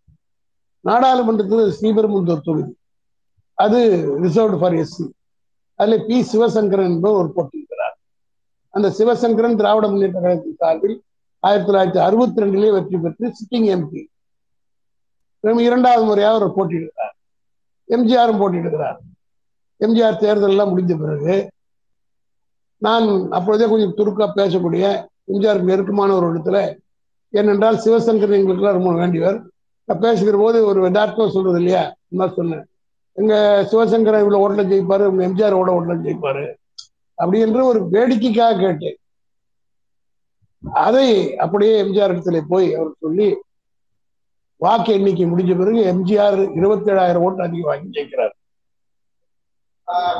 நாடாளுமன்றத்தில் 0.80 1.74
ஸ்ரீபெரும்புத்தூர் 1.78 2.42
தொகுதி. 2.42 2.78
அது 3.54 3.80
ரிசர்வ்டு 4.22 4.60
ஃபார் 4.60 4.74
எஸ்சி. 4.74 5.06
அதுல 5.76 5.98
பி 6.08 6.26
சிவசங்கரன் 6.34 6.92
என்பவர் 6.94 7.22
ஒரு 7.22 7.32
போட்டி. 7.34 7.65
அந்த 8.76 8.88
சிவசங்கரன் 8.98 9.60
திராவிட 9.60 9.86
முன்னேற்ற 9.92 10.20
கழகத்தின் 10.20 10.60
சார்பில் 10.62 10.96
ஆயிரத்தி 11.44 11.68
தொள்ளாயிரத்தி 11.68 12.00
அறுபத்தி 12.08 12.42
ரெண்டிலே 12.44 12.70
வெற்றி 12.76 12.98
பெற்று 13.04 13.28
சிட்டிங் 13.40 13.68
எம்பி 13.76 14.02
இரண்டாவது 15.68 16.06
முறையாக 16.10 16.38
அவர் 16.38 16.56
போட்டியிடுகிறார் 16.58 17.14
எம்ஜிஆரும் 17.90 18.40
போட்டியிடுகிறார் 18.42 19.00
எம்ஜிஆர் 19.82 20.22
தேர்தல் 20.24 20.54
எல்லாம் 20.54 20.72
முடிஞ்ச 20.72 20.94
பிறகு 21.02 21.36
நான் 22.82 23.08
அப்பொழுதே 23.38 23.66
கொஞ்சம் 23.74 23.96
துருக்கா 24.00 24.26
பேசக்கூடிய 24.40 24.86
எம்ஜிஆருக்கு 25.32 25.72
நெருக்கமான 25.72 26.16
ஒரு 26.18 26.28
இடத்துல 26.32 26.58
ஏனென்றால் 27.34 27.78
சிவசங்கர் 27.84 28.38
எங்களுக்குலாம் 28.38 28.78
ரொம்ப 28.78 28.92
வேண்டியவர். 29.02 29.38
நான் 29.88 30.04
பேசுகிற 30.04 30.36
போது 30.44 30.58
ஒரு 30.70 30.80
யதார்த்தம் 30.86 31.34
சொல்றது 31.36 31.60
இல்லையா? 31.62 31.82
இந்த 32.10 32.20
மாதிரி 32.20 32.38
சொன்னேன். 32.40 32.64
எங்க 33.18 33.34
சிவசங்கரை 33.72 34.20
இவ்வளவு 34.24 34.44
ஓட்டல 34.44 34.64
ஜெயிப்பாரு 34.72 35.06
எம்ஜிஆர் 35.28 35.58
ஓட 35.60 35.70
ஓட்டல 35.78 35.96
ஜெயிப்பாரு. 36.06 36.46
அப்படி 37.18 37.38
என்று 37.46 37.62
ஒரு 37.72 37.80
வேடிக்கைக்காக 37.94 38.60
கேட்டேன். 38.64 38.98
அதை 40.84 41.08
அப்படியே 41.44 41.74
எம்ஜிஆர் 41.84 42.14
இடத்துல 42.14 42.40
போய் 42.52 42.68
அவர் 42.78 43.02
சொல்லி 43.04 43.28
வாக்கு 44.62 44.92
எண்ணிக்கை 44.98 45.26
முடிஞ்ச 45.32 45.54
பிறகு 45.60 45.82
எம்ஜிஆர் 45.92 46.40
இருபத்தி 46.60 46.90
ஏழாயிரம் 46.94 47.24
ஓட்டு 47.28 47.46
அதிகம் 47.46 47.70
வாங்கி 47.72 47.90
ஜெயிக்கிறார். 47.96 48.34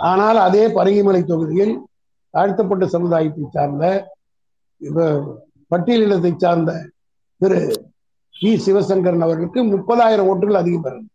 ஆனால் 0.10 0.40
அதே 0.48 0.64
பரங்கிமலை 0.78 1.22
தொகுதியில் 1.30 1.74
தாழ்த்தப்பட்ட 2.34 2.86
சமுதாயத்தை 2.96 3.46
சார்ந்த 3.56 3.84
பட்டியலினத்தை 5.72 6.32
சார்ந்த 6.36 6.72
திரு 7.42 7.60
இ 8.36 8.52
சிவசங்கரன் 8.66 9.26
அவர்களுக்கு 9.26 9.60
முப்பதாயிரம் 9.72 10.28
ஓட்டுகள் 10.32 10.62
அதிகம் 10.62 10.86
பெறுது 10.86 11.08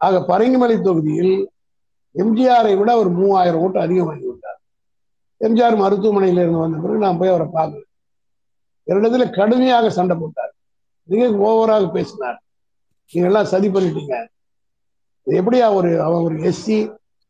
ஆக 0.00 0.20
பரங்கிமலை 0.30 0.76
தொகுதியில் 0.86 1.34
எம்ஜிஆரை 2.14 2.72
விட 2.80 2.90
ஒரு 3.02 3.10
மூவாயிரம் 3.18 3.62
ஓட்டு 3.64 3.78
அதிகம் 3.84 4.08
வாங்கி 4.10 4.26
எம்ஜிஆர் 5.46 5.82
மருத்துவமனையில 5.82 6.42
இருந்து 6.42 6.64
வந்த 6.64 6.78
பிறகு 6.82 7.04
நான் 7.04 7.18
போய் 7.20 7.32
அவரை 7.32 7.46
பார்க்கல 7.56 7.82
இரண்டத்துல 8.90 9.24
கடுமையாக 9.36 9.90
சண்டை 9.96 10.14
போட்டார். 10.20 10.52
மிக 11.10 11.26
ஓவராக 11.48 11.84
பேசினார். 11.92 12.38
நீங்க 13.10 13.28
எல்லாம் 13.28 13.50
சதி 13.52 13.68
பண்ணிட்டீங்க. 13.68 14.14
இது 15.26 15.34
எப்படியா 15.40 15.66
ஒரு 15.78 15.90
அவன் 16.06 16.24
ஒரு 16.26 16.36
எஸ்சி 16.50 16.78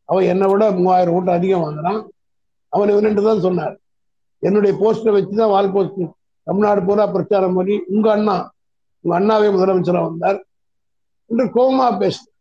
அவன் 0.09 0.29
என்னை 0.33 0.47
விட 0.51 0.65
மூவாயிரம் 0.79 1.15
ஓட்டு 1.15 1.31
அதிகம் 1.33 1.65
வாங்குறான். 1.65 2.01
அவன் 2.73 2.93
இவன்ட்டு 2.93 3.23
தான் 3.23 3.45
சொன்னார். 3.47 3.75
என்னுடைய 4.39 4.73
போஸ்டரை 4.83 5.13
வச்சுதான் 5.17 5.53
வால் 5.55 5.73
போஸ்ட் 5.73 6.01
தமிழ்நாடு 6.47 6.81
பூரா 6.87 7.05
பிரச்சாரம் 7.07 7.57
பண்ணி 7.59 7.75
உங்க 7.95 8.07
அண்ணா 8.13 8.37
உங்க 9.05 9.13
அண்ணாவே 9.19 9.49
முதலமைச்சராக 9.57 10.09
வந்தார் 10.11 10.39
என்று 11.31 11.45
கோபமா 11.57 11.87
பேசினார். 12.03 12.37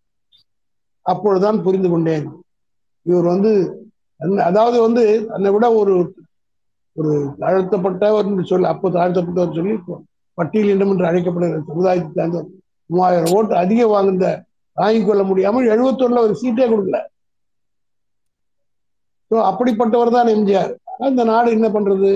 அப்பொழுதுதான் 1.01 1.59
புரிந்து 1.65 1.89
கொண்டேன். 1.89 2.25
இவர் 3.05 3.27
வந்து 3.33 3.51
அதாவது 4.49 4.77
வந்து 4.85 5.03
அதை 5.35 5.51
விட 5.53 5.65
ஒரு 5.81 5.93
ஒரு 6.97 7.11
தாழ்த்தப்பட்டவர் 7.41 8.27
சொல்ல 8.29 8.47
சொல்லி 8.51 8.67
அப்போ 8.71 8.87
தாழ்த்தப்பட்டவர் 8.97 9.57
சொல்லி 9.57 9.73
பட்டியல் 9.77 10.07
பட்டியலினம் 10.37 10.91
என்று 10.93 11.07
அழைக்கப்படுகிற 11.09 11.61
சமுதாயத்தை 11.69 12.11
சார்ந்த 12.17 12.41
மூவாயிரம் 12.89 13.33
ஓட்டு 13.37 13.53
அதிகம் 13.63 13.93
வாங்குந்த 13.95 14.27
வாங்கிக் 14.77 15.07
கொள்ள 15.07 15.21
முடியாமல் 15.29 15.69
எழுபத்தொன்னுல 15.73 16.23
ஒரு 16.27 16.35
சீட்டே 16.41 16.65
கொடுக்கல. 16.71 16.99
ஸோ 19.31 19.35
அப்படிப்பட்டவர் 19.49 20.15
தான் 20.15 20.31
எம்ஜிஆர். 20.35 20.71
அந்த 21.07 21.21
நாடு 21.31 21.49
என்ன 21.57 21.67
பண்றது? 21.75 22.11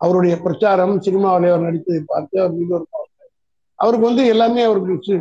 அவருடைய 0.00 0.34
பிரச்சாரம் 0.44 0.94
சினிமாவிலே 1.06 1.50
அவர் 1.52 1.66
நடித்ததை 1.66 2.00
பார்த்து 2.12 2.36
அவர் 2.42 2.56
மிக 2.60 2.72
ஒரு 2.78 2.86
அவருக்கு 3.78 4.08
வந்து 4.08 4.24
எல்லாமே 4.32 4.62
அவருக்கு 4.68 5.16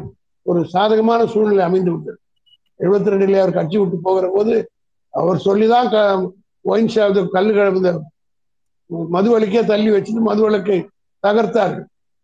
ஒரு 0.45 0.59
சாதகமான 0.73 1.21
சூழ்நிலை 1.33 1.63
அமைந்து 1.67 1.91
விட்டது. 1.93 2.19
எழுபத்தி 2.79 3.11
ரெண்டுலேயே 3.13 3.43
அவர் 3.43 3.57
கட்சி 3.59 3.77
விட்டு 3.79 3.97
போகிற 4.07 4.25
போது 4.35 4.53
அவர் 5.15 5.45
சொல்லிதான் 5.47 5.87
க 5.93 5.97
ஒயின் 6.65 6.91
ஷாப் 6.93 7.19
கல்லு 7.35 7.51
கிழந்த 7.57 7.91
மதுவலுக்கே 9.15 9.61
தள்ளி 9.69 9.89
வச்சுட்டு 9.93 10.21
மதுவலுக்கை 10.27 10.77
தகர்த்தார். 11.23 11.75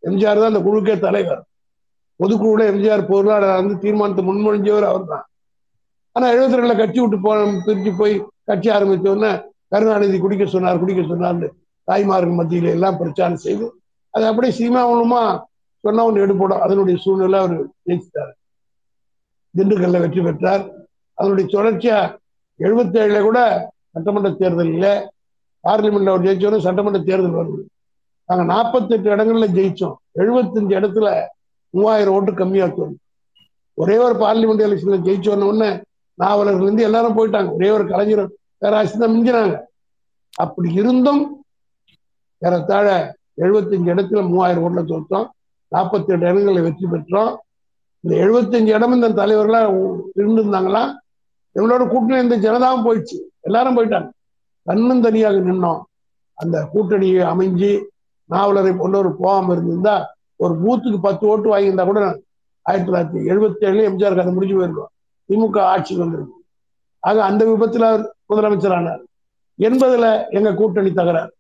எம்ஜிஆர் 0.04 0.42
தான் 0.42 0.52
அந்த 0.52 0.62
குழுக்கே 0.66 0.96
தலைவர். 1.06 1.42
பொதுக்குழுல 2.20 2.66
எம்ஜிஆர் 2.72 3.04
பொருளாளர் 3.12 3.60
வந்து 3.60 3.76
தீர்மானத்தை 3.84 4.24
முன்மொழிஞ்சவர் 4.28 4.86
அவர் 4.90 5.08
தான் 5.12 5.26
ஆனா 6.16 6.26
எழுபத்தி 6.34 6.58
ரெண்டுல 6.58 6.76
கட்சி 6.80 7.00
விட்டு 7.02 7.18
போ 7.26 7.32
பிரிச்சு 7.68 7.92
போய் 8.02 8.14
கட்சி 8.50 8.70
ஆரம்பிச்ச 8.76 9.08
உடனே 9.14 9.32
கருணாநிதி 9.74 10.18
குடிக்க 10.24 10.46
சொன்னார் 10.54 10.82
குடிக்க 10.82 11.02
சொன்னார்னு 11.12 11.48
தாய்மார்கள் 11.88 12.38
மத்தியில 12.40 12.74
எல்லாம் 12.78 13.00
பிரச்சாரம் 13.02 13.42
செய்து 13.46 13.66
அது 14.14 14.26
அப்படியே 14.30 14.54
சினிமா 14.60 14.82
மூலமா 14.90 15.22
சொன்னா 15.84 16.02
ஒன்று 16.08 16.24
எடுப்படும் 16.26 16.64
அதனுடைய 16.66 16.96
சூழ்நிலை 17.04 17.38
அவர் 17.42 17.54
ஜெயிச்சிட்டார். 17.88 18.34
திண்டுக்கல்ல 19.56 20.02
வெற்றி 20.04 20.22
பெற்றார். 20.26 20.64
அதனுடைய 21.18 21.46
தொடர்ச்சியா 21.56 21.98
எழுபத்தி 22.66 22.98
ஏழுல 23.04 23.20
கூட 23.28 23.40
சட்டமன்ற 23.94 24.30
தேர்தலில் 24.42 24.92
பார்லிமெண்ட்ல 25.64 26.14
அவர் 26.14 26.26
ஜெயிச்சோன்னு 26.26 26.66
சட்டமன்ற 26.66 27.00
தேர்தல் 27.10 27.38
வருது. 27.40 27.62
நாங்க 28.30 28.44
நாற்பத்தெட்டு 28.54 29.08
இடங்கள்ல 29.14 29.48
ஜெயிச்சோம். 29.58 29.96
எழுபத்தஞ்சு 30.22 30.74
இடத்துல 30.80 31.08
மூவாயிரம் 31.74 32.16
ஓட்டு 32.18 32.32
கம்மியா 32.42 32.66
தோணும் 32.66 33.00
ஒரே 33.78 33.96
ஒரு 34.06 34.16
பார்லிமெண்ட் 34.24 34.66
எலெக்ஷன்ல 34.68 34.98
ஜெயிச்சோன்ன 35.08 35.48
உடனே 35.52 35.70
நாவலர்கள் 36.18 36.66
இருந்து 36.66 36.88
எல்லாரும் 36.88 37.18
போயிட்டாங்க. 37.18 37.52
ஒரே 37.58 37.70
ஒரு 37.76 37.84
கலைஞர் 37.92 38.24
பேராசி 38.62 38.96
தான் 39.02 39.14
மிஞ்சினாங்க. 39.14 39.56
அப்படி 40.44 40.70
இருந்தும் 40.82 41.22
ஏறத்தாழ 42.42 42.88
எழுபத்தஞ்சு 43.44 43.94
இடத்துல 43.94 44.22
மூவாயிரம் 44.30 44.64
ஓட்டுல 44.66 44.84
தோற்றோம் 44.92 45.28
நாற்பத்தி 45.72 46.12
எட்டு 46.14 46.26
இடங்களில் 46.28 46.66
வெற்றி 46.68 46.86
பெற்றோம். 46.94 47.32
இந்த 48.04 48.14
எழுபத்தஞ்சு 48.24 48.72
இடமும் 48.78 48.98
இந்த 49.00 49.10
தலைவர்களா 49.22 49.62
இருந்திருந்தாங்களா? 50.20 50.84
எங்களோட 51.56 51.88
கூட்டணி 51.88 52.22
இந்த 52.22 52.38
ஜனதாவும் 52.38 52.86
போயிடுச்சு. 52.86 53.18
எல்லாரும் 53.42 53.78
போயிட்டாங்க. 53.78 54.10
தன்னும் 54.64 55.02
தனியாக 55.02 55.38
நின்னோம். 55.38 55.82
அந்த 56.34 56.70
கூட்டணியை 56.74 57.24
அமைஞ்சு 57.34 57.84
நாவலரை 58.30 58.78
போன்றவர் 58.78 59.16
போகாம 59.16 59.54
இருந்திருந்தா 59.54 60.16
ஒரு 60.36 60.54
பூத்துக்கு 60.54 61.00
பத்து 61.02 61.28
ஓட்டு 61.28 61.58
வாங்கியிருந்தா 61.58 61.86
கூட 61.86 62.20
ஆயிரத்தி 62.62 62.92
தொள்ளாயிரத்தி 62.92 63.22
எழுபத்தி 63.22 63.66
ஏழுல 63.68 63.86
எம்ஜிஆர் 63.90 64.16
கதை 64.16 64.34
முடிஞ்சு 64.34 64.56
போயிருக்கும். 64.56 64.90
திமுக 65.30 65.60
ஆட்சிக்கு 65.60 66.04
வந்திருக்கும். 66.04 66.44
ஆக 67.00 67.24
அந்த 67.24 67.46
விபத்துல 67.46 67.82
அவர் 67.82 68.16
முதலமைச்சரானார். 68.34 69.02
எண்பதுல 69.60 70.30
எங்க 70.30 70.54
கூட்டணி 70.54 70.94
தகராறு. 70.94 71.34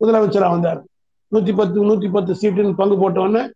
முதலமைச்சரா 0.00 0.50
வந்தார். 0.50 0.84
நூத்தி 1.32 1.56
பத்து 1.56 1.84
நூத்தி 1.84 2.12
பத்து 2.12 2.32
சீட்டுன்னு 2.32 2.74
பங்கு 2.74 2.96
போட்டவொடனே 3.02 3.50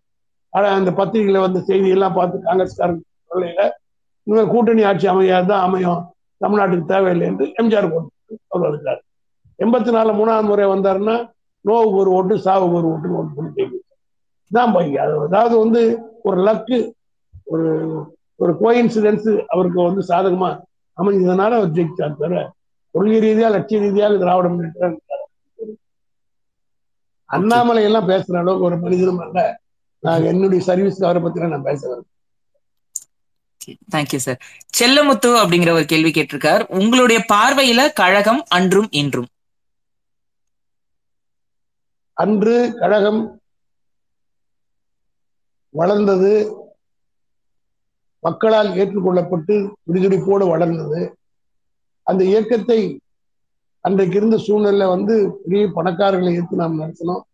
ஆனா 0.49 0.69
அந்த 0.69 0.91
பத்திரிகையில 0.91 1.41
வந்த 1.41 1.61
செய்தி 1.61 1.89
எல்லாம் 1.89 2.15
பார்த்து 2.15 2.39
காங்கிரஸ்காரன் 2.39 3.01
சொல்லையில 3.29 3.71
இனிமேல் 4.27 4.53
கூட்டணி 4.53 4.83
ஆட்சி 4.89 5.07
அமையாது 5.11 5.47
தான் 5.47 5.65
அமையும். 5.67 6.01
தமிழ்நாட்டுக்கு 6.41 6.91
தேவையில்லை 6.91 7.27
என்று 7.29 7.45
எம்ஜிஆர் 7.61 7.93
போட்டு 7.93 8.11
அவர் 8.55 8.71
இருக்கார் 8.71 9.01
எண்பத்தி 9.59 9.91
நாலு 9.95 10.11
மூணாவது 10.19 10.49
முறை 10.49 10.67
வந்தாருன்னா 10.73 11.15
நோவுக்கு 11.65 11.99
ஒரு 12.03 12.11
ஓட்டு 12.17 12.35
சாவுக்கு 12.45 12.79
ஒரு 12.81 12.89
ஓட்டுன்னு 12.91 13.19
ஓட்டு 13.21 13.37
பண்ணி 13.39 13.79
தான் 14.51 14.73
பையன் 14.75 15.01
அது 15.05 15.15
அதாவது 15.27 15.55
வந்து 15.63 15.81
ஒரு 16.25 16.41
லக்கு 16.47 16.79
ஒரு 17.47 17.67
ஒரு 18.41 18.53
கோயின்சிடென்ஸ் 18.61 19.29
அவருக்கு 19.53 19.81
வந்து 19.83 20.03
சாதகமா 20.11 20.51
அமைஞ்சதுனால 20.99 21.57
அவர் 21.59 21.75
ஜெயிச்சார் 21.77 22.17
தவிர 22.17 22.43
கொள்கை 22.95 23.19
ரீதியா 23.25 23.49
லட்சிய 23.55 23.79
ரீதியாக 23.83 24.19
திராவிட 24.23 24.49
முன்னேற்ற 24.51 24.91
அண்ணாமலை 27.31 27.83
எல்லாம் 27.89 28.11
பேசுற 28.11 28.35
அளவுக்கு 28.41 28.67
ஒரு 28.69 28.77
மனிதனும் 28.83 29.23
அல்ல. 29.25 29.39
நான் 30.03 30.27
என்னுடைய 30.31 30.61
சர்வீஸ் 30.69 30.99
அவரை 31.05 31.21
பத்தி 31.23 31.47
நான் 31.47 31.69
பேசுறேன் 31.69 32.05
தேங்க்யூ 33.95 34.17
சார் 34.17 34.41
செல்லமுத்து 34.79 35.31
அப்படிங்கிற 35.43 35.71
ஒரு 35.71 35.85
கேள்வி 35.85 36.11
கேட்டிருக்கார். 36.11 36.63
உங்களுடைய 36.81 37.19
பார்வையில 37.33 37.81
கழகம் 37.93 38.43
அன்றும் 38.49 38.89
இன்றும்? 38.91 39.29
அன்று 42.13 42.55
கழகம் 42.79 43.21
வளர்ந்தது 45.75 46.33
மக்களால் 48.25 48.71
ஏற்றுக்கொள்ளப்பட்டு 48.73 49.55
விடுதலைப்போடு 49.89 50.45
வளர்ந்தது. 50.49 51.01
அந்த 52.03 52.25
இயக்கத்தை 52.25 52.79
அன்றைக்கு 53.85 54.17
இருந்த 54.17 54.37
சூழ்நிலை 54.37 54.87
வந்து 54.87 55.15
பெரிய 55.43 55.65
பணக்காரர்களை 55.77 56.33
ஏற்று 56.35 56.57
நாம் 56.57 56.81
நடத்தினோம். 56.81 57.25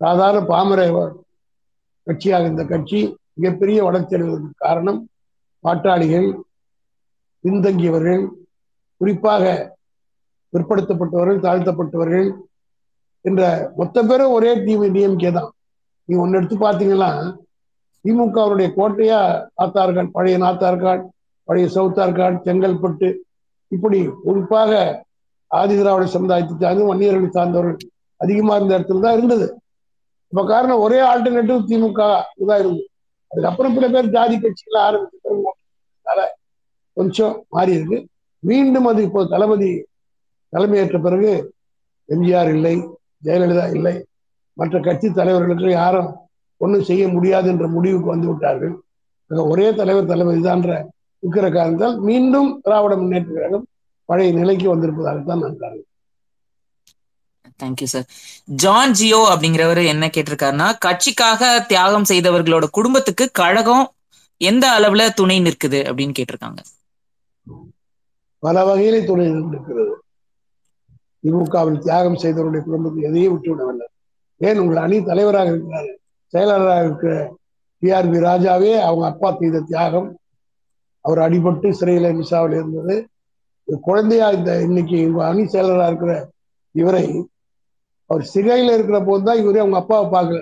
சாதாரண 0.00 0.40
பாமர 0.44 0.80
கட்சியாக 2.06 2.50
இந்த 2.52 2.64
கட்சி 2.64 3.00
மிகப்பெரிய 3.34 3.78
வளர்ச்சி 3.84 4.14
அடைவதற்கு 4.16 4.52
காரணம் 4.56 5.00
பாட்டாளிகள் 5.66 6.28
பின்தங்கியவர்கள் 7.44 8.22
குறிப்பாக 9.00 9.44
பிற்படுத்தப்பட்டவர்கள் 10.52 11.44
தாழ்த்தப்பட்டவர்கள் 11.46 12.28
என்ற 13.24 13.42
மொத்த 13.78 14.02
பேரும் 14.08 14.34
ஒரே 14.36 14.50
டீம் 14.66 14.84
டிஎம்கே 14.94 15.30
தான். 15.38 15.50
நீ 16.08 16.14
ஒன்னு 16.24 16.38
எடுத்து 16.38 16.56
பார்த்தீங்கன்னா 16.58 17.10
திமுகவுடைய 18.04 18.68
கோட்டையா 18.76 19.20
ஆத்தார்காட் 19.62 20.14
பழைய 20.16 20.36
நாத்தார்காட் 20.44 21.04
பழைய 21.48 21.66
சவுத்தார்காட் 21.76 22.36
செங்கல்பட்டு 22.46 23.08
இப்படி 23.72 23.98
குறிப்பாக 24.26 24.72
ஆதி 25.50 25.74
திராவிட 25.78 26.06
சமுதாயத்தை 26.14 26.54
சார்ந்து 26.62 26.88
வன்னியர்களை 26.90 27.28
சார்ந்தவர்கள் 27.36 27.78
அதிகமா 28.20 28.52
இருந்த 28.56 28.72
இடத்துல 28.78 29.02
தான் 29.04 29.16
இருந்தது. 29.18 29.46
இப்போ 30.32 30.42
காரணம் 30.52 30.82
ஒரே 30.84 30.98
ஆல்டர்னேட்டிவ் 31.10 31.66
திமுக 31.70 32.00
இதாக 32.42 32.60
இருந்தது. 32.62 32.86
அதுக்கப்புறம் 33.36 33.74
சில 33.76 33.86
பேர் 33.94 34.06
ஜாதி 34.16 34.36
கட்சிகளை 34.42 34.78
ஆரம்பிச்ச 34.88 35.14
கொஞ்சம் 36.96 37.34
மாறி 37.54 37.72
இருக்கு. 37.76 37.98
மீண்டும் 38.42 38.86
அது 38.90 39.00
இப்போ 39.06 39.22
தளபதி 39.32 39.70
தலைமையேற்ற 40.52 40.98
பிறகு 41.06 41.32
எம்ஜிஆர் 42.08 42.50
இல்லை 42.56 42.72
ஜெயலலிதா 43.26 43.64
இல்லை. 43.76 43.94
மற்ற 44.56 44.76
கட்சி 44.86 45.08
தலைவர்களுக்கு 45.18 45.70
யாரும் 45.72 46.10
ஒன்றும் 46.60 46.86
செய்ய 46.90 47.04
முடியாது 47.14 47.48
என்ற 47.52 47.66
முடிவுக்கு 47.74 48.08
வந்து 48.14 48.28
விட்டார்கள். 48.30 48.74
ஒரே 49.52 49.66
தலைவர் 49.80 50.10
தளபதி 50.12 50.40
தான்ற 50.48 50.70
இருக்கிற 51.22 51.46
காரணத்தால் 51.50 51.96
மீண்டும் 52.08 52.48
திராவிட 52.64 52.94
முன்னேற்ற 53.02 53.30
கழகம் 53.36 53.66
பழைய 54.08 54.32
நிலைக்கு 54.40 54.66
வந்திருப்பதாகத்தான் 54.74 55.42
நான் 55.44 55.60
காரணம் 55.64 55.85
தேங்க்யூ 57.62 57.84
சார் 57.84 58.06
ஜான் 58.44 58.92
ஜியோ 58.92 59.20
அப்படிங்கிறவர் 59.32 59.86
என்ன 59.86 60.06
கேட்டிருக்காருன்னா 60.06 60.68
கட்சிக்காக 60.86 61.66
தியாகம் 61.66 62.08
செய்தவர்களோட 62.08 62.66
குடும்பத்துக்கு 62.70 63.30
கழகம் 63.32 63.92
எந்த 64.40 64.64
அளவுல 64.78 65.08
துணை 65.14 65.40
நிற்குது 65.40 65.78
அப்படின்னு 65.88 66.14
கேட்டிருக்காங்க. 66.18 66.60
பல 68.38 68.64
வகையிலே 68.64 69.04
துணை 69.04 69.26
நிற்கிறது. 69.28 69.94
திமுகவில் 71.24 71.78
தியாகம் 71.78 72.18
செய்தவருடைய 72.22 72.62
குடும்பத்தை 72.62 73.02
எதையும் 73.02 73.34
விட்டுவிடவில்லை 73.34 73.86
ஏன்? 74.40 74.58
உங்கள் 74.58 74.76
அணி 74.76 75.02
தலைவராக 75.02 75.48
இருக்கிறார். 75.48 75.90
செயலாளராக 76.32 76.84
இருக்கிற 76.84 77.12
டிஆர்பி 77.82 78.18
ராஜாவே 78.28 78.72
அவங்க 78.80 79.06
அப்பா 79.06 79.36
செய்த 79.38 79.60
தியாகம். 79.60 80.08
அவர் 81.00 81.18
அடிபட்டு 81.18 81.70
சிறையில் 81.70 82.18
மிசாவில் 82.20 82.54
இருந்தது. 82.54 82.96
குழந்தையா 83.80 84.30
இந்த 84.30 84.62
இன்னைக்கு 84.62 85.06
உங்க 85.06 85.26
அணி 85.26 85.42
செயலராக 85.42 85.86
இருக்கிற 85.86 86.28
இவரை 86.74 87.04
அவர் 88.10 88.24
சிறையில் 88.32 88.74
இருக்கிற 88.76 88.98
போது 89.08 89.22
தான் 89.28 89.40
இவரே 89.42 89.62
அவங்க 89.62 89.78
அப்பாவை 89.82 90.06
பார்க்கல. 90.14 90.40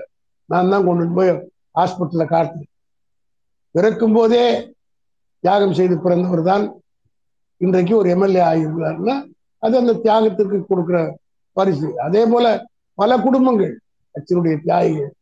நான் 0.50 0.72
தான் 0.72 0.86
கொண்டு 0.86 1.14
போய் 1.18 1.30
ஹாஸ்பிட்டல்ல 1.78 2.24
காட்டினேன். 2.32 2.70
பிறக்கும் 3.74 4.16
போதே 4.16 4.44
தியாகம் 5.44 5.76
செய்து 5.78 5.94
பிறந்தவர் 6.04 6.42
தான் 6.50 6.64
இன்றைக்கு 7.60 7.94
ஒரு 8.00 8.08
எம்எல்ஏ 8.14 8.42
ஆகியிருக்கிறார்னா 8.50 9.14
அது 9.62 9.74
அந்த 9.80 9.92
தியாகத்துக்கு 10.04 10.58
கொடுக்குற 10.70 10.98
பரிசு. 11.56 11.88
அதே 12.06 12.22
போல 12.32 12.46
பல 12.98 13.10
குடும்பங்கள் 13.26 13.72
கட்சியினுடைய 14.14 14.54
தியாகிகள். 14.64 15.12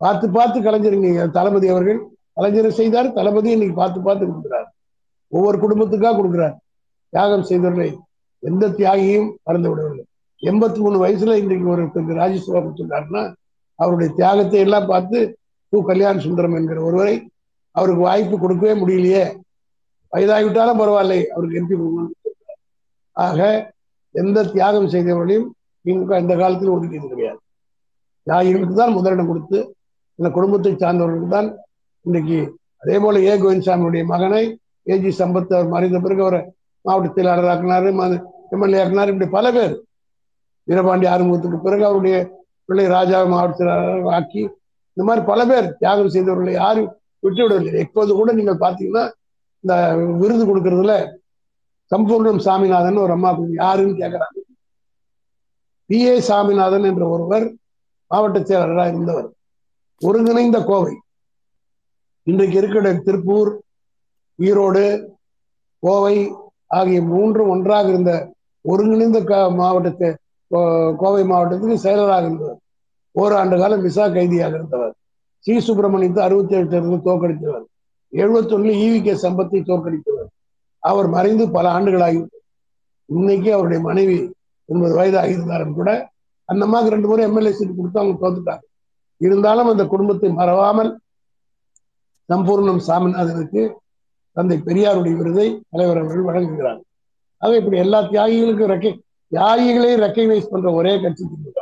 பார்த்து 0.00 0.26
பார்த்து 0.36 0.58
கலைஞர் 0.66 1.36
தளபதி 1.38 1.68
அவர்கள் 1.74 2.00
கலைஞரை 2.38 2.70
செய்தார் 2.80 3.08
தளபதி 3.18 3.48
இன்னைக்கு 3.56 3.76
பார்த்து 3.80 4.06
பார்த்து 4.06 4.24
கொடுக்குறார். 4.30 4.68
ஒவ்வொரு 5.32 5.56
குடும்பத்துக்காக 5.64 6.16
கொடுக்குறார். 6.18 6.56
தியாகம் 7.12 7.46
செய்தவர்களை 7.50 7.90
எந்த 8.42 8.64
தியாகியும் 8.78 9.28
மறந்து 9.46 9.68
விடவில்லை 9.70 10.03
எண்பத்தி 10.50 10.80
மூணு 10.84 10.96
வயசுல 11.04 11.36
இன்றைக்கு 11.42 11.66
ஒரு 11.74 11.82
ராஜ்யசபா 12.20 12.58
கொடுத்துருக்காருன்னா 12.60 13.22
அவருடைய 13.78 14.08
தியாகத்தை 14.18 14.58
எல்லாம் 14.66 14.90
பார்த்து 14.92 15.18
கு 15.72 15.78
கல்யாண் 15.90 16.24
சுந்தரம் 16.24 16.56
என்கிற 16.58 16.80
ஒருவரை 16.88 17.14
அவருக்கு 17.76 18.02
வாய்ப்பு 18.08 18.36
கொடுக்கவே 18.38 18.74
முடியலையே. 18.80 19.22
வயதாகிவிட்டாலும் 20.12 20.80
பரவாயில்லை 20.80 21.20
அவருக்கு 21.34 21.58
எம்பி 21.60 21.76
ஆக 23.16 23.40
எந்த 24.14 24.44
தியாகம் 24.54 24.92
செய்தவர்களையும் 24.92 25.48
திமுக 25.84 26.18
இந்த 26.22 26.34
காலத்தில் 26.42 26.74
ஒதுக்கியது 26.74 27.08
கிடையாது. 27.12 27.40
தியாகிகளுக்கு 28.26 28.74
தான் 28.74 28.94
முதலிடம் 28.96 29.30
கொடுத்து 29.30 29.58
இந்த 30.18 30.28
குடும்பத்தை 30.36 30.72
சார்ந்தவர்களுக்கு 30.82 31.30
தான் 31.36 31.48
இன்றைக்கு 32.04 32.38
அதே 32.82 32.96
போல 33.04 33.20
ஏ. 33.28 33.32
கோவிந்தசாமியுடைய 33.42 34.04
மகனை 34.12 34.42
ஏஜி 34.86 35.10
சம்பத் 35.20 35.52
அவர் 35.56 35.72
மறைந்த 35.74 35.98
பிறகு 36.04 36.22
அவரை 36.24 36.40
மாவட்ட 36.84 37.14
செயலாளர் 37.16 37.50
ஆக்கினாரு 37.52 37.90
எம்எல்ஏ 38.54 38.80
ஆக்கினார் 38.84 39.12
இப்படி 39.12 39.28
பல 39.36 39.46
பேர். 39.56 39.74
வீரபாண்டி 40.68 41.06
ஆறுமுகத்துக்கு 41.12 41.58
பிறகு 41.66 41.84
அவருடைய 41.88 42.16
பிள்ளை 42.68 42.86
ராஜா 42.96 43.18
மாவட்டத்தினர் 43.32 44.06
ஆக்கி 44.18 44.42
இந்த 44.96 45.04
மாதிரி 45.08 45.22
பல 45.30 45.40
பேர் 45.50 45.66
தியாகம் 45.80 46.14
செய்தவர்களை 46.14 46.52
யாரும் 46.52 46.90
விட்டு 47.22 47.42
விடவில்லை 47.42 47.80
எப்போது 47.86 48.10
கூட 48.14 48.30
நீங்கள் 48.32 48.62
பார்த்தீங்கன்னா 48.64 49.04
இந்த 49.64 49.74
விருது 50.20 50.44
கொடுக்கறதுல 50.46 50.94
சம்பூர்ணம் 51.90 52.40
சாமிநாதன் 52.46 53.02
ஒரு 53.04 53.12
அம்மா 53.12 53.30
யாருன்னு 53.62 54.00
கேட்கிறாங்க. 54.00 54.38
பி 55.90 55.98
ஏ 56.08 56.14
சாமிநாதன் 56.28 56.86
என்ற 56.90 57.04
ஒருவர் 57.14 57.46
மாவட்ட 58.10 58.38
செயலாளராக 58.42 58.92
இருந்தவர். 58.92 59.28
ஒருங்கிணைந்த 60.02 60.58
கோவை. 60.70 60.94
இன்றைக்கு 62.26 62.56
இருக்கிற 62.60 62.92
திருப்பூர் 63.06 63.50
ஈரோடு 64.38 64.84
கோவை 65.82 66.16
ஆகிய 66.78 67.00
மூன்றும் 67.12 67.50
ஒன்றாக 67.54 67.88
இருந்த 67.88 68.12
ஒருங்கிணைந்த 68.64 69.18
மாவட்டத்தை 69.60 70.08
கோவை 70.96 71.22
மாவட்டத்துக்கு 71.22 71.84
செயலராக 71.84 72.22
இருந்தவர். 72.22 72.58
ஓராண்டு 73.12 73.58
காலம் 73.58 73.82
விசா 73.82 74.08
கைதியாக 74.08 74.54
இருந்தவர். 74.54 74.94
சி. 75.38 75.52
சுப்பிரமணியத்தை 75.58 76.18
அறுபத்தி 76.18 76.54
ஏழு 76.56 76.68
தேர்தலில் 76.68 77.06
தோற்கடித்தவர். 77.08 77.64
எழுபத்தி 78.12 78.52
ஒண்ணுல 78.56 78.72
ஈவி 78.84 79.02
கே 79.02 79.14
சம்பத்தை 79.14 79.60
தோற்கடித்தவர். 79.70 80.28
அவர் 80.78 81.08
மறைந்து 81.08 81.50
பல 81.50 81.70
ஆண்டுகளாகி 81.70 82.26
இன்னைக்கு 83.06 83.52
அவருடைய 83.52 83.82
மனைவி 83.82 84.34
எண்பது 84.64 84.94
வயது 84.94 85.30
இருந்தாலும் 85.30 85.74
கூட 85.74 86.12
அந்த 86.44 86.64
அம்மாவுக்கு 86.64 86.94
ரெண்டு 86.94 87.08
முறை 87.08 87.24
எம்எல்ஏ 87.24 87.52
சீட் 87.52 87.76
கொடுத்து 87.76 88.00
அவங்க 88.00 88.16
தோத்துட்டாங்க. 88.24 88.64
இருந்தாலும் 89.16 89.68
அந்த 89.68 89.86
குடும்பத்தை 89.86 90.30
மறவாமல் 90.30 91.00
சம்பூர்ணம் 92.28 92.82
சாமிநாதனுக்கு 92.86 93.74
தந்தை 94.32 94.58
பெரியாருடைய 94.58 95.16
விருதை 95.16 95.62
தலைவர் 95.70 96.00
அவர்கள் 96.02 96.28
வழங்குகிறார். 96.30 96.80
ஆக 97.38 97.56
இப்படி 97.56 97.76
எல்லா 97.76 98.00
தியாகிகளுக்கும் 98.02 98.72
ரெக்கை 98.72 98.92
தியாகிகளையும் 99.34 100.02
ரெக்கக்னைஸ் 100.06 100.50
பண்ற 100.52 100.68
ஒரே 100.80 100.94
கட்சி 101.04 101.24
திமுக. 101.30 101.60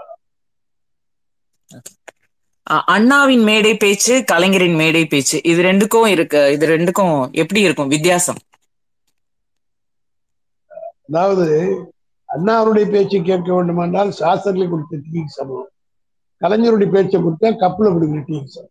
அண்ணாவின் 2.95 3.45
மேடை 3.49 3.73
பேச்சு 3.83 4.14
கலைஞரின் 4.31 4.79
மேடை 4.81 5.03
பேச்சு 5.12 5.37
இது 5.51 5.61
ரெண்டுக்கும் 5.68 6.09
இருக்கு. 6.14 6.43
இது 6.57 6.66
ரெண்டுக்கும் 6.75 7.16
எப்படி 7.43 7.61
இருக்கும் 7.66 7.93
வித்தியாசம்? 7.95 8.41
அதாவது 11.09 11.47
அண்ணாவுடைய 12.29 12.87
பேச்சு 12.95 13.18
கேட்க 13.31 13.49
வேண்டுமென்றால் 13.57 14.11
சாஸ்திரங்களை 14.20 14.66
கொடுத்த 14.70 15.01
தீக்கு 15.07 15.37
சமம். 15.39 15.68
கலைஞருடைய 16.43 16.91
பேச்சை 16.95 17.18
கொடுத்தா 17.25 17.51
கப்பல் 17.64 17.91
விட்டீங்க 18.14 18.49
sir 18.57 18.70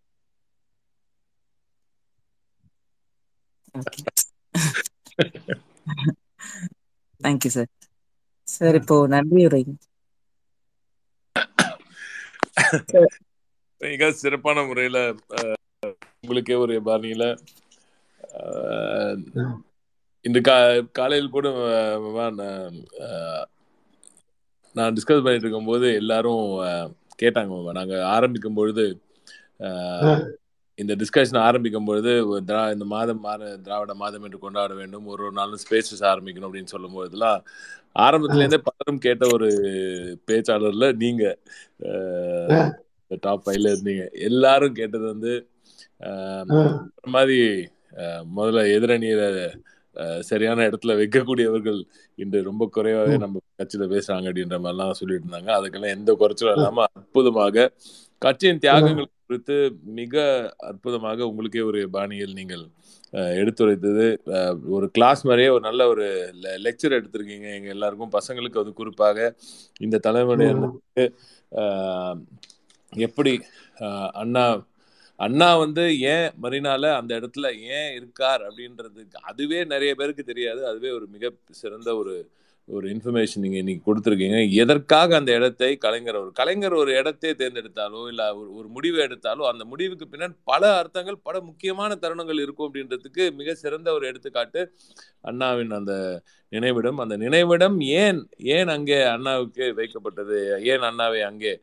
okay 3.75 4.01
thank you 7.21 7.51
sir 7.57 7.69
sir 8.61 8.77
இப்போ 8.79 8.95
நன்றி 9.11 9.41
உரை 9.47 9.61
மிக 13.81 14.09
சிறப்பான 14.19 14.57
முறையில 14.65 14.97
அஹ், 15.37 15.57
உங்களுக்கே 16.19 16.55
ஒரு 16.61 16.75
பாணியில 16.87 17.23
இன்று 20.25 20.41
கா 20.43 20.55
காலையில் 20.97 21.33
கூட 21.33 21.47
நான், 24.75 24.95
டிஸ்கஸ் 24.95 25.23
பண்ணிட்டு 25.23 25.45
இருக்கும்போது 25.45 25.87
எல்லாரும் 26.01 26.43
கேட்டாங்க. 27.19 27.49
நாங்க 27.79 27.95
ஆரம்பிக்கும் 28.13 28.57
பொழுது 28.57 28.85
இந்த 30.79 30.93
டிஸ்கஷன் 30.95 31.45
ஆரம்பிக்கும் 31.47 31.85
பொழுது 31.85 32.11
திரா 32.47 32.61
இந்த 32.73 32.85
மாதம் 32.93 33.21
மாத 33.25 33.49
திராவிட 33.65 33.93
மாதம் 33.93 34.23
என்று 34.27 34.39
கொண்டாட 34.39 34.73
வேண்டும் 34.73 35.05
ஒரு 35.05 35.21
ஒரு 35.27 35.35
நாளும் 35.39 35.61
ஸ்பேசஸ் 35.63 36.03
ஆரம்பிக்கணும் 36.11 36.47
அப்படின்னு 36.49 36.73
சொல்லும் 36.75 36.95
போதெல்லாம் 36.97 37.39
ஆரம்பத்துல 38.05 38.43
இருந்தே 38.43 38.61
பலரும் 38.67 39.03
கேட்ட 39.05 39.25
ஒரு 39.35 39.49
பேச்சாளர்ல 40.27 40.87
நீங்க 41.03 41.23
டாப் 43.23 43.43
ஃபைவ்ல 43.45 43.71
இருந்தீங்க. 43.73 44.03
எல்லாரும் 44.29 44.77
கேட்டது 44.79 45.05
வந்து 45.13 45.33
மாதிரி 47.15 47.39
முதல்ல 48.37 48.61
எதிரணியில 48.75 49.23
சரியான 50.29 50.65
இடத்துல 50.69 50.93
வைக்கக்கூடியவர்கள் 50.99 51.79
இன்று 52.17 52.39
ரொம்ப 52.49 52.63
குறைவாகவே 52.75 53.15
நம்ம 53.23 53.41
கட்சியில 53.59 53.87
பேசுறாங்க 53.93 54.29
அப்படின்ற 54.29 54.57
மாதிரிலாம் 54.63 54.99
சொல்லிட்டு 54.99 55.25
இருந்தாங்க. 55.25 55.49
அதுக்கெல்லாம் 55.57 55.95
எந்த 55.97 56.11
குறைச்சலும் 56.21 56.55
இல்லாம 56.57 56.85
அற்புதமாக 56.97 57.65
கட்சியின் 58.21 58.61
தியாகங்கள் 58.63 59.07
குறித்து 59.27 59.55
மிக 59.99 60.23
அற்புதமாக 60.69 61.27
உங்களுக்கே 61.29 61.61
ஒரு 61.69 61.79
பாணியில் 61.95 62.37
நீங்கள் 62.39 62.63
எடுத்துரைத்தது. 63.41 64.05
ஒரு 64.75 64.87
கிளாஸ் 64.95 65.21
மாதிரியே 65.27 65.49
ஒரு 65.55 65.63
நல்ல 65.67 65.81
ஒரு 65.93 66.05
லெக்சர் 66.65 66.97
எடுத்திருக்கீங்க. 66.99 67.47
எங்க 67.57 67.69
எல்லாருக்கும் 67.75 68.13
பசங்களுக்கு 68.17 68.61
அது 68.63 68.71
குறிப்பாக 68.73 69.17
இந்த 69.85 69.99
தலைமுறையினருக்கு 70.07 71.05
எப்படி 72.93 73.33
அண்ணா 74.21 74.43
அண்ணா 75.19 75.47
வந்து 75.63 75.83
ஏன் 76.13 76.29
மரினால 76.43 76.83
அந்த 76.99 77.11
இடத்துல 77.19 77.47
ஏன் 77.77 77.91
இருக்கார் 77.97 78.43
அப்படின்றதுக்கு 78.47 79.19
அதுவே 79.31 79.59
நிறைய 79.73 79.91
பேருக்கு 79.99 80.23
தெரியாது. 80.29 80.61
அதுவே 80.69 80.91
ஒரு 80.97 81.05
மிக 81.15 81.33
சிறந்த 81.61 81.89
ஒரு 82.01 82.13
ஒரு 82.67 82.85
இன்ஃபர்மேஷன் 82.93 83.43
நீங்க 83.43 83.57
இன்னைக்கு 83.57 83.83
கொடுத்துருக்கீங்க. 83.87 84.37
எதற்காக 84.63 85.15
அந்த 85.15 85.31
இடத்தை 85.33 85.69
கலைஞர் 85.77 86.19
ஒரு 86.21 86.31
கலைஞர் 86.31 86.75
ஒரு 86.81 86.91
இடத்தை 86.99 87.31
தேர்ந்தெடுத்தாலோ 87.39 88.01
இல்ல 88.11 88.23
ஒரு 88.35 88.49
ஒரு 88.57 88.67
முடிவு 88.67 88.97
எடுத்தாலோ 89.07 89.43
அந்த 89.51 89.63
முடிவுக்கு 89.65 90.05
பின்னாடி 90.11 90.35
பல 90.43 90.63
அர்த்தங்கள் 90.81 91.17
பல 91.23 91.41
முக்கியமான 91.41 91.97
தருணங்கள் 92.03 92.41
இருக்கும் 92.45 92.67
அப்படின்றதுக்கு 92.69 93.25
மிக 93.39 93.55
சிறந்த 93.63 93.89
ஒரு 93.93 94.05
எடுத்துக்காட்டு 94.07 94.61
அண்ணாவின் 95.21 95.73
அந்த 95.79 95.93
நினைவிடம். 96.51 97.01
அந்த 97.03 97.15
நினைவிடம் 97.17 97.77
ஏன் 98.03 98.21
ஏன் 98.55 98.71
அங்கே 98.75 98.99
அண்ணாவுக்கு 99.15 99.65
வைக்கப்பட்டது? 99.79 100.39
ஏன் 100.71 100.85
அண்ணாவை 100.89 101.21
அங்கே 101.31 101.53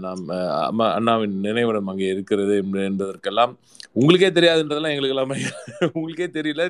நாம் 0.00 0.22
அம்மா 0.62 0.86
அண்ணாவின் 0.92 1.34
நினைவிடம் 1.40 1.88
அங்கே 1.88 2.06
இருக்கிறது 2.06 2.56
என்ப- 2.56 2.84
என்பதற்கெல்லாம் 2.84 3.52
உங்களுக்கே 3.92 4.30
தெரியாதுன்றதெல்லாம் 4.30 4.92
எங்களுக்கு 4.92 5.14
எல்லாமே 5.16 5.36
உங்களுக்கே 5.96 6.28
தெரியல. 6.30 6.62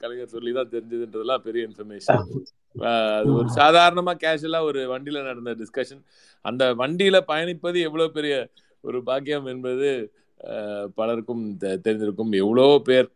கலைஞர் 0.00 0.32
சொல்லி 0.32 0.52
தான் 0.52 0.72
தெரிஞ்சதுன்றதெல்லாம் 0.72 1.44
பெரிய 1.44 1.68
இன்ஃபர்மேஷன் 1.68 2.24
அது 3.12 3.30
ஒரு 3.34 3.48
சாதாரணமா 3.54 4.14
கேஷுவலா 4.22 4.60
ஒரு 4.62 4.80
வண்டியில 4.92 5.22
நடந்த 5.22 5.54
டிஸ்கஷன் 5.60 6.02
அந்த 6.44 6.64
வண்டியில 6.74 7.18
பயணிப்பது 7.28 7.78
எவ்வளவு 7.80 8.10
பெரிய 8.12 8.34
ஒரு 8.84 8.98
பாக்கியம் 9.02 9.46
என்பது 9.46 9.88
பலருக்கும் 10.94 11.44
தெ- 11.60 11.78
தெரிந்திருக்கும். 11.80 12.32
எவ்வளோ 12.36 12.66
பேர் 12.84 13.08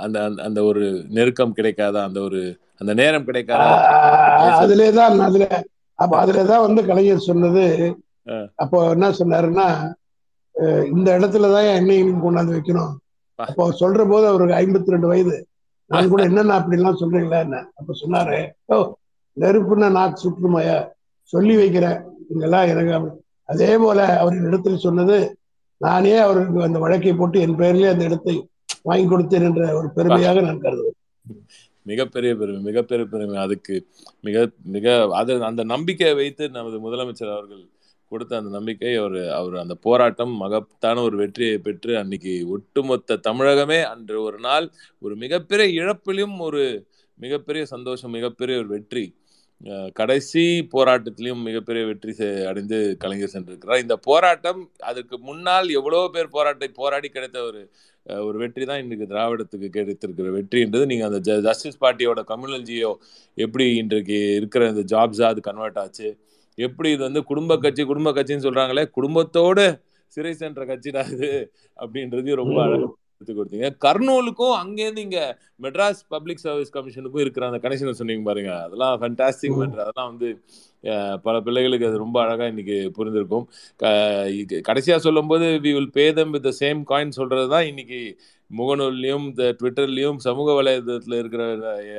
அந்த 0.00 0.16
அந்த- 0.24 0.42
அந்த 0.42 0.60
ஒரு 0.64 0.82
நெருக்கம் 1.10 1.52
கிடைக்காத? 1.52 1.96
அந்த 2.02 2.20
ஒரு 2.20 2.40
அந்த 2.80 2.92
நேரம் 2.94 3.24
கிடைக்காத? 3.24 3.64
அதுலே 4.58 4.88
தான் 4.92 5.18
அதுல 5.20 5.46
அப்ப 5.98 6.12
அதுல 6.22 6.44
தான் 6.50 6.64
வந்து 6.66 6.80
கலைஞர் 6.90 7.28
சொன்னது. 7.30 7.64
அப்போ 8.62 8.78
என்ன 8.94 9.08
சொன்னாருன்னா 9.20 9.66
இந்த 10.94 11.08
இடத்துலதான் 11.18 11.86
நீங்க 11.88 12.22
கொண்டாந்து 12.24 12.56
வைக்கணும். 12.56 12.92
அப்போ 13.38 13.64
சொல்ற 13.82 14.00
போது 14.12 14.24
அவருக்கு 14.30 14.58
ஐம்பத்தி 14.62 14.94
ரெண்டு 14.94 15.10
வயது. 15.12 15.36
நான் 15.90 16.10
கூட 16.12 16.22
என்னென்ன 16.28 16.56
அப்படி 16.58 16.78
எல்லாம் 16.78 17.00
சொல்றீங்களா 17.00 17.38
என்ன? 17.46 17.56
அப்ப 17.78 17.94
சொன்னாரு 18.02 18.38
ஓ 18.72 18.76
நெருப்புன்னா 19.36 19.88
நாக்கு 19.98 20.22
சுற்றுமாயா 20.24 20.76
சொல்லி 21.32 21.54
வைக்கிறேன். 21.60 21.98
இங்கெல்லாம் 22.32 22.68
எனக்கு 22.72 22.92
அதே 23.48 23.70
போல 23.82 24.00
அவர் 24.20 24.36
இடத்துல 24.48 24.76
சொன்னது 24.86 25.16
நானே 25.80 26.14
அவருக்கு 26.26 26.66
அந்த 26.66 26.78
வழக்கை 26.84 27.12
போட்டு 27.14 27.38
என் 27.44 27.58
பெயரிலே 27.60 27.92
அந்த 27.92 28.04
இடத்தை 28.08 28.34
வாங்கி 28.88 29.06
கொடுத்தேன் 29.08 29.46
என்ற 29.48 29.64
ஒரு 29.78 29.88
பெருமையாக 29.96 30.42
நான் 30.46 30.62
கருதுவேன் 30.64 30.98
மிகப்பெரிய 31.86 32.32
பெருமை 32.34 32.60
மிகப்பெரிய 32.62 33.04
பெருமை. 33.06 33.36
அதுக்கு 33.44 33.74
மிக 34.20 34.36
மிக 34.74 34.86
அது 35.14 35.32
அந்த 35.44 35.62
நம்பிக்கையை 35.72 36.14
வைத்து 36.14 36.44
நமது 36.50 36.78
முதலமைச்சர் 36.86 37.34
அவர்கள் 37.34 37.64
கொடுத்த 38.12 38.32
அந்த 38.36 38.50
நம்பிக்கை 38.50 38.92
அவர் 38.96 39.18
அவர் 39.38 39.54
அந்த 39.56 39.74
போராட்டம் 39.86 40.32
மகத்தான 40.36 41.02
ஒரு 41.02 41.16
வெற்றியை 41.16 41.56
பெற்று 41.58 41.92
அன்னைக்கு 41.96 42.32
ஒட்டுமொத்த 42.54 43.18
தமிழகமே 43.28 43.80
அன்று 43.92 44.16
ஒரு 44.22 44.38
நாள் 44.38 44.66
ஒரு 45.02 45.14
மிகப்பெரிய 45.16 45.68
இழப்பிலும் 45.80 46.36
ஒரு 46.40 46.62
மிகப்பெரிய 47.18 47.62
சந்தோஷம் 47.74 48.10
மிகப்பெரிய 48.10 48.56
ஒரு 48.58 48.68
வெற்றி 48.68 49.04
கடைசி 49.96 50.42
போராட்டத்திலையும் 50.72 51.44
மிகப்பெரிய 51.46 51.82
வெற்றி 51.88 52.12
அடைந்து 52.48 52.78
கலைஞர் 53.02 53.32
சென்றிருக்கிறார். 53.34 53.82
இந்த 53.84 53.96
போராட்டம் 54.06 54.60
அதுக்கு 54.90 55.16
முன்னால் 55.28 55.68
எவ்வளவு 55.78 56.12
பேர் 56.14 56.34
போராட்டை 56.34 56.68
போராடி 56.80 57.08
கிடைத்த 57.10 57.38
ஒரு 57.48 57.60
ஒரு 58.24 58.36
வெற்றி 58.40 58.64
தான் 58.64 58.80
இன்னைக்கு 58.82 59.06
திராவிடத்துக்கு 59.12 59.68
கிடைத்திருக்கிற 59.76 60.30
வெற்றின்றது 60.34 60.88
நீங்க 60.90 61.04
அந்த 61.06 61.20
ஜஸ்டிஸ் 61.46 61.80
பார்ட்டியோட 61.80 62.22
கம்யூனல் 62.30 62.66
ஜியோ 62.68 62.90
எப்படி 63.38 63.66
இன்றைக்கு 63.82 64.18
இருக்கிற 64.38 64.68
இந்த 64.72 64.84
ஜாப்ஸா 64.92 65.28
அது 65.32 65.42
கன்வெர்ட் 65.48 65.80
ஆச்சு? 65.82 66.08
எப்படி 66.58 66.88
இது 66.94 67.02
வந்து 67.06 67.22
குடும்ப 67.30 67.52
கட்சி 67.58 67.82
குடும்ப 67.84 68.10
கட்சின்னு 68.12 68.46
சொல்றாங்களே 68.46 68.84
குடும்பத்தோட 68.96 69.60
சிறை 70.16 70.32
சென்ற 70.34 70.62
கட்சிடா 70.66 71.02
இது 71.14 71.30
அப்படின்றதையும் 71.78 72.40
ரொம்ப 72.42 72.58
அழகா 72.66 72.88
எடுத்து 73.24 73.38
கொடுத்தீங்க. 73.38 73.68
கர்னூலுக்கும் 73.84 74.54
அங்கேருந்து 74.60 75.04
இங்க 75.04 75.20
மெட்ராஸ் 75.62 76.02
பப்ளிக் 76.08 76.38
சர்வீஸ் 76.38 76.74
கமிஷனுக்கும் 76.74 77.20
இருக்கிற 77.20 77.46
அந்த 77.46 77.60
கனெக்ஷன் 77.64 77.98
சொன்னீங்க 78.00 78.24
பாருங்க. 78.24 78.52
அதெல்லாம் 78.64 79.00
ஃபண்டாஸ்டிக் 79.00 79.58
மேட்ரு 79.58 79.84
அதெல்லாம் 79.84 80.10
வந்து 80.12 80.30
பல 81.22 81.40
பிள்ளைகளுக்கு 81.40 81.86
அது 81.86 81.98
ரொம்ப 81.98 82.18
அழகா 82.22 82.46
இன்னைக்கு 82.46 82.76
புரிந்திருக்கும். 82.96 83.44
க- 83.80 83.92
இது 84.34 84.56
கடைசியா 84.66 84.96
சொல்லும்போது 85.04 85.46
we 85.64 85.72
will 85.72 85.92
pay 85.92 86.06
them 86.12 86.30
with 86.30 86.48
same 86.60 86.80
coin 86.90 87.18
சொல்றது 87.18 87.48
தான் 87.48 87.66
இன்னைக்கு 87.66 88.00
முகநூல்லையும் 88.50 89.24
இந்த 89.28 89.44
ட்விட்டர்லயும் 89.52 90.18
சமூக 90.18 90.48
வலைதளத்துல 90.52 91.18
இருக்கிற 91.18 91.42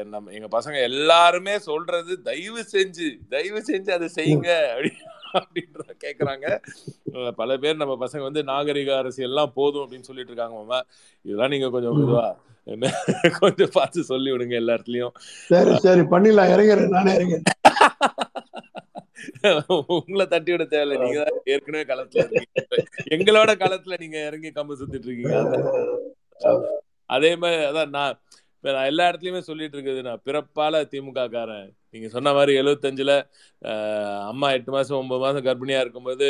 நம்ம 0.10 0.32
எங்க 0.32 0.50
பசங்க 0.52 0.78
எல்லாருமே 0.90 1.56
சொல்றது 1.70 2.22
தயவு 2.22 2.62
செஞ்சு 2.74 3.08
தயவு 3.30 3.62
செஞ்சு 3.64 3.92
அதை 3.92 4.10
செய்யுங்க 4.16 4.52
அப்படி 4.72 4.92
அப்படின்ற 5.34 5.84
கேக்குறாங்க. 6.04 6.46
அஹ், 7.14 7.34
பல 7.34 7.58
பேர் 7.58 7.76
நம்ம 7.76 7.98
பசங்க 8.02 8.22
வந்து 8.22 8.44
நாகரிக 8.44 8.92
அரசியல்லாம் 9.02 9.54
போதும் 9.54 9.84
அப்படின்னு 9.84 10.10
சொல்லிட்டு 10.10 10.32
இருக்காங்க 10.32 10.56
மாமா. 10.56 10.80
இதெல்லாம் 11.26 11.50
நீங்க 11.50 11.70
கொஞ்சம் 11.70 12.00
இதுவா 12.00 12.26
என்ன 12.68 12.92
கொஞ்சம் 13.40 13.74
பார்த்து 13.74 14.04
சொல்லி 14.04 14.32
விடுங்க 14.32 14.56
எல்லா 14.56 14.76
இடத்துலயும் 14.76 15.16
சரி 15.50 15.74
சரி 15.84 16.04
பண்ணிடலாம். 16.14 16.52
இறங்கிறேன் 16.54 16.96
நானே 16.96 17.14
இறங்கிறேன் 17.18 17.52
உங்களை 19.98 20.26
தட்டி 20.28 20.52
விட 20.52 20.64
தேவையில்ல. 20.66 21.02
நீங்க 21.04 21.20
ஏற்கனவே 21.46 21.84
களத்துல 21.84 22.24
இருக்கீங்க. 22.24 22.80
எங்களோட 23.16 23.52
களத்துல 23.56 24.00
நீங்க 24.00 24.18
இறங்கி 24.26 24.50
கம்பு 24.52 24.80
சுத்திட்டு 24.80 25.08
இருக்கீங்க. 25.08 25.36
அதே 27.10 27.32
மாதிரி 27.36 27.64
அதான் 27.66 27.90
நான் 27.90 28.18
நான் 28.64 28.86
எல்லா 28.86 29.08
இடத்துலயுமே 29.10 29.42
சொல்லிட்டு 29.42 29.78
இருக்குது. 29.78 30.02
நான் 30.02 30.24
பிறப்பால 30.26 30.82
திமுக 30.92 31.26
காரன் 31.30 31.68
நீங்க 31.96 32.10
சொன்ன 32.16 32.34
மாதிரி 32.34 32.54
எழுபத்தஞ்சுல 32.62 33.14
அம்மா 34.32 34.50
எட்டு 34.58 34.72
மாசம் 34.72 35.00
ஒன்பது 35.02 35.24
மாசம் 35.26 35.48
கர்ப்பிணியா 35.48 35.82
இருக்கும்போது 35.84 36.30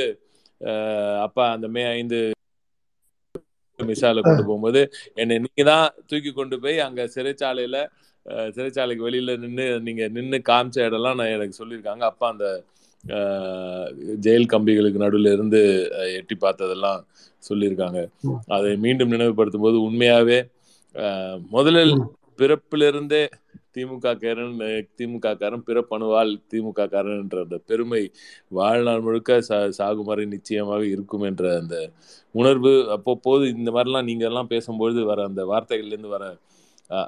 அப்பா 1.25 1.45
அந்த 1.55 1.67
மே 1.75 1.83
ஐந்து 1.93 2.19
மிசால 3.79 4.21
கொண்டு 4.21 4.43
போகும்போது 4.43 4.81
என்னை 5.21 5.35
நீங்க 5.43 5.63
தான் 5.69 5.87
தூக்கி 6.09 6.31
கொண்டு 6.31 6.55
போய் 6.63 6.77
அங்க 6.85 7.01
சிறைச்சாலையில 7.15 7.77
சிறைச்சாலைக்கு 8.55 9.07
வெளியில 9.07 9.33
நின்று 9.41 9.65
நீங்க 9.87 10.03
நின்று 10.15 10.37
காமிச்ச 10.47 10.77
இடம்லாம் 10.87 11.19
நான் 11.19 11.33
எனக்கு 11.35 11.59
சொல்லியிருக்காங்க. 11.59 12.03
அப்பா 12.11 12.27
அந்த 12.33 12.45
ஜெயில் 14.25 14.51
கம்பிகளுக்கு 14.53 15.03
நடுவில் 15.03 15.33
இருந்து 15.33 15.59
எட்டி 16.19 16.35
பார்த்ததெல்லாம் 16.37 17.01
சொல்லியிருக்காங்க. 17.43 17.99
அதை 18.55 18.71
மீண்டும் 18.85 19.13
நினைவுபடுத்தும் 19.13 19.65
போது 19.67 19.77
உண்மையாவே 19.87 20.39
முதலில் 21.55 21.93
பிறப்பிலிருந்தே 22.39 23.23
திமுக 23.75 24.11
காரன் 24.21 24.57
திமுக 24.97 25.31
காரன் 25.39 25.63
பிறப்பணுவால் 25.69 26.31
திமுக 26.51 26.85
காரன் 26.93 27.21
என்ற 27.23 27.37
அந்த 27.45 27.57
பெருமை 27.69 28.01
வாழ்நாள் 28.57 29.03
முழுக்க 29.05 29.39
சா 29.47 29.57
சாகும் 29.79 30.09
வரை 30.11 30.25
நிச்சயமாக 30.35 30.81
இருக்கும் 30.93 31.25
என்ற 31.29 31.43
அந்த 31.61 31.77
உணர்வு. 32.41 32.73
அப்பப்போது 32.95 33.43
இந்த 33.55 33.71
மாதிரிலாம் 33.75 34.07
நீங்க 34.09 34.25
எல்லாம் 34.29 34.51
பேசும்பொழுது 34.53 35.03
வர 35.11 35.25
அந்த 35.29 35.43
வார்த்தைகள்லேருந்து 35.51 36.13
வர 36.15 36.25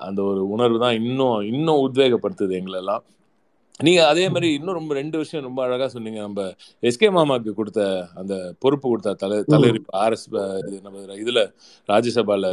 அந்த 0.07 0.19
ஒரு 0.32 0.41
உணர்வு 0.55 0.78
தான் 0.84 0.97
இன்னும் 1.01 1.39
இன்னும் 1.51 1.84
உத்வேகப்படுத்துது 1.88 2.53
எங்களெல்லாம். 2.59 3.03
நீங்க 3.86 4.01
அதே 4.11 4.23
மாதிரி 4.34 4.47
இன்னும் 4.57 4.78
ரொம்ப 4.78 4.91
ரெண்டு 4.99 5.17
விஷயம் 5.23 5.45
ரொம்ப 5.47 5.59
அழகா 5.65 5.88
சொன்னீங்க. 5.95 6.19
நம்ம 6.28 6.45
எஸ்கே 6.89 7.09
மாமாக்கு 7.17 7.51
கொடுத்த 7.59 7.82
அந்த 8.21 8.36
பொறுப்பு 8.63 8.88
கொடுத்த 8.91 9.13
தலை 9.23 9.38
தலைவர் 9.53 9.84
ஆர்எஸ் 10.05 10.28
நம்ம 10.88 11.19
இதுல 11.23 11.43
ராஜ்யசபால 11.89 12.51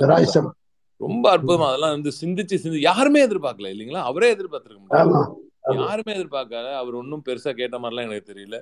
ரொம்ப 1.01 1.25
அற்புதமா 1.35 1.69
அதெல்லாம் 1.69 1.95
வந்து 1.95 2.11
சிந்திச்சு 2.21 2.57
சிந்தி 2.57 2.81
யாருமே 2.83 3.21
எதிர்பார்க்கல 3.27 3.73
இல்லைங்களா? 3.75 4.03
அவரே 4.05 4.29
எதிர்பார்த்திருக்க 4.35 4.83
முடியாது. 4.83 5.33
யாருமே 5.79 6.13
எதிர்பார்க்காத 6.15 6.69
அவர் 6.79 6.95
ஒன்றும் 6.95 7.23
பெருசா 7.27 7.51
கேட்ட 7.53 7.77
மாதிரிலாம் 7.79 8.09
எனக்கு 8.09 8.31
தெரியல. 8.31 8.57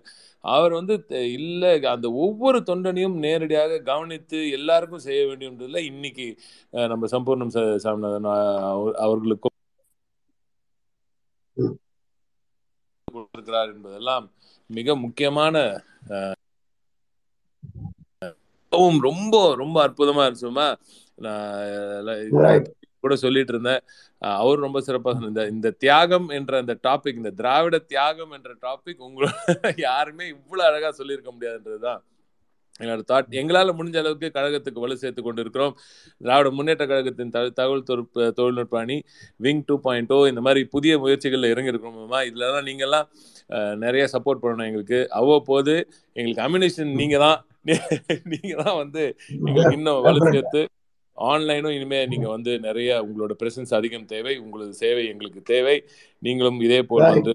அவர் 0.45 0.73
வந்து 0.73 0.95
இல்ல 1.35 1.63
அந்த 1.93 2.09
ஒவ்வொரு 2.23 2.59
தொண்டனையும் 2.67 3.17
நேரடியாக 3.25 3.81
கவனித்து 3.89 4.39
எல்லாருக்கும் 4.51 5.07
செய்ய 5.07 5.23
வேண்டியதுல 5.29 5.83
இன்னைக்கு 5.91 6.27
நம்ம 6.87 7.11
சம்பூர்ணம் 7.13 7.55
சாமிநாதன் 7.85 8.29
அவர்களுக்கும் 9.03 9.57
ம். 11.57 11.77
கொடுத்திருக்கிறார் 13.09 13.73
என்பதெல்லாம் 13.75 14.27
மிக 14.71 14.95
முக்கியமான 15.03 15.57
ரொம்ப 19.03 19.37
ரொம்ப 19.55 19.77
அற்புதமா 19.87 20.23
இருந்துச்சுமா. 20.25 20.67
நான். 21.23 22.65
கூட 23.05 23.15
சொல்லிட்டு 23.21 23.53
இருந்தேன் 23.55 23.81
அவர் 24.37 24.65
ரொம்ப 24.65 24.81
சிறப்பாக. 24.85 25.27
இந்த 25.29 25.43
இந்த 25.53 25.69
தியாகம் 25.81 26.29
என்ற 26.37 26.53
அந்த 26.61 26.75
டாபிக் 26.85 27.21
இந்த 27.21 27.33
திராவிட 27.39 27.77
தியாகம் 27.89 28.33
என்ற 28.37 28.51
டாபிக் 28.63 29.01
உங்களோட 29.07 29.33
யாருமே 29.87 30.25
இவ்வளவு 30.35 30.67
அழகா 30.69 30.91
சொல்லியிருக்க 30.99 31.31
முடியாதுன்றதுதான் 31.33 32.01
என்னோட 32.81 33.03
தாட் 33.09 33.35
எங்களால 33.41 33.73
முடிஞ்ச 33.79 33.97
அளவுக்கு 34.01 34.29
கழகத்துக்கு 34.37 34.83
வலு 34.83 34.95
சேர்த்து 35.01 35.23
கொண்டு 35.23 35.43
இருக்கிறோம் 35.43 35.75
திராவிட 36.21 36.51
முன்னேற்ற 36.55 36.85
கழகத்தின் 36.87 37.33
த- 37.35 37.53
தகவல் 37.59 37.85
தொழில்நுட்ப 37.89 38.29
தொழில்நுட்ப 38.39 38.77
அணி 38.81 38.97
விங் 39.41 39.63
டூ 39.67 39.77
பாயிண்ட் 39.85 40.15
இந்த 40.31 40.43
மாதிரி 40.47 40.63
புதிய 40.73 40.95
முயற்சிகள்ல 41.03 41.51
இறங்கி 41.53 41.73
இருக்கிறோமா 41.73 42.21
இதுலலாம் 42.29 42.69
நீங்கெல்லாம் 42.69 43.07
அஹ், 43.51 43.77
நிறைய 43.83 44.05
சப்போர்ட் 44.15 44.43
பண்ணணும் 44.43 44.69
எங்களுக்கு 44.69 45.01
அவ்வப்போது 45.21 45.75
எங்களுக்கு 46.17 46.45
அம்யூனிஷன் 46.47 46.93
நீங்க 47.01 47.19
தான் 47.21 47.39
நீங்க 48.33 48.55
தான் 48.63 48.79
வந்து 48.79 49.03
எங்களுக்கு 49.39 49.77
இன்னும் 49.77 50.01
வலு. 50.07 50.23
சேர்த்து 50.31 50.63
ஆன்லைனும் 51.19 51.75
இனிமே 51.77 51.99
நீங்க 52.07 52.29
வந்து 52.29 52.53
நிறைய 52.59 52.91
உங்களோட 53.07 53.33
பிரசன்ஸ் 53.43 53.75
அதிகம் 53.75 54.07
தேவை. 54.07 54.35
உங்களது 54.45 54.73
சேவை 54.83 55.03
எங்களுக்கு 55.09 55.41
தேவை. 55.53 55.77
நீங்களும் 56.23 56.59
இதே 56.61 56.81
போல். 56.83 57.09
வந்து 57.15 57.33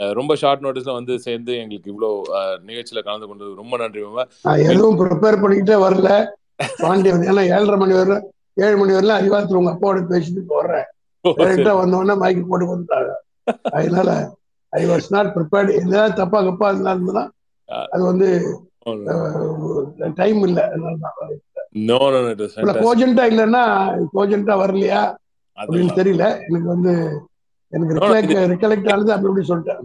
ரொம்ப 0.00 0.32
ஷார்ட் 0.34 0.64
நோட்டீஸ்ல 0.64 0.92
வந்து 0.92 1.14
சேர்ந்து 1.26 1.52
எங்களுக்கு 1.62 1.90
இவ்வளோ 1.92 2.10
நிகழ்ச்சியில 2.70 3.00
கலந்து 3.08 3.26
கொண்டது 3.26 3.60
ரொம்ப 3.62 3.74
நன்றி 3.76 4.00
எதுவும் 4.70 4.98
ப்ரிப்பேர் 5.00 5.42
பண்ணிக்கிட்டே 5.42 5.76
வரல. 5.84 6.08
பாண்டியன் 6.82 7.26
ஏன்னா 7.30 7.42
ஏழரை 7.54 7.76
மணி 7.76 7.94
வரை 7.98 8.16
ஏழு 8.64 8.76
மணி 8.76 8.92
வரலாம் 8.92 9.20
அறிவாளத்தில் 9.20 9.58
உங்க 9.60 9.72
அப்பாவோட 9.74 10.00
பேசிட்டு 10.10 10.42
போறேன். 10.52 10.86
டேரக்டா 11.24 11.72
வந்தோடனே 11.80 12.14
மைக்கு 12.22 12.42
போட்டு 12.48 12.66
கொடுத்தாங்க. 12.66 13.10
அதனால 13.78 14.10
ஐ 14.72 14.82
வாஸ் 14.90 15.08
நாட் 15.14 15.32
ப்ரிப்பேர்டு 15.36 15.70
ஏதாவது 15.82 16.14
தப்பா 16.20 16.38
கப்பா 16.42 16.68
இருந்தாருந்தா 16.72 17.24
அது 17.94 18.02
வந்து 18.10 18.28
டைம் 20.20 20.42
இல்ல. 20.48 20.58
அதனால 20.68 20.94
தான். 21.04 21.16
நோ 21.74 21.98
நோ 22.14 22.20
இட் 22.34 22.44
இஸ் 22.46 22.56
கோஜென்டா 22.86 23.24
இல்லைன்னா 23.32 23.64
கோஜென்டா 24.16 24.54
வரலையா? 24.62 25.02
அப்படின்னு 25.58 25.98
தெரியல. 26.00 26.24
எனக்கு 26.48 26.68
வந்து 26.74 26.92
எனக்கு 27.72 27.94
ரிகலெக்ட் 27.98 28.32
ரிகலெக்ட் 28.54 28.90
ஆனது 28.94 29.12
அப்படி 29.14 29.30
இப்படி 29.32 29.50
சொல்லிட்டேன். 29.50 29.82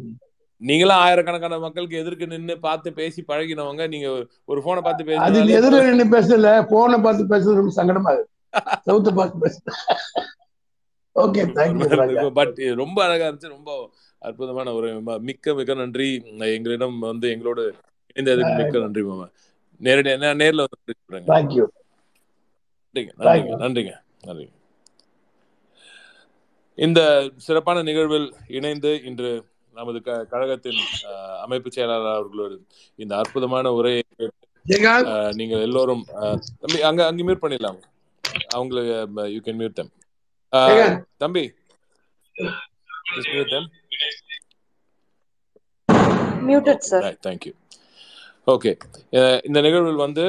நீங்களாம் 0.62 1.04
ஆயிரக்கணக்கான 1.06 1.60
மக்களுக்கு 1.64 2.00
எதிர்க்கு 2.02 2.26
நின்னு 2.32 2.56
பார்த்து 2.66 2.90
பேசி 3.00 3.22
பழகினவங்க 3.28 3.84
நீங்க 3.94 4.08
ஒரு 4.52 4.60
போனை 4.66 4.82
பார்த்து 4.88 5.08
பேசி 5.10 5.56
எதிர 5.60 5.82
நின்று 5.88 6.06
பேசல 6.16 6.52
போனை 6.72 6.98
பார்த்து 7.06 7.32
பேசுறது 7.34 7.62
ரொம்ப 7.62 7.74
சங்கடமா 7.80 8.14
இருக்கு. 8.16 8.34
சவுத்த 8.88 9.14
பார்த்து 9.20 9.44
பேச. 9.44 9.56
ஓகே 11.16 11.44
தேங்க்யூ 11.58 12.30
பட் 12.40 12.58
ரொம்ப 12.82 12.98
அழகா 13.06 13.28
இருந்துச்சு. 13.28 13.56
ரொம்ப 13.58 13.72
அற்புதமான 14.22 14.74
ஒரு 14.80 14.90
மிக்க 15.28 15.54
மிக்க 15.60 15.74
நன்றி. 15.82 16.10
எங்களிடம் 16.56 16.98
வந்து 17.12 17.28
எங்களோட 17.36 17.60
இணைந்ததுக்கு 18.16 18.54
மிக்க 18.62 18.86
நன்றி 18.86 19.04
மாமா. 19.10 19.28
நேரடி 19.86 20.12
நான் 20.24 20.42
நேர்ல 20.44 20.64
வந்து. 20.68 20.94
தேங்க்யூ 21.34 21.66
நன்றிங்க. 22.96 23.12
நன்றிங்க. 23.64 23.94
நன்றிங்க. 24.28 24.54
இந்த 26.86 27.00
சிறப்பான 27.46 27.84
நிகழ்வில் 27.90 28.28
இணைந்து 28.58 28.92
இன்று 29.10 29.30
நமது 29.76 30.00
க 30.08 30.18
கழகத்தின் 30.32 30.82
அமைப்பு 31.46 31.70
செயலாளர் 31.76 32.18
அவர்களோடு 32.20 32.56
இந்த 33.04 33.14
அற்புதமான 33.22 33.72
உரையை 33.80 34.04
நீங்கள் 35.40 35.64
எல்லோரும் 35.68 36.04
தம்பி 36.62 36.80
அங்க 36.90 37.02
அங்க 37.10 37.26
மியூட் 37.28 37.44
பண்ணிடலாம். 37.44 37.80
அவங்கள 38.56 38.80
யூ 39.34 39.40
கேன் 39.48 39.60
மியூட் 39.62 39.78
தம் 39.80 39.94
தம்பி 41.24 41.46
them. 43.52 43.66
Muted, 46.48 46.80
sir. 46.90 47.00
Right 47.06 47.24
thank you 47.28 47.54
okay 48.48 48.72
uh, 49.20 49.38
இந்த 49.48 49.60
நிகழ்வில் 49.66 50.04
வந்து 50.04 50.26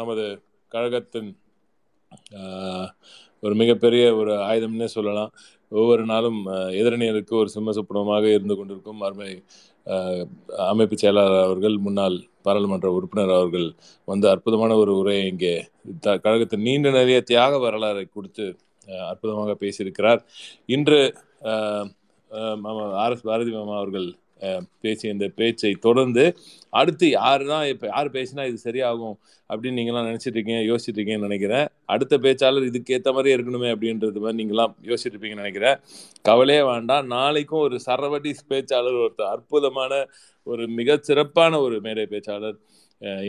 நமது 0.00 0.24
கழகத்தின் 0.72 1.30
ஒரு 3.42 3.54
மிகப்பெரிய 3.60 4.02
ஒரு 4.16 4.32
ஆயுதம்னே 4.48 4.88
சொல்லலாம். 4.96 5.30
ஒவ்வொரு 5.72 6.04
நாளும் 6.04 6.40
எதிரணியருக்கு 6.80 7.34
ஒரு 7.42 7.50
சிம்ம 7.54 7.74
இருந்து 8.36 8.54
கொண்டிருக்கும் 8.56 9.00
அருமை 9.06 9.30
அமைப்பு 10.72 10.96
செயலாளர் 11.02 11.46
அவர்கள் 11.46 11.76
முன்னாள் 11.86 12.18
பாராளுமன்ற 12.42 12.90
உறுப்பினர் 12.98 13.34
அவர்கள் 13.38 13.68
வந்து 14.08 14.28
அற்புதமான 14.34 14.76
ஒரு 14.82 14.94
உரையை 15.00 15.24
இங்கே 15.32 15.54
த 16.06 16.18
கழகத்தின் 16.26 16.66
நீண்ட 16.68 16.90
நிறைய 16.90 17.20
தியாக 17.22 17.56
வரலாறை 17.66 18.04
கொடுத்து 18.08 18.46
அற்புதமாக 19.10 19.54
பேசியிருக்கிறார். 19.62 20.20
இன்று 20.66 21.00
மாமா 22.64 22.84
ஆர் 23.04 23.14
எஸ் 23.16 23.28
பாரதி 23.30 23.50
மாமா 23.50 23.76
அவர்கள் 23.76 24.08
பேசிய 24.84 25.14
இந்த 25.14 25.26
பேச்சை 25.40 25.72
தொடர்ந்து 25.86 26.24
அடுத்து 26.80 27.06
யார் 27.20 27.42
தான் 27.52 27.64
இப்போ 27.72 27.86
யார் 27.94 28.08
பேசினா 28.16 28.44
இது 28.50 28.58
சரியாகும் 28.66 29.16
அப்படின்னு 29.50 29.78
நீங்களாம் 29.80 30.08
நினச்சிட்டு 30.10 30.36
இருக்கீங்க 30.36 30.62
யோசிச்சுட்டு 30.70 30.98
இருக்கீங்கன்னு 30.98 31.28
நினைக்கிறேன். 31.28 31.66
அடுத்த 31.92 32.14
பேச்சாளர் 32.24 32.68
இதுக்கேற்ற 32.70 33.08
மாதிரியே 33.16 33.30
மாதிரி 33.30 33.36
இருக்கணுமே 33.36 33.70
அப்படின்றது 33.74 34.22
மாதிரி 34.24 34.38
நீங்களாம் 34.40 34.74
யோசிச்சுட்டு 34.88 35.14
இருப்பீங்கன்னு 35.14 35.44
நினைக்கிறேன். 35.44 35.76
கவலையே 36.28 36.62
வேண்டாம். 36.70 37.06
நாளைக்கும் 37.16 37.64
ஒரு 37.66 37.78
சரவடி 37.86 38.32
பேச்சாளர் 38.52 39.00
ஒருத்தர் 39.02 39.32
அற்புதமான 39.34 39.92
ஒரு 40.46 40.64
மிக 40.78 40.98
சிறப்பான 41.08 41.60
ஒரு 41.66 41.76
மேடை 41.86 42.06
பேச்சாளர் 42.14 42.58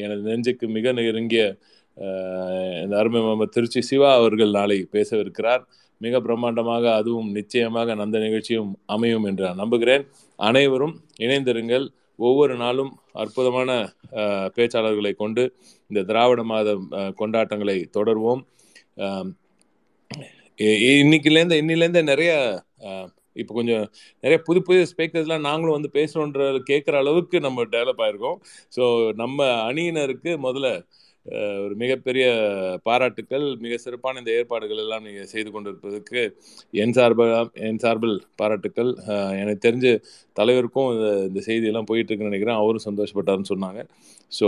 எனது 0.03 0.21
நெஞ்சுக்கு 0.29 0.65
மிக 0.77 0.91
நெருங்கிய 0.97 1.43
இந்த 2.83 2.95
அருமை 2.99 3.21
மாமா 3.25 3.45
திருச்சி 3.55 3.81
சிவா 3.89 4.09
அவர்கள் 4.19 4.57
நாளை 4.57 4.77
பேசவிருக்கிறார். 4.95 5.63
மிக 6.01 6.19
பிரம்மாண்டமாக 6.25 6.85
அதுவும் 6.99 7.27
நிச்சயமாக 7.37 7.95
அந்த 8.05 8.17
நிகழ்ச்சியும் 8.23 8.69
அமையும் 8.93 9.25
என்று 9.29 9.43
நான் 9.47 9.61
நம்புகிறேன். 9.63 10.03
அனைவரும் 10.47 10.95
இணைந்திருங்கள். 11.25 11.85
ஒவ்வொரு 12.19 12.55
நாளும் 12.63 12.91
அற்புதமான 13.21 13.69
பேச்சாளர்களை 14.57 15.11
கொண்டு 15.21 15.43
இந்த 15.91 16.01
திராவிட 16.09 16.41
மாத 16.51 16.75
கொண்டாட்டங்களை 17.21 17.77
தொடர்வோம். 17.97 18.41
இன்னைக்குலேருந்து 21.01 21.57
இன்னிலேருந்து 21.61 22.03
நிறைய 22.11 22.31
இப்போ 23.41 23.53
கொஞ்சம் 23.57 23.85
நிறைய 24.23 24.37
புது 24.47 24.59
புது 24.67 24.79
ஸ்பீக்கர்ஸ்லாம் 24.91 25.47
நாங்களும் 25.49 25.75
வந்து 25.77 25.89
பேசுகிறோன்ற 25.97 26.47
கேட்குற 26.69 26.95
அளவுக்கு 27.03 27.37
நம்ம 27.45 27.63
டெவலப் 27.75 28.01
ஆயிருக்கோம். 28.05 28.37
ஸோ 28.75 28.83
நம்ம 29.21 29.45
அணியினருக்கு 29.69 30.31
முதல்ல 30.45 30.69
ஒரு 31.65 31.73
மிகப்பெரிய 31.81 32.25
பாராட்டுக்கள் 32.87 33.45
மிக 33.63 33.73
சிறப்பான 33.83 34.19
இந்த 34.21 34.31
ஏற்பாடுகள் 34.39 34.81
எல்லாம் 34.83 35.03
நீங்கள் 35.07 35.29
செய்து 35.33 35.49
கொண்டிருப்பதற்கு 35.55 36.21
என் 36.83 36.95
சார்பாக 36.97 37.35
என் 37.67 37.81
சார்பில் 37.83 38.15
பாராட்டுக்கள். 38.41 38.91
எனக்கு 39.41 39.61
தெரிஞ்ச 39.67 39.87
தலைவருக்கும் 40.35 40.89
இந்த 40.95 41.09
இந்த 41.29 41.41
செய்தியெல்லாம் 41.49 41.89
போயிட்டுருக்குன்னு 41.91 42.31
நினைக்கிறேன். 42.31 42.59
அவரும் 42.63 42.85
சந்தோஷப்பட்டாருன்னு 42.87 43.51
சொன்னாங்க. 43.53 43.81
So 44.31 44.47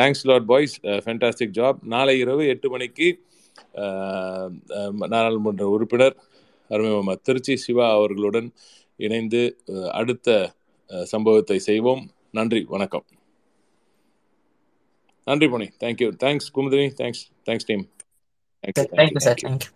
thanks 0.00 0.24
lot 0.30 0.48
boys 0.52 0.76
fantastic 1.06 1.56
job 1.60 1.80
நாளை 1.94 2.16
இரவு 2.24 2.44
எட்டு 2.54 2.68
மணிக்கு 2.74 3.08
நாடாளுமன்ற 5.14 5.64
உறுப்பினர் 5.76 6.16
அருமை 6.70 7.16
திருச்சி 7.28 7.54
சிவா 7.64 7.86
அவர்களுடன் 7.96 8.48
இணைந்து 9.00 9.42
அடுத்த 10.00 10.28
சம்பவத்தை 11.12 11.58
செய்வோம். 11.68 12.04
நன்றி. 12.38 12.62
வணக்கம். 12.74 13.06
நன்றி 15.26 15.46
pony 15.48 15.68
thank you 15.80 16.08
thanks 16.22 16.48
Kumudini. 16.54 16.86
Thanks 17.00 17.22
thanks 17.46 17.66
team 17.66 17.84
thanks 18.64 18.88
thank you 18.98 19.20
sir 19.20 19.38
thank you 19.42 19.70